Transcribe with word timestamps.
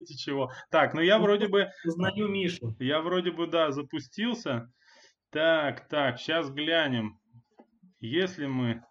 чего. 0.16 0.52
Так, 0.70 0.94
ну 0.94 1.00
я 1.00 1.18
вроде 1.18 1.48
бы... 1.48 1.70
Узнаю 1.84 2.28
Мишу. 2.28 2.76
Я 2.78 3.00
вроде 3.00 3.30
бы, 3.30 3.46
да, 3.46 3.70
запустился. 3.72 4.70
Так, 5.30 5.88
так, 5.88 6.18
сейчас 6.18 6.50
глянем. 6.50 7.18
Если 8.00 8.46
мы... 8.46 8.84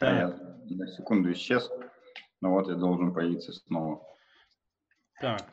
Так. 0.00 0.38
Я 0.66 0.76
на 0.76 0.86
секунду 0.88 1.32
исчез. 1.32 1.70
Ну 2.40 2.50
вот 2.50 2.68
я 2.68 2.74
должен 2.74 3.14
появиться 3.14 3.52
снова. 3.52 4.02
Так. 5.20 5.48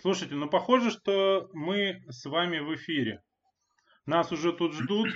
Слушайте, 0.00 0.34
ну 0.34 0.48
похоже, 0.48 0.90
что 0.90 1.48
мы 1.52 2.02
с 2.08 2.24
вами 2.24 2.58
в 2.58 2.74
эфире. 2.74 3.22
Нас 4.06 4.32
уже 4.32 4.52
тут 4.52 4.74
ждут 4.74 5.08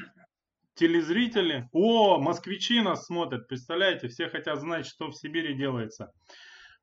телезрители. 0.74 1.68
О, 1.72 2.18
москвичи 2.18 2.80
нас 2.80 3.06
смотрят, 3.06 3.48
представляете? 3.48 4.08
Все 4.08 4.28
хотят 4.28 4.60
знать, 4.60 4.86
что 4.86 5.08
в 5.08 5.16
Сибири 5.16 5.54
делается. 5.54 6.12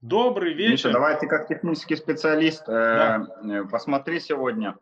Добрый 0.03 0.53
вечер. 0.53 0.71
Миша, 0.71 0.91
давай 0.91 1.17
ты 1.17 1.27
как 1.27 1.47
технический 1.47 1.95
специалист 1.95 2.67
э, 2.67 2.71
да. 2.73 3.27
э, 3.41 3.63
посмотри 3.63 4.19
сегодня, 4.19 4.75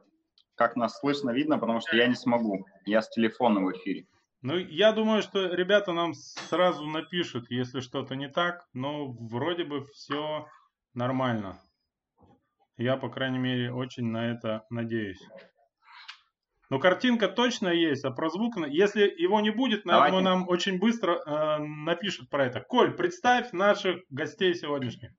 как 0.56 0.76
нас 0.76 0.98
слышно, 0.98 1.30
видно, 1.30 1.60
потому 1.60 1.80
что 1.80 1.96
я 1.96 2.08
не 2.08 2.16
смогу. 2.16 2.66
Я 2.86 3.04
с 3.04 3.10
телефона 3.12 3.60
в 3.60 3.72
эфире. 3.72 4.08
Ну, 4.42 4.58
я 4.58 4.92
думаю, 4.94 5.22
что 5.22 5.54
ребята 5.54 5.94
нам 5.94 6.16
сразу 6.16 6.88
напишут, 6.88 7.52
если 7.52 7.82
что-то 7.82 8.16
не 8.16 8.30
так, 8.30 8.66
но 8.74 9.12
вроде 9.12 9.64
бы 9.64 9.86
все 9.94 10.48
нормально. 10.96 11.62
Я, 12.78 12.98
по 12.98 13.08
крайней 13.10 13.38
мере, 13.38 13.72
очень 13.72 14.08
на 14.08 14.32
это 14.32 14.66
надеюсь. 14.72 15.22
Но 16.72 16.80
картинка 16.80 17.28
точно 17.28 17.68
есть, 17.68 18.06
а 18.06 18.12
про 18.12 18.30
звук, 18.30 18.56
если 18.70 19.02
его 19.02 19.42
не 19.42 19.50
будет, 19.50 19.84
наверное, 19.84 20.22
нам 20.22 20.48
очень 20.48 20.80
быстро 20.80 21.16
э, 21.18 21.58
напишут 21.58 22.30
про 22.30 22.46
это. 22.46 22.62
Коль, 22.62 22.96
представь 22.96 23.52
наших 23.52 24.00
гостей 24.10 24.56
сегодняшних. 24.56 25.12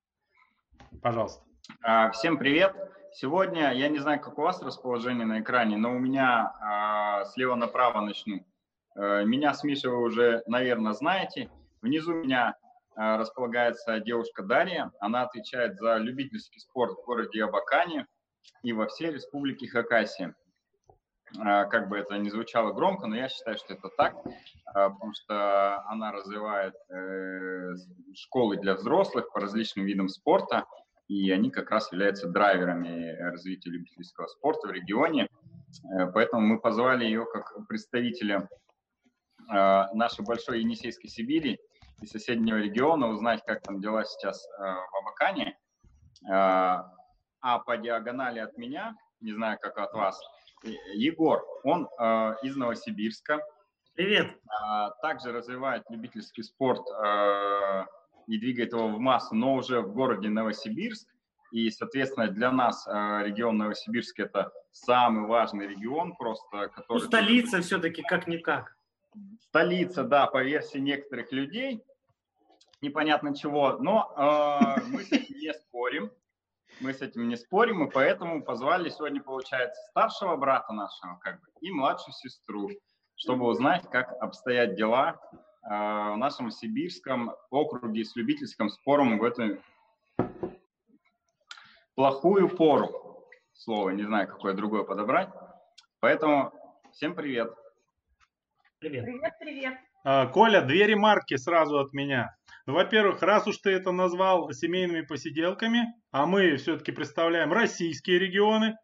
Пожалуйста. 1.03 1.45
А, 1.83 2.11
всем 2.13 2.39
привет. 2.39 2.75
Сегодня, 3.13 3.71
я 3.75 3.91
не 3.91 3.99
знаю, 3.99 4.19
как 4.19 4.39
у 4.39 4.41
вас 4.41 4.63
расположение 4.63 5.27
на 5.27 5.41
экране, 5.43 5.77
но 5.77 5.95
у 5.95 5.99
меня 5.99 6.55
а, 6.59 7.27
слева 7.27 7.55
направо 7.55 8.01
начну. 8.01 8.47
А, 8.97 9.23
меня 9.25 9.53
с 9.53 9.63
Мишей 9.63 9.91
вы 9.91 10.05
уже, 10.05 10.43
наверное, 10.47 10.95
знаете. 10.95 11.51
Внизу 11.83 12.15
меня 12.15 12.57
а, 12.97 13.19
располагается 13.19 14.01
девушка 14.01 14.43
Дарья. 14.43 14.91
Она 15.01 15.25
отвечает 15.25 15.77
за 15.77 15.99
любительский 15.99 16.61
спорт 16.61 16.93
в 16.93 17.05
городе 17.05 17.45
Абакане 17.45 18.07
и 18.63 18.73
во 18.73 18.87
всей 18.87 19.11
республике 19.11 19.69
Хакасия. 19.69 20.35
А, 21.39 21.65
как 21.65 21.89
бы 21.89 21.99
это 21.99 22.17
ни 22.19 22.29
звучало 22.29 22.73
громко, 22.73 23.07
но 23.07 23.17
я 23.17 23.29
считаю, 23.29 23.57
что 23.57 23.75
это 23.75 23.89
так, 23.97 24.17
а, 24.67 24.91
потому 24.91 25.13
что 25.15 25.83
она 25.89 26.13
развивает 26.13 26.75
э, 26.91 27.75
школы 28.15 28.59
для 28.59 28.75
взрослых 28.75 29.33
по 29.33 29.41
различным 29.41 29.87
видам 29.87 30.09
спорта, 30.09 30.67
и 31.09 31.31
они 31.31 31.51
как 31.51 31.71
раз 31.71 31.91
являются 31.93 32.29
драйверами 32.29 33.17
развития 33.19 33.71
любительского 33.71 34.27
спорта 34.27 34.69
в 34.69 34.73
регионе. 34.73 35.29
Э, 35.91 36.07
поэтому 36.13 36.43
мы 36.43 36.61
позвали 36.61 37.05
ее 37.05 37.25
как 37.25 37.67
представителя 37.67 38.49
а, 39.49 39.93
нашей 39.95 40.25
большой 40.25 40.61
Енисейской 40.61 41.11
Сибири 41.11 41.59
и 42.01 42.07
соседнего 42.07 42.57
региона 42.57 43.09
узнать, 43.09 43.43
как 43.47 43.63
там 43.63 43.81
дела 43.81 44.05
сейчас 44.05 44.47
в 44.59 44.99
Абакане. 44.99 45.57
А 46.29 47.59
по 47.59 47.77
диагонали 47.77 48.39
от 48.39 48.57
меня, 48.57 48.95
не 49.21 49.33
знаю, 49.33 49.59
как 49.61 49.79
от 49.79 49.93
вас, 49.95 50.21
Егор, 50.63 51.45
он 51.65 51.89
э, 51.99 52.35
из 52.43 52.57
Новосибирска. 52.57 53.41
Привет. 53.95 54.27
Э, 54.27 54.91
также 55.03 55.33
развивает 55.33 55.85
любительский 55.91 56.43
спорт 56.43 56.83
э, 56.89 57.85
и 58.29 58.39
двигает 58.39 58.73
его 58.73 58.89
в 58.89 58.99
массу, 58.99 59.35
но 59.35 59.55
уже 59.55 59.81
в 59.81 59.93
городе 59.93 60.29
Новосибирск. 60.29 61.09
И, 61.51 61.69
соответственно, 61.71 62.29
для 62.29 62.51
нас 62.51 62.87
э, 62.87 62.91
регион 63.25 63.59
Новосибирск 63.59 64.21
это 64.21 64.53
самый 64.71 65.27
важный 65.27 65.67
регион, 65.67 66.15
просто 66.17 66.69
который... 66.69 67.01
Ну, 67.03 67.07
столица 67.07 67.61
все-таки 67.61 68.03
как-никак. 68.03 68.77
Столица, 69.41 70.05
да, 70.05 70.27
по 70.27 70.43
версии 70.43 70.79
некоторых 70.79 71.33
людей, 71.33 71.83
непонятно 72.81 73.37
чего, 73.37 73.77
но 73.79 74.15
э, 74.17 74.83
мы 74.87 75.03
с 75.03 75.11
не 75.11 75.53
спорим 75.53 76.11
мы 76.81 76.93
с 76.93 77.01
этим 77.03 77.29
не 77.29 77.37
спорим, 77.37 77.85
и 77.85 77.91
поэтому 77.91 78.43
позвали 78.43 78.89
сегодня, 78.89 79.23
получается, 79.23 79.81
старшего 79.91 80.37
брата 80.37 80.73
нашего, 80.73 81.17
как 81.21 81.41
бы, 81.41 81.47
и 81.61 81.71
младшую 81.71 82.15
сестру, 82.15 82.71
чтобы 83.17 83.47
узнать, 83.47 83.89
как 83.91 84.13
обстоят 84.21 84.75
дела 84.75 85.21
э, 85.65 85.69
в 85.69 86.17
нашем 86.17 86.51
сибирском 86.51 87.35
округе 87.51 88.05
с 88.05 88.17
любительским 88.17 88.69
спором 88.69 89.19
в 89.19 89.25
эту 89.25 89.59
плохую 91.95 92.49
пору. 92.49 93.29
Слово, 93.53 93.91
не 93.91 94.03
знаю, 94.03 94.27
какое 94.29 94.55
другое 94.55 94.83
подобрать. 94.83 95.29
Поэтому 96.01 96.53
всем 96.93 97.15
привет. 97.15 97.55
Привет. 98.79 99.05
Привет, 99.05 99.33
привет. 99.39 99.75
А, 100.05 100.27
Коля, 100.27 100.63
две 100.63 100.87
ремарки 100.87 101.37
сразу 101.37 101.79
от 101.79 101.93
меня. 101.93 102.35
Ну, 102.67 102.75
во-первых, 102.75 103.23
раз 103.23 103.47
уж 103.47 103.59
ты 103.59 103.71
это 103.71 103.91
назвал 103.91 104.51
семейными 104.53 105.03
посиделками, 105.03 105.87
а 106.11 106.27
мы 106.27 106.57
все-таки 106.57 106.93
представляем 106.93 107.53
российские 107.53 108.19
регионы, 108.19 108.77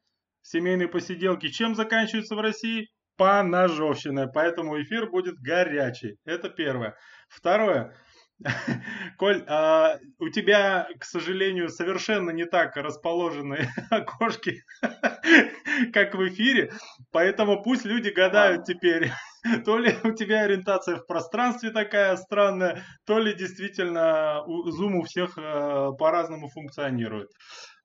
семейные 0.43 0.89
посиделки, 0.89 1.49
чем 1.49 1.75
заканчиваются 1.75 2.35
в 2.35 2.41
России? 2.41 2.89
Поножовщиной. 3.17 4.29
Поэтому 4.33 4.81
эфир 4.81 5.11
будет 5.11 5.37
горячий. 5.41 6.17
Это 6.25 6.49
первое. 6.49 6.97
Второе. 7.29 7.95
Коль, 9.19 9.45
а 9.49 9.99
у 10.19 10.29
тебя, 10.29 10.89
к 10.99 11.05
сожалению, 11.05 11.69
совершенно 11.69 12.31
не 12.31 12.45
так 12.45 12.77
расположены 12.77 13.69
окошки, 13.91 14.63
как 15.93 16.15
в 16.15 16.29
эфире, 16.29 16.73
поэтому 17.11 17.63
пусть 17.63 17.85
люди 17.85 18.11
гадают 18.11 18.65
теперь, 18.65 19.11
то 19.65 19.79
ли 19.79 19.95
у 20.05 20.13
тебя 20.13 20.43
ориентация 20.43 20.97
в 20.97 21.07
пространстве 21.07 21.71
такая 21.71 22.17
странная, 22.17 22.83
то 23.07 23.19
ли 23.19 23.35
действительно 23.35 24.45
Zoom 24.47 24.99
у 24.99 25.03
всех 25.03 25.39
э, 25.39 25.91
по-разному 25.99 26.49
функционирует. 26.49 27.31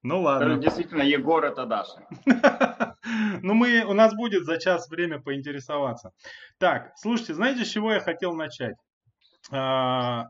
Ну 0.01 0.21
ладно. 0.21 0.57
Действительно, 0.57 1.03
Егор 1.03 1.43
это 1.43 1.65
Даша. 1.65 2.07
Ну 3.41 3.53
мы, 3.53 3.83
у 3.83 3.93
нас 3.93 4.15
будет 4.15 4.45
за 4.45 4.57
час 4.57 4.89
время 4.89 5.19
поинтересоваться. 5.19 6.11
Так, 6.57 6.93
слушайте, 6.95 7.33
знаете, 7.33 7.65
с 7.65 7.69
чего 7.69 7.91
я 7.91 7.99
хотел 7.99 8.33
начать? 8.33 8.75
А, 9.51 10.27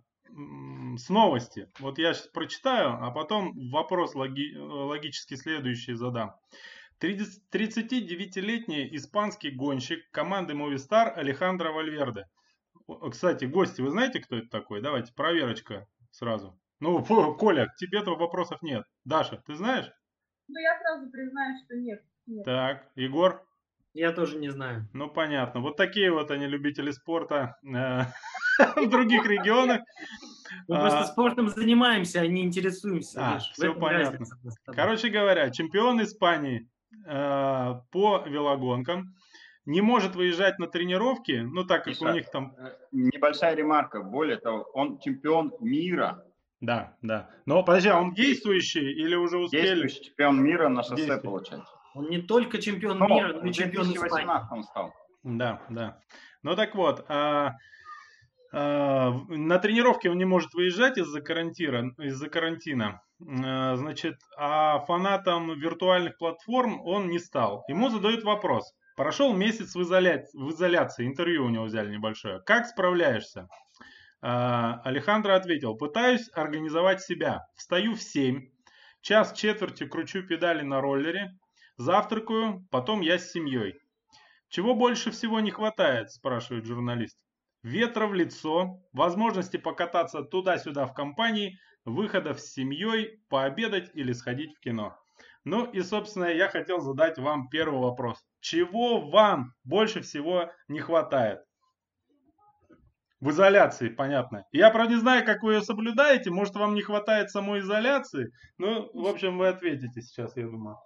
с 0.98 1.10
новости. 1.10 1.68
Вот 1.80 2.00
я 2.00 2.14
сейчас 2.14 2.28
прочитаю, 2.28 2.98
а 3.02 3.12
потом 3.12 3.54
вопрос 3.72 4.16
логи, 4.16 4.56
логически 4.58 5.36
следующий 5.36 5.94
задам. 5.94 6.34
39-летний 7.04 8.96
испанский 8.96 9.52
гонщик 9.52 10.10
команды 10.12 10.54
Movistar 10.54 11.10
Алехандро 11.10 11.72
Вальверде. 11.72 12.28
Кстати, 13.12 13.46
гости, 13.46 13.82
вы 13.82 13.90
знаете, 13.90 14.20
кто 14.20 14.38
это 14.38 14.48
такой? 14.50 14.82
Давайте, 14.82 15.14
проверочка 15.14 15.88
сразу. 16.12 16.60
Ну, 16.80 17.04
Коля, 17.04 17.68
к 17.68 17.76
тебе 17.76 18.00
этого 18.00 18.18
вопросов 18.18 18.62
нет. 18.62 18.86
Даша, 19.06 19.42
ты 19.46 19.56
знаешь? 19.56 19.92
Ну, 20.48 20.60
я 20.60 20.78
сразу 20.80 21.10
признаю, 21.10 21.58
что 21.64 21.76
нет. 21.76 22.04
нет. 22.26 22.46
Так, 22.46 22.92
Егор? 22.96 23.46
Я 23.94 24.12
тоже 24.12 24.38
не 24.38 24.50
знаю. 24.50 24.88
Ну, 24.94 25.10
понятно. 25.10 25.62
Вот 25.62 25.78
такие 25.78 26.12
вот 26.12 26.32
они 26.32 26.48
любители 26.48 26.92
спорта 26.92 27.58
э, 27.64 28.02
в 28.76 28.90
других 28.90 29.26
регионах. 29.26 29.82
Мы 30.68 30.80
просто 30.80 31.00
а, 31.00 31.06
спортом 31.06 31.50
занимаемся, 31.50 32.22
а 32.22 32.28
не 32.28 32.44
интересуемся. 32.44 33.36
А, 33.36 33.40
все 33.40 33.74
понятно. 33.74 34.26
Короче 34.66 35.10
говоря, 35.10 35.50
чемпион 35.52 36.02
Испании 36.02 36.70
по 37.06 38.24
велогонкам 38.26 39.16
не 39.66 39.82
может 39.82 40.16
выезжать 40.16 40.60
на 40.60 40.68
тренировки, 40.68 41.42
ну 41.44 41.64
так 41.66 41.86
как 41.86 41.94
Миша, 41.94 42.06
у 42.06 42.14
них 42.14 42.30
там... 42.30 42.56
Э, 42.58 42.76
небольшая 42.92 43.56
ремарка, 43.56 44.02
более 44.02 44.38
того, 44.38 44.64
он 44.74 45.00
чемпион 45.00 45.54
мира. 45.60 46.26
Да, 46.60 46.96
да. 47.02 47.30
Но 47.46 47.64
подожди, 47.64 47.90
а 47.90 48.00
он 48.00 48.14
действующий 48.14 48.92
или 48.92 49.16
уже 49.16 49.38
успели? 49.38 49.68
Действующий 49.68 50.04
чемпион 50.06 50.44
мира 50.44 50.70
на 50.70 50.84
шоссе, 50.84 51.18
получается. 51.18 51.72
Он 51.94 52.10
не 52.10 52.22
только 52.22 52.58
чемпион 52.62 52.98
но, 52.98 53.08
мира, 53.08 53.34
но 53.34 53.46
и 53.48 53.54
чемпион 53.54 53.92
Испании. 53.94 54.54
он 54.54 54.64
стал. 54.64 54.94
Да, 55.24 55.62
да. 55.70 56.00
Ну 56.42 56.56
так 56.56 56.76
вот, 56.76 57.06
а, 57.08 57.56
а, 58.52 59.12
на 59.30 59.60
тренировке 59.60 60.10
он 60.10 60.18
не 60.18 60.26
может 60.26 60.54
выезжать 60.54 60.98
из-за 60.98 61.22
карантина, 61.22 61.94
из-за 62.00 62.30
карантина. 62.30 63.02
А, 63.28 63.76
значит, 63.76 64.16
а 64.38 64.80
фанатом 64.80 65.60
виртуальных 65.60 66.18
платформ 66.18 66.82
он 66.86 67.10
не 67.10 67.20
стал. 67.20 67.64
Ему 67.68 67.90
задают 67.90 68.24
вопрос. 68.24 68.74
Прошел 68.96 69.34
месяц 69.34 69.76
в, 69.76 69.82
изоля... 69.82 70.26
в 70.34 70.52
изоляции, 70.52 71.08
интервью 71.08 71.46
у 71.46 71.50
него 71.50 71.66
взяли 71.66 71.92
небольшое. 71.92 72.40
Как 72.42 72.68
справляешься? 72.68 73.48
А, 74.22 74.82
Алехандро 74.84 75.36
ответил, 75.36 75.76
пытаюсь 75.76 76.30
организовать 76.34 77.02
себя. 77.02 77.46
Встаю 77.56 77.96
в 77.96 78.02
7, 78.02 78.50
час 79.02 79.34
четверти 79.34 79.86
кручу 79.86 80.24
педали 80.24 80.62
на 80.62 80.80
роллере, 80.80 81.32
Завтракаю, 81.78 82.68
потом 82.70 83.02
я 83.02 83.18
с 83.18 83.32
семьей. 83.32 83.80
Чего 84.48 84.76
больше 84.76 85.10
всего 85.10 85.40
не 85.40 85.50
хватает, 85.50 86.12
спрашивает 86.12 86.66
журналист. 86.66 87.18
Ветра 87.64 88.06
в 88.06 88.14
лицо, 88.14 88.80
возможности 88.92 89.58
покататься 89.58 90.22
туда-сюда 90.22 90.86
в 90.86 90.94
компании, 90.94 91.58
выходов 91.86 92.40
с 92.40 92.54
семьей, 92.54 93.20
пообедать 93.30 93.92
или 93.94 94.14
сходить 94.14 94.56
в 94.56 94.60
кино. 94.60 94.98
Ну 95.46 95.66
и, 95.66 95.82
собственно, 95.82 96.26
я 96.26 96.48
хотел 96.48 96.80
задать 96.80 97.18
вам 97.18 97.50
первый 97.50 97.82
вопрос. 97.82 98.24
Чего 98.40 99.02
вам 99.10 99.54
больше 99.64 100.02
всего 100.02 100.52
не 100.68 100.80
хватает? 100.80 101.42
В 103.20 103.30
изоляции, 103.30 103.90
понятно. 103.90 104.46
Я, 104.52 104.70
правда, 104.70 104.94
не 104.96 105.00
знаю, 105.00 105.26
как 105.26 105.44
вы 105.44 105.54
ее 105.54 105.62
соблюдаете. 105.62 106.30
Может, 106.30 106.56
вам 106.56 106.76
не 106.76 106.82
хватает 106.82 107.30
самой 107.30 107.62
изоляции. 107.62 108.32
Ну, 108.58 108.90
в 108.94 109.08
общем, 109.08 109.38
вы 109.38 109.48
ответите 109.48 110.02
сейчас, 110.02 110.36
я 110.36 110.46
думаю. 110.46 110.78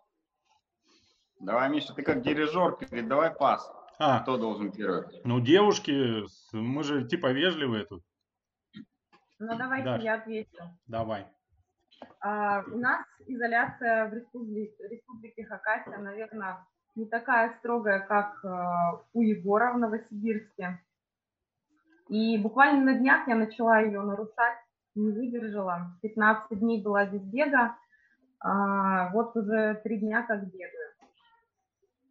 Давай, 1.39 1.69
Миша, 1.69 1.93
ты 1.93 2.03
как 2.03 2.21
дирижер, 2.21 2.77
передавай 2.77 3.31
пас. 3.31 3.71
А. 3.99 4.19
Кто 4.19 4.37
должен 4.37 4.71
первый? 4.71 5.05
Ну, 5.23 5.39
девушки, 5.39 6.23
мы 6.51 6.83
же 6.83 7.07
типа 7.07 7.31
вежливые 7.31 7.85
тут. 7.85 8.03
Ну, 9.39 9.57
давайте 9.57 9.85
Даш, 9.85 10.03
я 10.03 10.15
отвечу. 10.15 10.63
Давай. 10.87 11.27
А, 12.19 12.63
у 12.67 12.77
нас 12.77 13.05
изоляция 13.27 14.09
в 14.09 14.13
республике, 14.13 14.87
республике 14.87 15.45
Хакасия, 15.45 15.97
наверное, 15.97 16.65
не 16.95 17.05
такая 17.05 17.55
строгая, 17.59 17.99
как 17.99 18.43
а, 18.43 19.03
у 19.13 19.21
Егора 19.21 19.73
в 19.73 19.77
Новосибирске. 19.77 20.81
И 22.09 22.37
буквально 22.37 22.93
на 22.93 22.97
днях 22.97 23.27
я 23.27 23.35
начала 23.35 23.79
ее 23.79 24.01
нарушать, 24.01 24.57
не 24.95 25.11
выдержала. 25.11 25.97
15 26.01 26.59
дней 26.59 26.81
была 26.81 27.05
без 27.05 27.21
бега, 27.21 27.77
а, 28.39 29.11
вот 29.11 29.35
уже 29.35 29.79
три 29.83 29.99
дня 29.99 30.23
как 30.23 30.45
бегаю. 30.47 30.93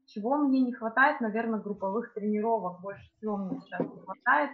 Чего 0.07 0.37
мне 0.37 0.61
не 0.61 0.73
хватает, 0.73 1.21
наверное, 1.21 1.61
групповых 1.61 2.15
тренировок. 2.15 2.81
Больше 2.81 3.11
всего 3.17 3.37
мне 3.37 3.61
сейчас 3.61 3.81
не 3.81 4.01
хватает. 4.01 4.51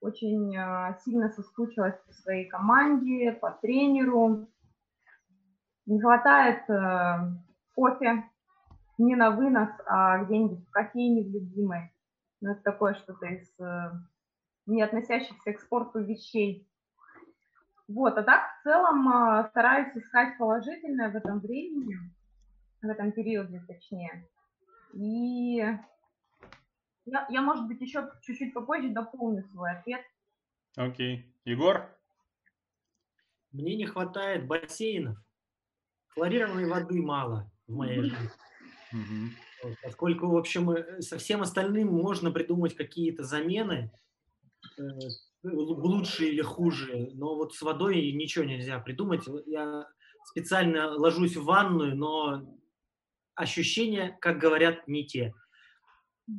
Очень 0.00 0.56
а, 0.56 0.96
сильно 1.04 1.28
соскучилась 1.30 1.98
по 2.06 2.12
своей 2.12 2.48
команде, 2.48 3.32
по 3.32 3.50
тренеру. 3.50 4.48
Не 5.86 6.00
хватает 6.00 6.68
э, 6.68 7.32
кофе 7.74 8.24
не 8.98 9.16
на 9.16 9.30
вынос, 9.30 9.70
а 9.86 10.24
где-нибудь 10.24 10.66
в 10.66 10.70
кофейне 10.70 11.22
в 11.22 11.32
любимой. 11.32 11.92
Ну, 12.40 12.52
это 12.52 12.62
такое 12.62 12.94
что-то 12.94 13.26
из 13.26 13.48
э, 13.58 13.92
не 14.66 14.82
относящихся 14.82 15.52
к 15.52 15.60
спорту 15.60 16.00
вещей. 16.00 16.68
Вот, 17.88 18.18
а 18.18 18.22
так 18.22 18.42
в 18.60 18.62
целом 18.64 19.08
э, 19.08 19.48
стараюсь 19.48 19.96
искать 19.96 20.36
положительное 20.36 21.10
в 21.10 21.16
этом 21.16 21.40
времени, 21.40 21.96
в 22.82 22.86
этом 22.86 23.12
периоде 23.12 23.62
точнее. 23.66 24.28
И 24.92 25.64
я, 27.10 27.26
я 27.30 27.42
может 27.42 27.66
быть, 27.66 27.80
еще 27.80 28.10
чуть-чуть 28.22 28.54
попозже 28.54 28.90
дополню 28.90 29.44
свой 29.44 29.72
ответ. 29.72 30.02
Окей. 30.76 31.18
Okay. 31.18 31.22
Егор? 31.44 31.88
Мне 33.52 33.76
не 33.76 33.86
хватает 33.86 34.46
бассейнов. 34.46 35.16
Хлорированной 36.08 36.68
воды 36.68 37.00
мало 37.00 37.50
в 37.66 37.74
моей 37.74 38.02
жизни. 38.02 38.30
Mm-hmm. 38.92 39.74
Поскольку, 39.82 40.28
в 40.28 40.36
общем, 40.36 40.70
э, 40.70 41.00
со 41.00 41.18
всем 41.18 41.42
остальным 41.42 41.88
можно 41.88 42.30
придумать 42.30 42.74
какие-то 42.74 43.24
замены, 43.24 43.90
э, 44.78 44.82
лучше 45.42 46.26
или 46.26 46.42
хуже, 46.42 47.10
но 47.14 47.34
вот 47.36 47.54
с 47.54 47.62
водой 47.62 48.12
ничего 48.12 48.44
нельзя 48.44 48.78
придумать. 48.78 49.24
Я 49.46 49.86
специально 50.24 50.90
ложусь 50.90 51.36
в 51.36 51.44
ванную, 51.44 51.96
но 51.96 52.58
ощущения, 53.34 54.16
как 54.20 54.38
говорят, 54.38 54.86
не 54.88 55.06
те. 55.06 55.34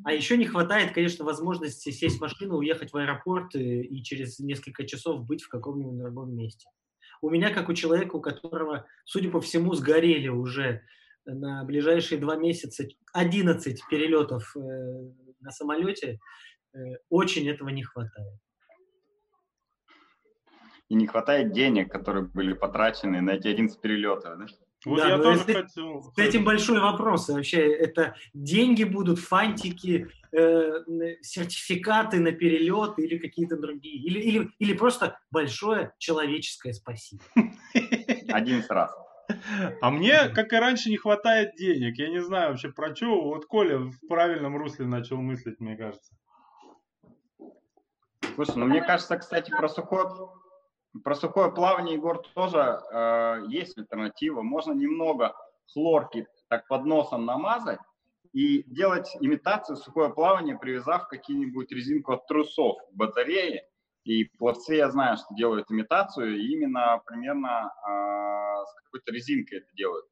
А 0.03 0.13
еще 0.13 0.38
не 0.38 0.45
хватает, 0.45 0.94
конечно, 0.94 1.25
возможности 1.25 1.89
сесть 1.89 2.18
в 2.18 2.21
машину, 2.21 2.57
уехать 2.57 2.94
в 2.94 2.97
аэропорт 2.97 3.56
и, 3.56 3.81
и 3.81 4.03
через 4.03 4.39
несколько 4.39 4.86
часов 4.86 5.25
быть 5.25 5.41
в 5.41 5.50
каком-нибудь 5.50 5.97
другом 5.97 6.36
месте. 6.36 6.69
У 7.21 7.30
меня, 7.30 7.51
как 7.53 7.69
у 7.69 7.74
человека, 7.74 8.15
у 8.15 8.21
которого, 8.21 8.86
судя 9.06 9.30
по 9.30 9.41
всему, 9.41 9.74
сгорели 9.74 10.27
уже 10.27 10.83
на 11.25 11.63
ближайшие 11.63 12.19
два 12.19 12.36
месяца 12.36 12.88
11 13.13 13.81
перелетов 13.89 14.56
э, 14.56 14.59
на 15.39 15.51
самолете, 15.51 16.19
э, 16.74 16.77
очень 17.09 17.50
этого 17.50 17.69
не 17.69 17.83
хватает. 17.83 18.39
И 20.88 20.95
не 20.95 21.07
хватает 21.07 21.51
денег, 21.51 21.91
которые 21.91 22.25
были 22.25 22.53
потрачены 22.53 23.21
на 23.21 23.31
эти 23.31 23.47
11 23.47 23.80
перелетов, 23.81 24.38
да? 24.38 24.45
Вот 24.85 24.97
да, 24.97 25.09
я 25.09 25.17
тоже 25.17 25.41
это, 25.41 25.63
хотел... 25.63 26.03
С 26.15 26.17
этим 26.17 26.45
большой 26.45 26.79
вопрос. 26.79 27.27
Вообще, 27.29 27.71
это 27.73 28.15
деньги 28.33 28.83
будут, 28.83 29.19
фантики, 29.19 30.07
э, 30.31 30.83
сертификаты 31.21 32.19
на 32.19 32.31
перелет 32.31 32.97
или 32.97 33.17
какие-то 33.17 33.57
другие. 33.57 33.97
Или, 33.97 34.19
или, 34.19 34.51
или 34.59 34.73
просто 34.73 35.19
большое 35.31 35.93
человеческое 35.97 36.73
спасибо. 36.73 37.23
Один 38.29 38.63
раз. 38.69 38.95
А 39.81 39.91
мне, 39.91 40.29
как 40.29 40.53
и 40.53 40.55
раньше, 40.55 40.89
не 40.89 40.97
хватает 40.97 41.55
денег. 41.55 41.97
Я 41.97 42.09
не 42.09 42.21
знаю 42.21 42.51
вообще 42.51 42.69
про 42.71 42.95
что. 42.95 43.21
Вот 43.21 43.45
Коля 43.45 43.77
в 43.79 44.07
правильном 44.07 44.57
русле 44.57 44.85
начал 44.85 45.17
мыслить, 45.17 45.59
мне 45.59 45.75
кажется. 45.75 46.13
Слушай, 48.35 48.55
ну 48.55 48.65
мне 48.67 48.81
кажется, 48.81 49.17
кстати, 49.17 49.49
про 49.51 49.67
сухое 49.67 50.07
про 51.04 51.16
сухое 51.16 51.51
плавание, 51.51 51.96
Егор, 51.96 52.22
тоже 52.34 52.81
э, 52.92 53.44
есть 53.50 53.78
альтернатива. 53.78 54.42
Можно 54.42 54.74
немного 54.74 55.36
хлорки 55.74 56.28
так 56.48 56.68
под 56.68 56.86
носом 56.86 57.25
намазать 57.25 57.80
и 58.34 58.63
делать 58.63 59.16
имитацию 59.19 59.78
сухое 59.78 60.10
плавание, 60.13 60.57
привязав 60.57 61.07
какие-нибудь 61.07 61.72
резинку 61.72 62.13
от 62.13 62.28
трусов 62.28 62.78
к 62.92 62.96
батарее. 62.96 63.63
И 64.04 64.25
пловцы, 64.38 64.75
я 64.75 64.90
знаю, 64.90 65.18
что 65.18 65.36
делают 65.36 65.69
имитацию, 65.72 66.38
и 66.38 66.54
именно 66.54 67.01
примерно 67.06 67.72
э, 67.88 68.66
с 68.66 68.74
какой-то 68.84 69.12
резинкой 69.12 69.60
это 69.60 69.68
делают. 69.74 70.06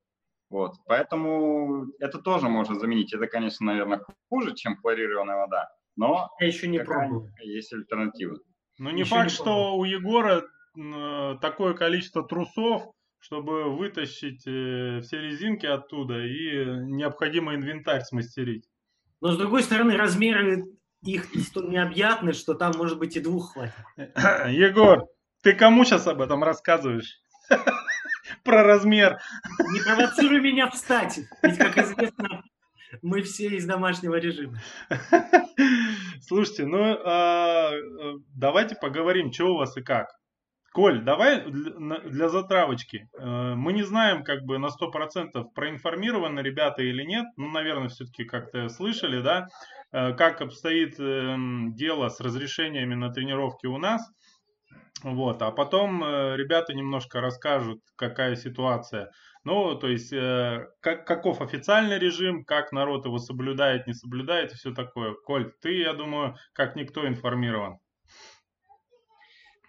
Вот. 0.49 0.75
Поэтому 0.85 1.87
это 1.99 2.19
тоже 2.19 2.47
можно 2.47 2.79
заменить. 2.79 3.13
Это, 3.13 3.27
конечно, 3.27 3.65
наверное, 3.65 4.01
хуже, 4.29 4.55
чем 4.55 4.77
хлорированная 4.77 5.37
вода, 5.37 5.69
но 5.95 6.29
я 6.39 6.47
еще 6.47 6.67
не 6.67 6.79
пробовал. 6.79 7.27
есть 7.41 7.73
альтернатива. 7.73 8.39
Ну, 8.77 8.91
не 8.91 9.01
еще 9.01 9.09
факт, 9.09 9.25
не 9.25 9.29
что 9.29 9.75
у 9.75 9.83
Егора 9.83 10.43
такое 11.41 11.73
количество 11.73 12.23
трусов, 12.23 12.91
чтобы 13.19 13.75
вытащить 13.75 14.45
э, 14.45 15.01
все 15.01 15.21
резинки 15.21 15.65
оттуда 15.65 16.23
и 16.23 16.65
необходимый 16.85 17.55
инвентарь 17.55 18.03
смастерить. 18.03 18.65
Но 19.21 19.31
с 19.31 19.37
другой 19.37 19.63
стороны, 19.63 19.97
размеры 19.97 20.63
их 21.01 21.25
столь 21.45 21.69
необъятны, 21.69 22.33
что 22.33 22.53
там 22.53 22.73
может 22.77 22.99
быть 22.99 23.15
и 23.15 23.19
двух 23.19 23.53
хватит. 23.53 23.73
Егор, 24.49 25.07
ты 25.41 25.53
кому 25.53 25.83
сейчас 25.83 26.07
об 26.07 26.21
этом 26.21 26.43
рассказываешь? 26.43 27.19
Про 28.43 28.63
размер. 28.63 29.19
Не 29.71 29.79
провоцируй 29.79 30.41
меня 30.41 30.69
встать. 30.69 31.19
Ведь, 31.41 31.57
как 31.57 31.77
известно, 31.77 32.43
мы 33.01 33.21
все 33.21 33.47
из 33.47 33.65
домашнего 33.65 34.15
режима. 34.15 34.59
Слушайте, 36.21 36.65
ну 36.65 36.97
а, 37.05 37.71
э, 37.71 38.13
давайте 38.35 38.75
поговорим, 38.75 39.31
что 39.31 39.53
у 39.53 39.57
вас 39.57 39.77
и 39.77 39.81
как. 39.81 40.07
Коль, 40.77 41.01
давай 41.01 41.43
для 41.43 42.29
затравочки. 42.29 43.09
Э, 43.17 43.55
мы 43.55 43.73
не 43.73 43.81
знаем, 43.81 44.23
как 44.23 44.43
бы 44.43 44.59
на 44.59 44.67
100% 44.67 45.43
проинформированы 45.55 46.41
ребята 46.41 46.83
или 46.83 47.01
нет. 47.01 47.25
Ну, 47.35 47.49
наверное, 47.49 47.87
все-таки 47.87 48.25
как-то 48.25 48.69
слышали, 48.69 49.19
да, 49.19 49.47
э, 49.91 50.13
как 50.13 50.39
обстоит 50.39 50.99
эм, 50.99 51.73
дело 51.73 52.09
с 52.09 52.19
разрешениями 52.19 52.93
на 52.93 53.11
тренировки 53.11 53.65
у 53.65 53.79
нас. 53.79 54.07
Вот, 55.01 55.41
а 55.41 55.49
потом 55.49 56.03
э, 56.03 56.37
ребята 56.37 56.75
немножко 56.75 57.21
расскажут, 57.21 57.79
какая 57.95 58.35
ситуация. 58.35 59.09
Ну, 59.45 59.73
то 59.73 59.87
есть, 59.87 60.11
как, 60.81 61.07
каков 61.07 61.41
официальный 61.41 61.97
режим, 61.97 62.45
как 62.45 62.71
народ 62.71 63.05
его 63.05 63.17
соблюдает, 63.17 63.87
не 63.87 63.93
соблюдает 63.93 64.51
и 64.51 64.55
все 64.55 64.71
такое. 64.75 65.15
Коль, 65.25 65.51
ты, 65.59 65.79
я 65.79 65.93
думаю, 65.93 66.35
как 66.53 66.75
никто 66.75 67.07
информирован. 67.07 67.79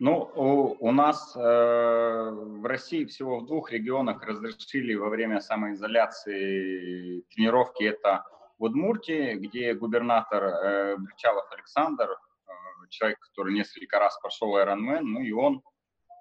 Ну, 0.00 0.30
у, 0.36 0.76
у 0.78 0.92
нас 0.92 1.34
э, 1.34 1.40
в 1.40 2.64
России 2.64 3.04
всего 3.04 3.40
в 3.40 3.46
двух 3.46 3.72
регионах 3.72 4.22
разрешили 4.22 4.94
во 4.94 5.08
время 5.08 5.40
самоизоляции 5.40 7.22
тренировки. 7.34 7.82
Это 7.82 8.24
в 8.58 8.64
Удмуртии, 8.64 9.34
где 9.34 9.74
губернатор 9.74 10.44
э, 10.44 10.96
Бричалов 10.98 11.50
Александр, 11.50 12.10
э, 12.10 12.52
человек, 12.90 13.18
который 13.18 13.52
несколько 13.52 13.98
раз 13.98 14.16
прошел 14.20 14.56
Ironman, 14.56 15.00
ну 15.00 15.20
и 15.20 15.32
он, 15.32 15.62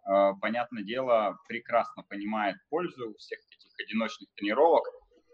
э, 0.10 0.31
понятное 0.41 0.81
дело, 0.81 1.38
прекрасно 1.48 2.01
понимает 2.01 2.55
пользу 2.72 3.13
всех 3.19 3.39
этих 3.39 3.86
одиночных 3.86 4.29
тренировок. 4.34 4.86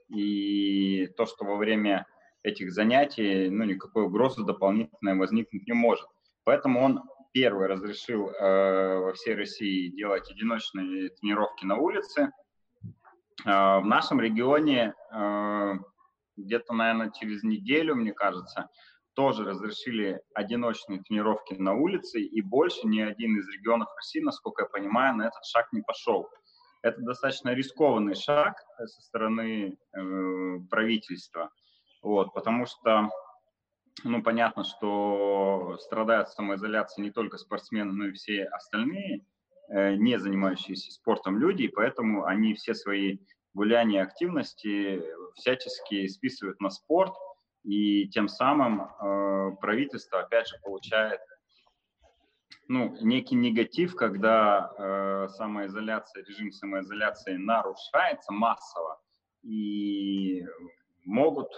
И 0.09 1.07
то, 1.15 1.25
что 1.25 1.45
во 1.45 1.55
время 1.55 2.05
этих 2.43 2.73
занятий 2.73 3.49
ну, 3.49 3.63
никакой 3.63 4.03
угрозы 4.03 4.43
дополнительной 4.43 5.15
возникнуть 5.15 5.65
не 5.65 5.73
может. 5.73 6.07
Поэтому 6.43 6.81
он 6.81 7.03
первый 7.33 7.67
разрешил 7.67 8.29
э, 8.29 8.99
во 8.99 9.13
всей 9.13 9.35
России 9.35 9.89
делать 9.89 10.29
одиночные 10.31 11.09
тренировки 11.09 11.65
на 11.65 11.77
улице. 11.77 12.31
Э, 13.45 13.79
в 13.79 13.85
нашем 13.85 14.21
регионе 14.21 14.93
э, 15.11 15.73
где-то, 16.37 16.73
наверное, 16.73 17.11
через 17.11 17.43
неделю, 17.43 17.95
мне 17.95 18.13
кажется, 18.13 18.69
тоже 19.15 19.43
разрешили 19.43 20.21
одиночные 20.33 21.01
тренировки 21.03 21.53
на 21.53 21.73
улице, 21.73 22.21
и 22.21 22.41
больше 22.41 22.87
ни 22.87 22.99
один 22.99 23.37
из 23.37 23.47
регионов 23.49 23.89
России, 23.95 24.21
насколько 24.21 24.63
я 24.63 24.69
понимаю, 24.69 25.15
на 25.15 25.23
этот 25.23 25.45
шаг 25.45 25.67
не 25.71 25.81
пошел. 25.81 26.29
Это 26.81 26.99
достаточно 27.01 27.53
рискованный 27.53 28.15
шаг 28.15 28.55
со 28.77 29.01
стороны 29.01 29.77
э, 29.93 30.59
правительства, 30.69 31.51
вот, 32.01 32.33
потому 32.33 32.65
что, 32.65 33.09
ну, 34.03 34.23
понятно, 34.23 34.63
что 34.63 35.77
страдают 35.79 36.29
самоизоляцией 36.29 37.05
не 37.05 37.11
только 37.11 37.37
спортсмены, 37.37 37.91
но 37.91 38.07
и 38.07 38.11
все 38.13 38.45
остальные, 38.45 39.25
э, 39.69 39.95
не 39.95 40.19
занимающиеся 40.19 40.91
спортом 40.91 41.37
люди, 41.37 41.63
и 41.63 41.67
поэтому 41.69 42.25
они 42.25 42.53
все 42.53 42.73
свои 42.73 43.19
гуляния 43.53 44.03
активности 44.03 45.03
всячески 45.35 46.07
списывают 46.07 46.59
на 46.59 46.69
спорт, 46.69 47.13
и 47.63 48.09
тем 48.09 48.27
самым 48.27 48.81
э, 48.81 49.55
правительство, 49.61 50.19
опять 50.21 50.47
же, 50.47 50.57
получает 50.63 51.21
ну, 52.67 52.95
некий 53.01 53.35
негатив, 53.35 53.95
когда 53.95 54.71
э, 54.77 55.27
самоизоляция, 55.29 56.23
режим 56.25 56.51
самоизоляции 56.51 57.35
нарушается 57.35 58.31
массово, 58.33 58.99
и 59.43 60.45
могут 61.03 61.49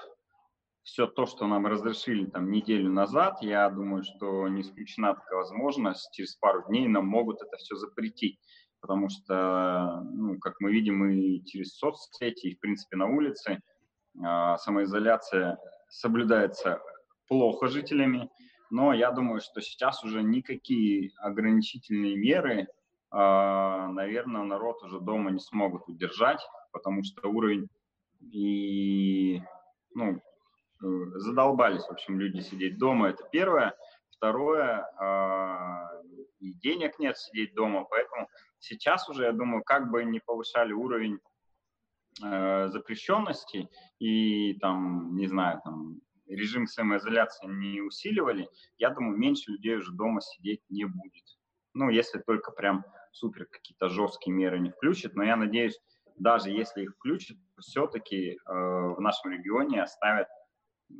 все 0.86 1.08
то, 1.08 1.26
что 1.26 1.48
нам 1.48 1.66
разрешили 1.66 2.26
там 2.28 2.52
неделю 2.52 2.92
назад, 2.92 3.42
я 3.42 3.70
думаю, 3.70 4.04
что 4.04 4.48
не 4.48 4.62
исключена 4.62 5.16
такая 5.16 5.40
возможность, 5.40 6.14
через 6.14 6.36
пару 6.36 6.64
дней 6.68 6.88
нам 6.88 7.08
могут 7.08 7.42
это 7.42 7.58
все 7.58 7.76
запретить, 7.76 8.40
потому 8.82 9.10
что, 9.10 10.02
ну, 10.14 10.38
как 10.38 10.60
мы 10.60 10.72
видим 10.72 11.10
и 11.10 11.44
через 11.44 11.76
соцсети, 11.76 12.48
и, 12.48 12.56
в 12.56 12.60
принципе, 12.60 12.98
на 12.98 13.08
улице, 13.08 13.62
э, 14.14 14.56
самоизоляция 14.60 15.58
соблюдается 15.90 16.80
плохо 17.28 17.68
жителями, 17.68 18.30
но 18.70 18.94
я 18.94 19.12
думаю, 19.12 19.42
что 19.42 19.62
сейчас 19.62 20.04
уже 20.04 20.22
никакие 20.22 21.12
ограничительные 21.18 22.16
меры, 22.16 22.68
а, 23.10 23.88
наверное, 23.88 24.44
народ 24.44 24.84
уже 24.84 25.00
дома 25.00 25.32
не 25.32 25.40
смогут 25.40 25.88
удержать, 25.88 26.42
потому 26.72 27.04
что 27.04 27.28
уровень 27.28 27.70
и, 28.20 29.42
ну, 29.96 30.12
э, 30.18 30.20
задолбались, 30.80 31.84
в 31.84 31.92
общем, 31.92 32.20
люди 32.20 32.42
сидеть 32.42 32.78
дома, 32.78 33.10
это 33.10 33.24
первое. 33.32 33.76
Второе, 34.10 34.88
а, 34.98 35.90
и 36.40 36.54
денег 36.54 37.00
нет 37.00 37.18
сидеть 37.18 37.54
дома, 37.54 37.84
поэтому 37.84 38.30
сейчас 38.60 39.10
уже, 39.10 39.24
я 39.24 39.34
думаю, 39.34 39.64
как 39.64 39.92
бы 39.92 40.04
не 40.04 40.20
повышали 40.20 40.72
уровень 40.72 41.20
э, 42.24 42.70
запрещенности 42.70 43.70
и 44.00 44.54
там, 44.60 45.16
не 45.16 45.28
знаю, 45.28 45.60
там 45.64 46.00
режим 46.28 46.66
самоизоляции 46.66 47.48
не 47.48 47.82
усиливали, 47.82 48.48
я 48.78 48.90
думаю, 48.90 49.18
меньше 49.18 49.52
людей 49.52 49.76
уже 49.76 49.92
дома 49.92 50.22
сидеть 50.22 50.62
не 50.70 50.86
будет. 50.86 51.26
Ну, 51.74 51.90
если 51.90 52.20
только 52.20 52.52
прям 52.52 52.86
супер 53.12 53.46
какие-то 53.46 53.90
жесткие 53.90 54.34
меры 54.34 54.60
не 54.60 54.72
включат, 54.72 55.16
но 55.16 55.24
я 55.24 55.36
надеюсь, 55.36 55.80
даже 56.18 56.50
если 56.50 56.84
их 56.84 56.96
включат, 56.96 57.38
все-таки 57.60 58.32
э, 58.32 58.38
в 58.46 59.00
нашем 59.00 59.32
регионе 59.32 59.84
оставят 59.84 60.28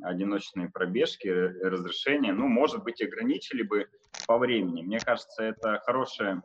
одиночные 0.02 0.70
пробежки, 0.70 1.28
разрешения. 1.28 2.32
Ну, 2.32 2.48
может 2.48 2.82
быть, 2.82 3.02
ограничили 3.02 3.62
бы 3.62 3.88
по 4.26 4.38
времени. 4.38 4.82
Мне 4.82 4.98
кажется, 4.98 5.42
это 5.42 5.80
хороший 5.84 6.40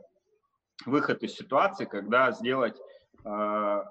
выход 0.85 1.23
из 1.23 1.33
ситуации, 1.33 1.85
когда 1.85 2.31
сделать 2.31 2.77
э, 3.23 3.83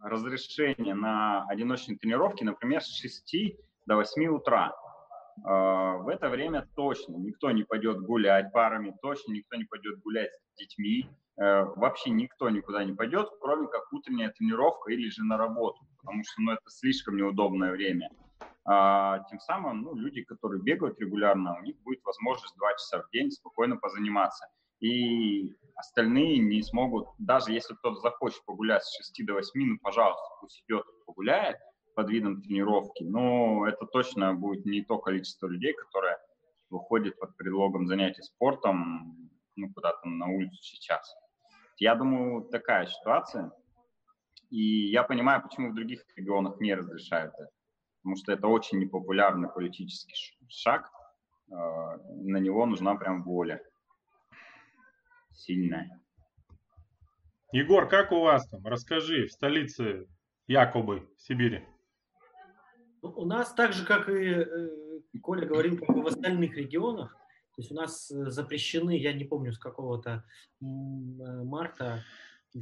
разрешение 0.00 0.94
на 0.94 1.44
одиночные 1.48 1.98
тренировки, 1.98 2.44
например, 2.44 2.82
с 2.82 2.88
6 2.98 3.56
до 3.86 3.96
8 3.96 4.26
утра. 4.28 4.74
А, 5.44 5.96
в 5.98 6.08
это 6.08 6.28
время 6.28 6.68
точно 6.74 7.16
никто 7.16 7.50
не 7.50 7.64
пойдет 7.64 8.00
гулять 8.00 8.52
парами, 8.52 8.94
точно 9.02 9.32
никто 9.32 9.56
не 9.56 9.64
пойдет 9.64 9.98
гулять 10.00 10.32
с 10.32 10.58
детьми, 10.58 11.08
э, 11.38 11.64
вообще 11.76 12.10
никто 12.10 12.48
никуда 12.48 12.84
не 12.84 12.94
пойдет, 12.94 13.28
кроме 13.40 13.68
как 13.68 13.92
утренняя 13.92 14.30
тренировка 14.30 14.92
или 14.92 15.08
же 15.10 15.24
на 15.24 15.36
работу, 15.36 15.78
потому 15.98 16.22
что 16.24 16.42
ну, 16.42 16.52
это 16.52 16.62
слишком 16.68 17.16
неудобное 17.16 17.72
время. 17.72 18.10
А, 18.68 19.20
тем 19.30 19.38
самым 19.40 19.82
ну, 19.82 19.94
люди, 19.94 20.22
которые 20.22 20.60
бегают 20.62 20.98
регулярно, 20.98 21.56
у 21.58 21.62
них 21.62 21.76
будет 21.82 22.02
возможность 22.04 22.56
2 22.56 22.72
часа 22.72 23.02
в 23.02 23.10
день 23.10 23.30
спокойно 23.30 23.76
позаниматься. 23.76 24.48
И 24.80 25.54
остальные 25.76 26.38
не 26.38 26.62
смогут, 26.62 27.08
даже 27.18 27.52
если 27.52 27.74
кто-то 27.74 28.00
захочет 28.00 28.44
погулять 28.44 28.82
с 28.82 28.96
6 28.96 29.26
до 29.26 29.34
8, 29.34 29.60
ну, 29.60 29.78
пожалуйста, 29.80 30.24
пусть 30.40 30.64
идет 30.66 30.84
погуляет, 31.06 31.56
под 31.96 32.10
видом 32.10 32.42
тренировки, 32.42 33.04
но 33.04 33.66
это 33.66 33.86
точно 33.86 34.34
будет 34.34 34.66
не 34.66 34.82
то 34.82 34.98
количество 34.98 35.46
людей, 35.46 35.72
которое 35.72 36.18
выходит 36.68 37.18
под 37.18 37.34
предлогом 37.38 37.86
занятий 37.86 38.22
спортом 38.22 39.30
ну, 39.56 39.72
куда-то 39.72 40.06
на 40.06 40.26
улицу 40.26 40.62
сейчас. 40.62 41.16
Я 41.78 41.94
думаю, 41.94 42.42
такая 42.42 42.86
ситуация. 42.86 43.50
И 44.50 44.90
я 44.90 45.04
понимаю, 45.04 45.42
почему 45.42 45.70
в 45.70 45.74
других 45.74 46.04
регионах 46.16 46.60
не 46.60 46.74
разрешают 46.74 47.32
это. 47.34 47.50
Потому 48.06 48.18
что 48.18 48.30
это 48.30 48.46
очень 48.46 48.78
непопулярный 48.78 49.48
политический 49.48 50.14
шаг. 50.48 50.92
А, 51.50 51.96
на 51.96 52.36
него 52.36 52.64
нужна 52.64 52.94
прям 52.94 53.24
воля 53.24 53.60
сильная. 55.32 56.00
Егор, 57.50 57.88
как 57.88 58.12
у 58.12 58.20
вас 58.20 58.48
там? 58.48 58.64
Расскажи, 58.64 59.26
в 59.26 59.32
столице 59.32 60.06
якобы 60.46 61.10
Сибири. 61.18 61.64
Ну, 63.02 63.10
у 63.10 63.24
нас 63.24 63.52
так 63.52 63.72
же, 63.72 63.84
как 63.84 64.08
и 64.08 64.22
э, 64.22 64.68
Коля 65.20 65.44
говорил, 65.44 65.76
как 65.76 65.96
и 65.96 66.00
в 66.00 66.06
остальных 66.06 66.56
регионах, 66.56 67.12
то 67.56 67.60
есть 67.60 67.72
у 67.72 67.74
нас 67.74 68.08
э, 68.12 68.30
запрещены, 68.30 68.96
я 68.96 69.14
не 69.14 69.24
помню, 69.24 69.52
с 69.52 69.58
какого-то 69.58 70.22
э, 70.60 70.64
марта, 70.64 72.04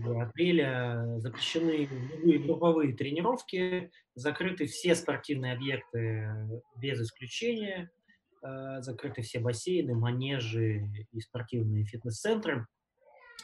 апреля 0.03 1.19
запрещены 1.19 1.87
любые 1.87 2.39
групповые 2.39 2.95
тренировки, 2.95 3.91
закрыты 4.15 4.67
все 4.67 4.95
спортивные 4.95 5.55
объекты 5.55 6.29
без 6.77 7.01
исключения, 7.01 7.91
закрыты 8.81 9.23
все 9.23 9.41
бассейны, 9.41 9.95
манежи 9.95 10.89
и 11.13 11.21
спортивные 11.21 11.85
фитнес-центры. 11.85 12.67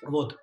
Вот. 0.02 0.36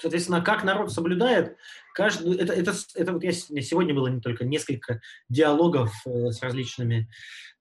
Соответственно, 0.00 0.40
как 0.40 0.62
народ 0.64 0.92
соблюдает, 0.92 1.56
каждый, 1.94 2.36
это, 2.36 2.52
это, 2.52 2.72
это 2.94 3.12
вот 3.12 3.24
я, 3.24 3.32
сегодня 3.32 3.94
было 3.94 4.06
не 4.06 4.20
только 4.20 4.44
несколько 4.44 5.00
диалогов 5.28 5.92
э, 6.06 6.30
с 6.30 6.40
различными 6.40 7.08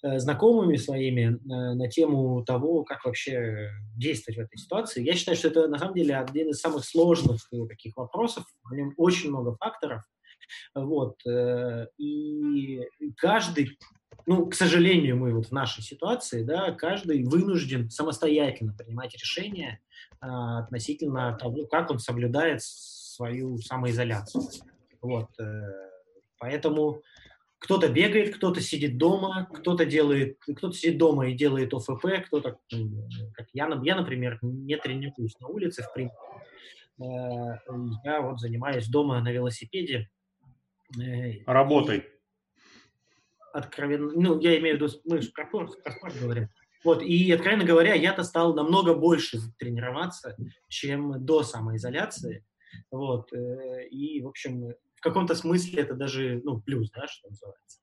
э, 0.04 0.20
знакомыми 0.20 0.76
своими 0.76 1.34
э, 1.34 1.74
на 1.74 1.90
тему 1.90 2.44
того, 2.46 2.84
как 2.84 3.06
вообще 3.06 3.72
действовать 3.96 4.38
в 4.38 4.42
этой 4.42 4.58
ситуации. 4.58 5.04
Я 5.04 5.16
считаю, 5.16 5.36
что 5.36 5.48
это 5.48 5.68
на 5.68 5.80
самом 5.80 5.96
деле 5.96 6.16
один 6.16 6.50
из 6.50 6.60
самых 6.60 6.86
сложных 6.86 7.50
таких 7.68 7.98
вопросов, 7.98 8.44
в 8.64 8.74
нем 8.76 8.94
очень 8.98 9.30
много 9.30 9.56
факторов, 9.56 10.04
вот, 10.76 11.20
и 11.98 12.82
каждый 13.18 13.78
ну, 14.28 14.46
к 14.46 14.56
сожалению, 14.56 15.16
мы 15.16 15.34
вот 15.34 15.48
в 15.48 15.52
нашей 15.54 15.82
ситуации, 15.82 16.44
да, 16.44 16.74
каждый 16.74 17.24
вынужден 17.24 17.90
самостоятельно 17.90 18.74
принимать 18.74 19.14
решения 19.14 19.80
а, 20.20 20.60
относительно 20.60 21.38
того, 21.38 21.66
как 21.66 21.90
он 21.92 22.00
соблюдает 22.00 22.62
свою 22.62 23.58
самоизоляцию. 23.58 24.44
Вот, 25.02 25.30
э, 25.40 25.62
поэтому 26.40 27.02
кто-то 27.60 27.88
бегает, 27.88 28.36
кто-то 28.36 28.60
сидит 28.60 28.98
дома, 28.98 29.48
кто-то 29.54 29.86
делает, 29.86 30.38
кто-то 30.40 30.74
сидит 30.74 30.98
дома 30.98 31.30
и 31.30 31.34
делает 31.34 31.74
ОФП, 31.74 32.06
кто-то, 32.26 32.58
как 33.34 33.48
я, 33.54 33.70
я, 33.84 33.96
например, 33.96 34.40
не 34.42 34.76
тренируюсь 34.78 35.40
на 35.40 35.48
улице, 35.48 35.84
в 35.84 35.94
принципе. 35.94 36.20
Э, 37.00 37.60
я 38.04 38.22
вот 38.22 38.40
занимаюсь 38.40 38.88
дома 38.88 39.22
на 39.22 39.32
велосипеде. 39.32 40.10
Работай 41.46 42.06
откровенно, 43.58 44.12
ну, 44.14 44.40
я 44.40 44.58
имею 44.60 44.78
в 44.78 44.82
виду, 44.82 44.94
мы 45.06 45.22
же 45.22 45.32
про 45.32 45.46
спорт, 45.48 45.84
про 45.84 45.92
спорт 45.92 46.16
говорим. 46.20 46.50
Вот, 46.84 47.02
и, 47.02 47.32
откровенно 47.32 47.66
говоря, 47.66 47.94
я-то 47.96 48.24
стал 48.24 48.54
намного 48.54 48.94
больше 48.94 49.40
тренироваться, 49.58 50.38
чем 50.70 51.26
до 51.26 51.44
самоизоляции. 51.44 52.46
Вот, 52.92 53.34
э, 53.34 53.88
и, 53.88 54.22
в 54.22 54.28
общем, 54.28 54.74
в 54.96 55.02
каком-то 55.02 55.36
смысле 55.36 55.82
это 55.82 55.96
даже, 55.96 56.42
ну, 56.44 56.62
плюс, 56.62 56.92
да, 56.92 57.08
что 57.08 57.30
называется. 57.30 57.80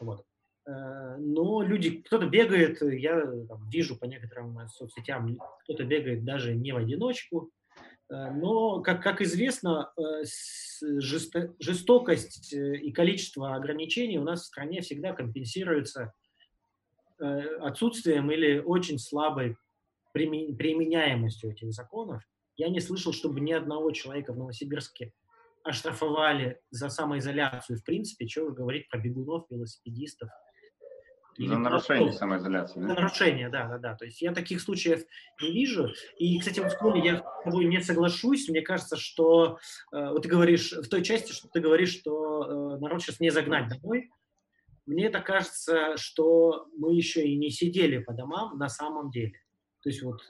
Вот. 0.00 0.24
Э, 0.66 1.16
но 1.18 1.62
люди, 1.62 2.02
кто-то 2.02 2.26
бегает, 2.26 2.80
я 2.80 3.20
там, 3.48 3.68
вижу 3.68 3.98
по 3.98 4.06
некоторым 4.06 4.66
соцсетям, 4.68 5.38
кто-то 5.64 5.84
бегает 5.84 6.24
даже 6.24 6.54
не 6.54 6.72
в 6.72 6.76
одиночку, 6.76 7.50
но, 8.10 8.80
как, 8.80 9.02
как 9.02 9.20
известно, 9.22 9.92
э, 9.96 10.24
жестокость 11.58 12.52
э, 12.52 12.76
и 12.76 12.92
количество 12.92 13.54
ограничений 13.54 14.18
у 14.18 14.24
нас 14.24 14.42
в 14.42 14.46
стране 14.46 14.80
всегда 14.80 15.12
компенсируется 15.12 16.12
отсутствием 17.60 18.32
или 18.32 18.58
очень 18.58 18.98
слабой 18.98 19.56
применяемостью 20.12 21.52
этих 21.52 21.72
законов. 21.72 22.22
Я 22.56 22.68
не 22.68 22.80
слышал, 22.80 23.12
чтобы 23.12 23.40
ни 23.40 23.52
одного 23.52 23.92
человека 23.92 24.32
в 24.32 24.38
Новосибирске 24.38 25.12
оштрафовали 25.64 26.60
за 26.70 26.88
самоизоляцию. 26.88 27.78
В 27.78 27.84
принципе, 27.84 28.26
уже 28.44 28.54
говорить 28.54 28.88
про 28.88 28.98
бегунов, 28.98 29.46
велосипедистов. 29.50 30.28
За 31.38 31.58
нарушение 31.58 32.12
самоизоляции. 32.12 32.80
За 32.80 32.86
нарушение, 32.86 33.48
да, 33.48 33.68
да, 33.68 33.78
да. 33.78 33.94
То 33.96 34.04
есть 34.04 34.20
я 34.20 34.32
таких 34.32 34.60
случаев 34.60 35.04
не 35.40 35.50
вижу. 35.50 35.92
И, 36.18 36.38
кстати, 36.38 36.60
вот 36.60 36.72
в 36.72 36.94
я 36.96 37.18
с 37.18 37.44
тобой 37.44 37.64
не 37.64 37.80
соглашусь. 37.80 38.48
Мне 38.48 38.62
кажется, 38.62 38.96
что 38.96 39.58
э, 39.92 40.10
вот 40.10 40.22
ты 40.22 40.28
говоришь 40.28 40.72
в 40.72 40.88
той 40.88 41.02
части, 41.02 41.32
что 41.32 41.48
ты 41.48 41.60
говоришь, 41.60 41.96
что 41.96 42.74
э, 42.74 42.78
народ 42.80 43.02
сейчас 43.02 43.20
не 43.20 43.30
загнать 43.30 43.68
домой. 43.68 44.10
Мне 44.86 45.06
это 45.06 45.20
кажется, 45.20 45.96
что 45.96 46.66
мы 46.76 46.94
еще 46.94 47.24
и 47.26 47.36
не 47.36 47.50
сидели 47.50 47.98
по 47.98 48.12
домам 48.12 48.58
на 48.58 48.68
самом 48.68 49.10
деле. 49.10 49.38
То 49.82 49.88
есть 49.88 50.02
вот 50.02 50.20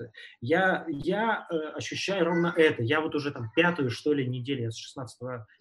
я, 0.40 0.87
я 0.88 1.47
э, 1.50 1.56
ощущаю 1.75 2.25
ровно 2.25 2.54
это. 2.56 2.82
Я 2.82 3.00
вот 3.00 3.14
уже 3.14 3.32
там 3.32 3.50
пятую, 3.54 3.90
что 3.90 4.12
ли, 4.12 4.26
неделю 4.26 4.71
с 4.71 4.76
16 4.78 5.21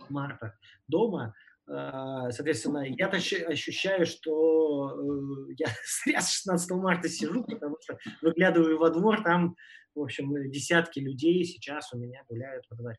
марта 0.09 0.57
дома. 0.87 1.33
Э, 1.69 2.31
соответственно, 2.31 2.85
я 2.87 3.07
ощущаю, 3.07 4.05
что 4.05 4.91
э, 4.91 5.53
я 5.57 5.67
зря 6.05 6.21
с 6.21 6.33
16 6.33 6.71
марта 6.71 7.09
сижу, 7.09 7.43
потому 7.43 7.77
что 7.81 7.97
выглядываю 8.21 8.77
во 8.77 8.89
двор, 8.89 9.23
там, 9.23 9.55
в 9.95 10.01
общем, 10.01 10.33
десятки 10.49 10.99
людей 10.99 11.43
сейчас 11.43 11.93
у 11.93 11.97
меня 11.97 12.23
гуляют 12.29 12.65
во 12.69 12.77
дворе. 12.77 12.97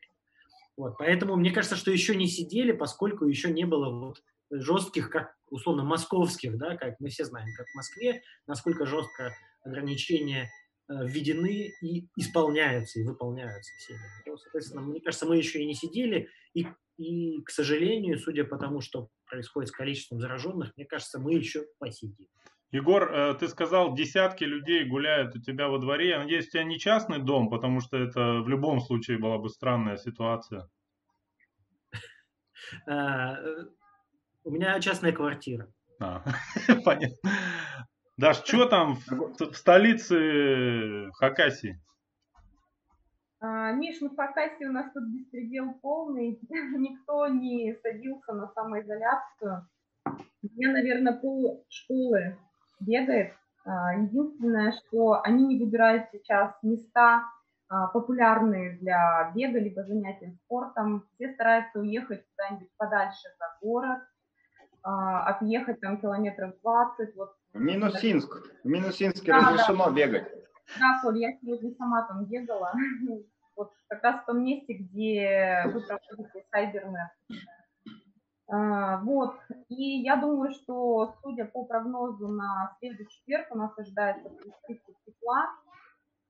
Вот, 0.75 0.97
поэтому 0.97 1.35
мне 1.35 1.51
кажется, 1.51 1.75
что 1.75 1.91
еще 1.91 2.15
не 2.15 2.27
сидели, 2.27 2.71
поскольку 2.71 3.25
еще 3.25 3.51
не 3.51 3.65
было 3.65 3.89
вот 3.89 4.23
жестких, 4.49 5.09
как 5.09 5.35
условно 5.49 5.83
московских, 5.83 6.57
да, 6.57 6.77
как 6.77 6.99
мы 6.99 7.09
все 7.09 7.25
знаем, 7.25 7.47
как 7.55 7.67
в 7.67 7.75
Москве, 7.75 8.21
насколько 8.47 8.85
жестко 8.85 9.35
ограничения 9.63 10.49
Э, 10.89 11.05
введены 11.07 11.71
и 11.81 12.09
исполняются, 12.17 12.99
и 12.99 13.03
выполняются. 13.03 13.71
Ну, 14.25 14.35
соответственно, 14.35 14.81
мне 14.81 14.99
кажется, 14.99 15.25
мы 15.25 15.37
еще 15.37 15.61
и 15.61 15.65
не 15.65 15.75
сидели, 15.75 16.27
и, 16.53 16.67
и, 16.97 17.41
к 17.41 17.49
сожалению, 17.49 18.17
судя 18.17 18.43
по 18.43 18.57
тому, 18.57 18.81
что 18.81 19.09
происходит 19.25 19.69
с 19.69 19.71
количеством 19.71 20.19
зараженных, 20.19 20.71
мне 20.75 20.85
кажется, 20.85 21.19
мы 21.19 21.33
еще 21.33 21.65
посидим. 21.79 22.27
Егор, 22.71 23.11
э, 23.11 23.35
ты 23.35 23.47
сказал, 23.47 23.93
десятки 23.93 24.43
людей 24.43 24.83
гуляют 24.83 25.35
у 25.35 25.39
тебя 25.39 25.67
во 25.67 25.77
дворе. 25.77 26.09
Я 26.09 26.19
надеюсь, 26.19 26.47
у 26.47 26.51
тебя 26.51 26.63
не 26.63 26.79
частный 26.79 27.19
дом, 27.19 27.49
потому 27.49 27.81
что 27.81 27.97
это 27.97 28.41
в 28.41 28.49
любом 28.49 28.79
случае 28.79 29.19
была 29.19 29.37
бы 29.37 29.49
странная 29.49 29.97
ситуация. 29.97 30.67
Э, 32.87 33.35
у 34.43 34.51
меня 34.51 34.79
частная 34.79 35.11
квартира. 35.11 35.71
А, 35.99 36.23
понятно. 36.85 37.31
Даш, 38.17 38.37
что 38.37 38.65
там 38.65 38.95
в, 38.95 39.51
в 39.51 39.55
столице 39.55 41.11
Хакасии? 41.13 41.79
А, 43.45 43.73
Миш, 43.73 43.99
ну 43.99 44.09
в 44.09 44.15
Хакасии 44.15 44.63
у 44.63 44.71
нас 44.71 44.89
тут 44.93 45.03
беспредел 45.09 45.73
полный, 45.81 46.39
никто 46.49 47.27
не 47.27 47.75
садился 47.83 48.31
на 48.31 48.47
самоизоляцию. 48.47 49.67
Я, 50.43 50.71
наверное, 50.71 51.11
пол 51.11 51.65
школы 51.67 52.37
бегает. 52.79 53.33
А, 53.65 53.95
единственное, 53.95 54.71
что 54.71 55.21
они 55.23 55.45
не 55.45 55.59
выбирают 55.59 56.05
сейчас 56.13 56.55
места 56.63 57.25
а, 57.67 57.87
популярные 57.87 58.77
для 58.77 59.33
бега 59.35 59.59
либо 59.59 59.83
занятий 59.83 60.37
спортом. 60.45 61.05
Все 61.15 61.33
стараются 61.33 61.79
уехать 61.79 62.25
куда-нибудь 62.29 62.69
подальше 62.77 63.27
за 63.37 63.57
город, 63.61 63.99
отъехать 64.83 65.81
там 65.81 65.99
километров 65.99 66.53
20. 66.61 67.15
Вот. 67.17 67.35
Минусинск. 67.53 68.53
В 68.63 68.67
Минусинске 68.67 69.33
да, 69.33 69.39
разрешено 69.39 69.89
да. 69.89 69.91
бегать. 69.91 70.31
Да, 70.79 70.99
Коль, 71.01 71.19
я 71.19 71.33
сегодня 71.41 71.73
сама 71.75 72.07
там 72.07 72.23
бегала. 72.23 72.73
Вот 73.55 73.71
как 73.87 74.03
раз 74.03 74.21
в 74.21 74.25
том 74.25 74.43
месте, 74.43 74.73
где 74.73 75.63
вы 75.65 75.81
проходите 75.81 76.45
сайбернет. 76.51 77.09
А, 78.47 78.99
вот. 78.99 79.35
И 79.69 80.01
я 80.01 80.15
думаю, 80.17 80.51
что, 80.51 81.15
судя 81.21 81.45
по 81.45 81.65
прогнозу 81.65 82.27
на 82.27 82.75
следующий 82.79 83.19
четверг, 83.19 83.47
у 83.51 83.57
нас 83.57 83.77
ожидается 83.77 84.29
тепла. 85.05 85.49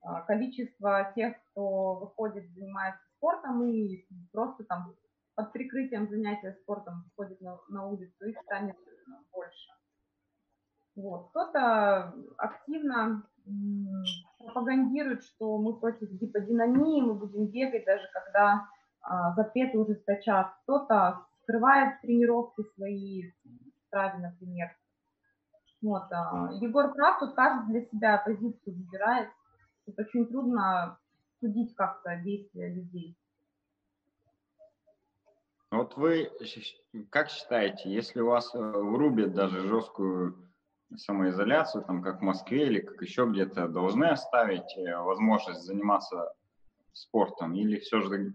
А, 0.01 0.21
количество 0.21 1.11
тех, 1.15 1.35
кто 1.51 1.95
выходит, 1.95 2.49
занимается 2.53 3.03
спортом 3.17 3.63
и 3.63 4.05
просто 4.31 4.63
там 4.65 4.93
под 5.35 5.51
прикрытием 5.51 6.07
занятия 6.09 6.53
спортом 6.61 7.03
выходит 7.05 7.41
на, 7.41 7.57
на 7.69 7.87
улицу, 7.87 8.25
их 8.25 8.37
станет 8.43 8.75
больше. 9.31 9.69
Вот. 10.95 11.29
Кто-то 11.29 12.13
активно 12.37 13.25
пропагандирует, 14.37 15.23
что 15.23 15.57
мы 15.57 15.73
против 15.79 16.09
гиподинамии, 16.11 17.01
мы 17.01 17.13
будем 17.13 17.47
бегать, 17.47 17.85
даже 17.85 18.07
когда 18.13 18.67
а, 19.01 19.33
запреты 19.35 19.77
ужесточат. 19.77 20.47
Кто-то 20.63 21.25
скрывает 21.43 22.01
тренировки 22.01 22.63
свои 22.75 23.31
траве, 23.89 24.19
например. 24.19 24.75
Вот, 25.81 26.03
а, 26.11 26.49
Егор 26.61 26.93
прав, 26.93 27.19
тут 27.19 27.35
каждый 27.35 27.71
для 27.71 27.85
себя 27.85 28.17
позицию 28.17 28.75
выбирает. 28.75 29.29
Тут 29.85 29.99
очень 29.99 30.25
трудно 30.27 30.97
судить 31.39 31.75
как-то 31.75 32.15
действия 32.17 32.73
людей. 32.73 33.17
Вот 35.71 35.97
вы 35.97 36.31
как 37.09 37.29
считаете, 37.29 37.91
если 37.91 38.21
у 38.21 38.27
вас 38.27 38.53
врубят 38.53 39.29
э, 39.29 39.33
даже 39.33 39.67
жесткую 39.67 40.37
самоизоляцию, 40.97 41.83
там, 41.83 42.01
как 42.01 42.19
в 42.19 42.23
Москве 42.23 42.67
или 42.67 42.79
как 42.79 43.01
еще 43.01 43.25
где-то, 43.25 43.67
должны 43.67 44.05
оставить 44.05 44.77
э, 44.77 44.97
возможность 44.97 45.61
заниматься 45.61 46.33
спортом? 46.91 47.53
Или 47.53 47.79
все 47.79 48.01
же 48.01 48.33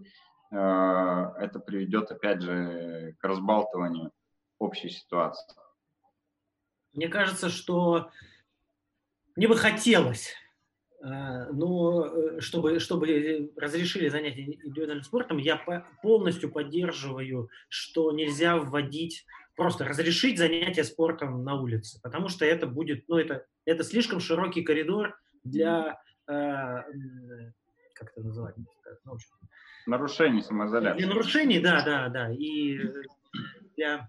э, 0.51 0.57
это 0.57 1.61
приведет, 1.61 2.11
опять 2.11 2.43
же, 2.43 3.17
к 3.19 3.25
разбалтыванию 3.25 4.13
общей 4.59 4.89
ситуации? 4.89 5.55
Мне 6.93 7.09
кажется, 7.09 7.49
что 7.49 8.11
мне 9.37 9.47
бы 9.47 9.57
хотелось 9.57 10.35
а, 11.01 11.47
но 11.53 12.07
э, 12.07 12.41
чтобы, 12.41 12.81
чтобы 12.81 13.53
разрешили 13.57 14.09
занятия 14.09 14.43
индивидуальным 14.45 15.05
спортом, 15.05 15.39
я 15.39 15.57
полностью 16.03 16.51
поддерживаю, 16.51 17.51
что 17.69 18.11
нельзя 18.11 18.57
вводить, 18.57 19.25
просто 19.59 19.85
разрешить 19.85 20.39
занятия 20.39 20.85
спортом 20.85 21.45
на 21.45 21.61
улице, 21.61 22.01
потому 22.03 22.29
что 22.29 22.47
это 22.47 22.67
будет, 22.67 23.07
ну, 23.09 23.19
это, 23.19 23.45
это 23.67 23.85
слишком 23.85 24.21
широкий 24.21 24.63
коридор 24.63 25.19
для, 25.45 26.01
э, 26.27 26.33
как 26.33 28.13
это 28.13 28.23
называть? 28.23 28.55
Ну, 29.05 29.19
нарушений 29.87 30.43
самоизоляции. 30.43 30.99
Для 30.99 31.09
нарушений, 31.09 31.59
да, 31.61 31.85
да, 31.85 32.09
да, 32.09 32.33
и 32.33 32.79
для 33.77 34.09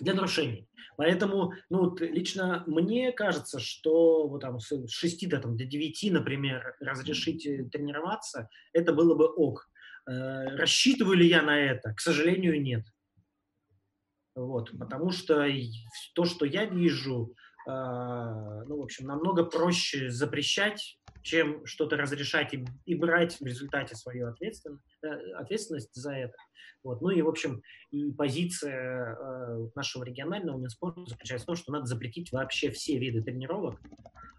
для 0.00 0.14
нарушений. 0.14 0.68
Поэтому, 0.96 1.52
ну, 1.70 1.90
вот 1.90 2.00
лично 2.00 2.64
мне 2.66 3.12
кажется, 3.12 3.60
что 3.60 4.26
вот 4.28 4.40
там 4.40 4.58
с 4.60 4.88
6 4.88 5.28
до, 5.28 5.38
там, 5.38 5.56
до 5.56 5.64
9, 5.64 6.12
например, 6.12 6.76
разрешить 6.80 7.46
э, 7.46 7.64
тренироваться, 7.64 8.48
это 8.72 8.92
было 8.92 9.14
бы 9.14 9.26
ок. 9.26 9.68
Э, 10.08 10.56
рассчитываю 10.56 11.16
ли 11.16 11.28
я 11.28 11.42
на 11.42 11.58
это? 11.58 11.94
К 11.94 12.00
сожалению, 12.00 12.60
нет. 12.60 12.84
Вот, 14.38 14.70
потому 14.78 15.10
что 15.10 15.44
то, 16.14 16.24
что 16.24 16.46
я 16.46 16.64
вижу, 16.64 17.34
э, 17.66 17.70
ну, 17.70 18.78
в 18.78 18.82
общем, 18.82 19.06
намного 19.06 19.44
проще 19.44 20.10
запрещать, 20.10 20.96
чем 21.22 21.66
что-то 21.66 21.96
разрешать 21.96 22.54
и, 22.54 22.64
и 22.86 22.94
брать 22.94 23.40
в 23.40 23.44
результате 23.44 23.96
свою 23.96 24.28
ответственность, 24.28 24.96
ответственность 25.34 25.92
за 25.92 26.12
это. 26.12 26.36
Вот. 26.84 27.02
Ну 27.02 27.10
и, 27.10 27.20
в 27.20 27.28
общем, 27.28 27.62
и 27.90 28.12
позиция 28.12 29.16
э, 29.16 29.68
нашего 29.74 30.04
регионального 30.04 30.56
Минспорта 30.56 31.04
заключается 31.06 31.44
в 31.44 31.46
том, 31.46 31.56
что 31.56 31.72
надо 31.72 31.86
запретить 31.86 32.30
вообще 32.30 32.70
все 32.70 32.96
виды 32.96 33.22
тренировок. 33.22 33.80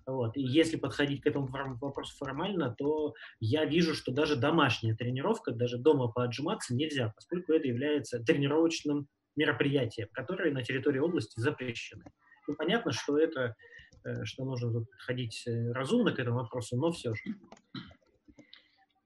Вот. 0.05 0.37
И 0.37 0.41
если 0.41 0.77
подходить 0.77 1.21
к 1.21 1.27
этому 1.27 1.47
вопросу 1.47 2.15
формально, 2.17 2.73
то 2.77 3.13
я 3.41 3.65
вижу, 3.65 3.93
что 3.93 4.13
даже 4.13 4.37
домашняя 4.37 4.95
тренировка, 4.95 5.51
даже 5.51 5.77
дома 5.77 6.07
поотжиматься 6.07 6.73
нельзя, 6.73 7.11
поскольку 7.13 7.51
это 7.51 7.67
является 7.67 8.23
тренировочным 8.23 9.09
мероприятием, 9.39 10.09
которое 10.11 10.51
на 10.51 10.63
территории 10.63 10.99
области 10.99 11.39
запрещено. 11.39 12.03
Ну, 12.47 12.55
понятно, 12.55 12.91
что 12.91 13.17
это, 13.17 13.55
э, 14.03 14.25
что 14.25 14.43
нужно 14.43 14.83
подходить 14.83 15.47
э, 15.47 15.71
разумно 15.71 16.11
к 16.11 16.19
этому 16.19 16.39
вопросу, 16.39 16.75
но 16.75 16.91
все 16.91 17.13
же. 17.15 17.23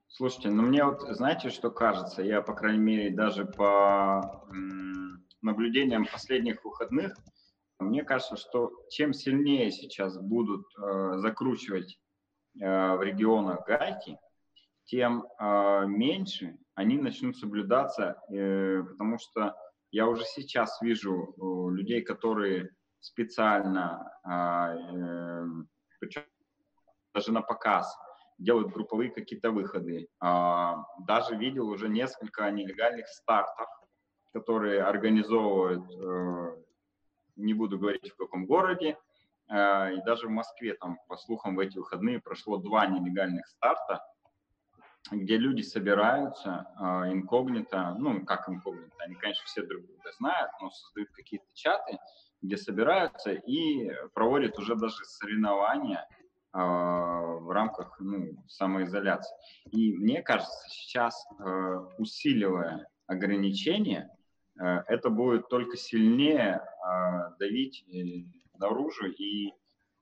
Слушайте, 0.08 0.50
ну 0.50 0.64
мне 0.64 0.84
вот, 0.84 1.02
знаете, 1.16 1.50
что 1.50 1.72
кажется? 1.72 2.22
Я, 2.22 2.42
по 2.42 2.54
крайней 2.54 2.84
мере, 2.84 3.16
даже 3.16 3.46
по 3.46 4.46
наблюдениям 5.42 6.06
последних 6.06 6.64
выходных, 6.64 7.16
мне 7.80 8.04
кажется, 8.04 8.38
что 8.38 8.72
чем 8.90 9.14
сильнее 9.14 9.72
сейчас 9.72 10.18
будут 10.18 10.66
э, 10.78 11.18
закручивать 11.18 12.00
э, 12.62 12.96
в 12.96 13.02
регионах 13.02 13.66
гайки, 13.68 14.18
тем 14.86 15.26
э, 15.40 15.86
меньше 15.88 16.58
они 16.76 16.98
начнут 16.98 17.38
соблюдаться, 17.38 18.22
э, 18.32 18.84
потому 18.84 19.18
что 19.20 19.56
я 19.94 20.08
уже 20.08 20.26
сейчас 20.26 20.82
вижу 20.82 21.36
э, 21.38 21.76
людей, 21.76 22.02
которые 22.02 22.72
специально, 23.00 24.12
э, 24.26 25.48
э, 26.02 26.22
даже 27.14 27.32
на 27.32 27.44
показ, 27.44 27.96
делают 28.40 28.74
групповые 28.74 29.12
какие-то 29.12 29.52
выходы. 29.52 30.08
А, 30.20 30.84
даже 31.06 31.36
видел 31.36 31.70
уже 31.70 31.90
несколько 31.90 32.50
нелегальных 32.50 33.08
стартов, 33.08 33.68
которые 34.34 34.82
организовывают, 34.82 35.86
э, 35.92 36.64
не 37.36 37.54
буду 37.54 37.78
говорить 37.78 38.10
в 38.10 38.16
каком 38.16 38.48
городе, 38.48 38.98
и 39.48 40.02
даже 40.06 40.28
в 40.28 40.32
Москве, 40.32 40.74
там, 40.76 40.98
по 41.08 41.18
слухам, 41.18 41.56
в 41.56 41.60
эти 41.60 41.78
выходные 41.78 42.20
прошло 42.20 42.58
два 42.58 42.88
нелегальных 42.88 43.46
старта, 43.48 44.02
где 45.12 45.38
люди 45.38 45.62
собираются 45.62 46.68
инкогнито, 47.12 47.96
ну, 48.00 48.26
как 48.26 48.48
инкогнито, 48.48 48.96
они, 49.00 49.16
конечно, 49.16 49.44
все 49.46 49.64
друг 49.64 49.86
друга 49.86 50.12
знают, 50.18 50.52
но 50.62 50.70
создают 50.70 51.10
какие-то 51.12 51.46
чаты, 51.54 51.98
где 52.42 52.58
собираются 52.58 53.32
и 53.32 53.92
проводят 54.14 54.58
уже 54.58 54.76
даже 54.76 55.04
соревнования 55.04 56.08
в 56.54 57.52
рамках 57.52 58.00
ну, 58.00 58.44
самоизоляции. 58.48 59.36
И 59.72 59.94
мне 59.98 60.22
кажется, 60.22 60.70
сейчас, 60.70 61.28
усиливая 61.98 62.88
ограничения, 63.08 64.10
Э, 64.60 64.84
это 64.88 65.10
будет 65.10 65.48
только 65.50 65.78
сильнее 65.78 66.62
а, 66.86 67.32
давить 67.40 67.84
э, 67.88 68.26
наружу 68.58 69.08
и 69.08 69.54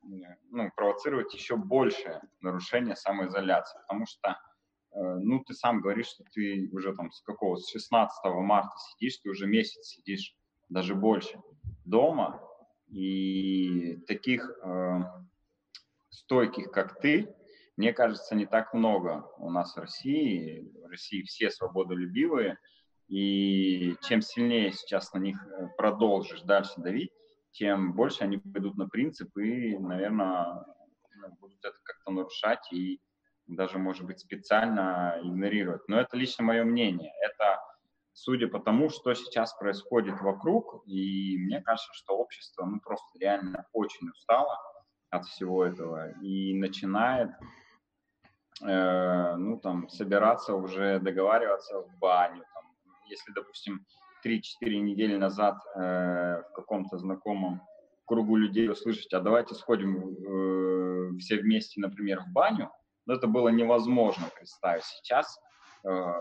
ну, 0.03 0.71
провоцировать 0.75 1.33
еще 1.33 1.55
больше 1.55 2.21
нарушение 2.41 2.95
самоизоляции, 2.95 3.79
потому 3.81 4.07
что, 4.07 4.29
э, 4.29 4.33
ну, 4.93 5.43
ты 5.43 5.53
сам 5.53 5.81
говоришь, 5.81 6.07
что 6.07 6.23
ты 6.33 6.69
уже 6.71 6.93
там 6.95 7.11
с 7.11 7.21
какого, 7.21 7.57
с 7.57 7.69
16 7.69 8.25
марта 8.25 8.71
сидишь, 8.91 9.17
ты 9.17 9.29
уже 9.29 9.47
месяц 9.47 9.87
сидишь, 9.87 10.35
даже 10.69 10.95
больше, 10.95 11.41
дома, 11.85 12.41
и 12.87 13.97
таких 14.07 14.49
э, 14.63 14.99
стойких, 16.09 16.71
как 16.71 16.99
ты, 16.99 17.33
мне 17.77 17.93
кажется, 17.93 18.35
не 18.35 18.45
так 18.45 18.73
много 18.73 19.25
у 19.37 19.49
нас 19.49 19.75
в 19.75 19.79
России. 19.79 20.71
В 20.83 20.87
России 20.87 21.23
все 21.23 21.49
свободолюбивые, 21.49 22.59
и 23.07 23.95
чем 24.03 24.21
сильнее 24.21 24.71
сейчас 24.71 25.13
на 25.13 25.19
них 25.19 25.43
э, 25.45 25.67
продолжишь 25.77 26.41
дальше 26.41 26.73
давить, 26.77 27.11
тем 27.51 27.93
больше 27.93 28.23
они 28.23 28.37
пойдут 28.37 28.77
на 28.77 28.87
принцип 28.87 29.35
и, 29.37 29.77
наверное, 29.77 30.65
ну, 31.15 31.35
будут 31.39 31.59
это 31.63 31.77
как-то 31.83 32.11
нарушать 32.11 32.71
и 32.71 32.99
даже, 33.55 33.77
может 33.77 34.05
быть, 34.05 34.19
специально 34.19 35.19
игнорировать. 35.23 35.87
Но 35.87 35.99
это 35.99 36.17
лично 36.17 36.43
мое 36.43 36.63
мнение. 36.63 37.11
Это 37.21 37.59
судя 38.13 38.47
по 38.47 38.59
тому, 38.59 38.89
что 38.89 39.13
сейчас 39.13 39.53
происходит 39.53 40.19
вокруг, 40.21 40.83
и 40.85 41.37
мне 41.37 41.61
кажется, 41.61 41.89
что 41.93 42.17
общество 42.17 42.65
ну, 42.65 42.79
просто 42.79 43.19
реально 43.19 43.65
очень 43.73 44.09
устало 44.09 44.57
от 45.09 45.25
всего 45.25 45.65
этого 45.65 46.11
и 46.21 46.53
начинает 46.53 47.31
э, 48.63 49.35
ну, 49.35 49.59
там, 49.59 49.89
собираться 49.89 50.55
уже, 50.55 50.99
договариваться 50.99 51.81
в 51.81 51.97
баню, 51.99 52.43
если, 53.09 53.31
допустим, 53.33 53.85
3-4 54.25 54.41
недели 54.79 55.17
назад 55.17 55.57
э, 55.75 56.43
в 56.49 56.53
каком-то 56.53 56.97
знакомом 56.97 57.61
кругу 58.05 58.35
людей 58.35 58.69
услышать, 58.69 59.13
а 59.13 59.19
давайте 59.19 59.55
сходим 59.55 59.97
э, 59.97 61.17
все 61.17 61.37
вместе, 61.37 61.81
например, 61.81 62.21
в 62.21 62.31
баню, 62.31 62.69
но 63.05 63.15
это 63.15 63.27
было 63.27 63.49
невозможно 63.49 64.27
представить. 64.35 64.83
Сейчас 64.83 65.39
э, 65.83 66.13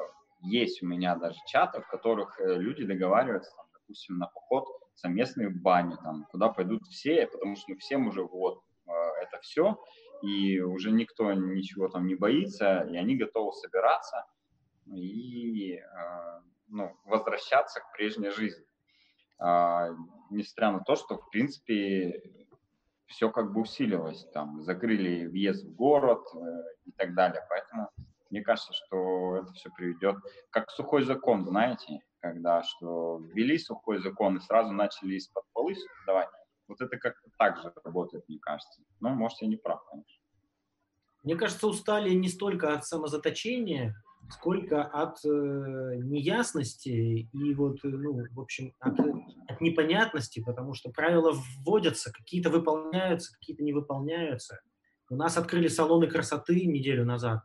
есть 0.42 0.82
у 0.82 0.86
меня 0.86 1.16
даже 1.16 1.38
чаты, 1.46 1.80
в 1.80 1.88
которых 1.88 2.40
э, 2.40 2.54
люди 2.56 2.84
договариваются, 2.84 3.52
там, 3.56 3.66
допустим, 3.72 4.18
на 4.18 4.26
поход 4.26 4.66
совместный 4.94 5.48
в 5.48 5.60
баню, 5.60 5.96
там, 6.02 6.26
куда 6.30 6.48
пойдут 6.48 6.82
все, 6.86 7.26
потому 7.26 7.56
что 7.56 7.72
ну, 7.72 7.78
всем 7.78 8.08
уже 8.08 8.22
вот 8.22 8.62
э, 8.86 8.92
это 9.22 9.38
все, 9.40 9.82
и 10.22 10.60
уже 10.60 10.90
никто 10.90 11.32
ничего 11.32 11.88
там 11.88 12.06
не 12.06 12.14
боится, 12.14 12.80
и 12.90 12.96
они 12.96 13.16
готовы 13.16 13.52
собираться 13.52 14.26
и 14.86 15.76
э, 15.76 16.40
ну, 16.68 16.96
возвращаться 17.04 17.80
к 17.80 17.92
прежней 17.92 18.30
жизни. 18.30 18.64
А, 19.38 19.88
несмотря 20.30 20.72
на 20.72 20.80
то, 20.80 20.96
что, 20.96 21.16
в 21.16 21.30
принципе, 21.30 22.39
все 23.10 23.30
как 23.30 23.52
бы 23.52 23.62
усилилось, 23.62 24.24
там, 24.32 24.62
закрыли 24.62 25.26
въезд 25.26 25.64
в 25.64 25.74
город 25.74 26.24
э, 26.34 26.38
и 26.86 26.92
так 26.92 27.14
далее. 27.14 27.44
Поэтому 27.48 27.90
мне 28.30 28.42
кажется, 28.42 28.72
что 28.72 29.36
это 29.36 29.52
все 29.52 29.68
приведет, 29.76 30.16
как 30.50 30.70
сухой 30.70 31.02
закон, 31.02 31.44
знаете, 31.44 32.00
когда 32.20 32.62
что 32.62 33.18
ввели 33.34 33.58
сухой 33.58 34.00
закон 34.00 34.36
и 34.36 34.40
сразу 34.40 34.72
начали 34.72 35.16
из-под 35.16 35.44
полы 35.52 35.74
давать. 36.06 36.28
Вот 36.68 36.80
это 36.80 36.96
как-то 36.98 37.28
так 37.36 37.60
же 37.60 37.72
работает, 37.84 38.28
мне 38.28 38.38
кажется. 38.38 38.80
Но, 39.00 39.10
может, 39.10 39.42
я 39.42 39.48
не 39.48 39.56
прав, 39.56 39.84
конечно. 39.90 40.22
Мне 41.24 41.34
кажется, 41.34 41.66
устали 41.66 42.10
не 42.10 42.28
столько 42.28 42.72
от 42.72 42.86
самозаточения, 42.86 43.94
сколько 44.30 44.82
от 44.82 45.18
э, 45.24 45.28
неясности 45.28 47.28
и 47.32 47.54
вот, 47.54 47.78
э, 47.84 47.88
ну, 47.88 48.20
в 48.32 48.40
общем, 48.40 48.72
от, 48.80 48.98
от 49.48 49.60
непонятности, 49.60 50.42
потому 50.44 50.74
что 50.74 50.90
правила 50.90 51.34
вводятся, 51.64 52.12
какие-то 52.12 52.50
выполняются, 52.50 53.32
какие-то 53.34 53.62
не 53.62 53.72
выполняются. 53.72 54.60
У 55.10 55.16
нас 55.16 55.36
открыли 55.36 55.68
салоны 55.68 56.06
красоты 56.06 56.66
неделю 56.66 57.04
назад, 57.04 57.40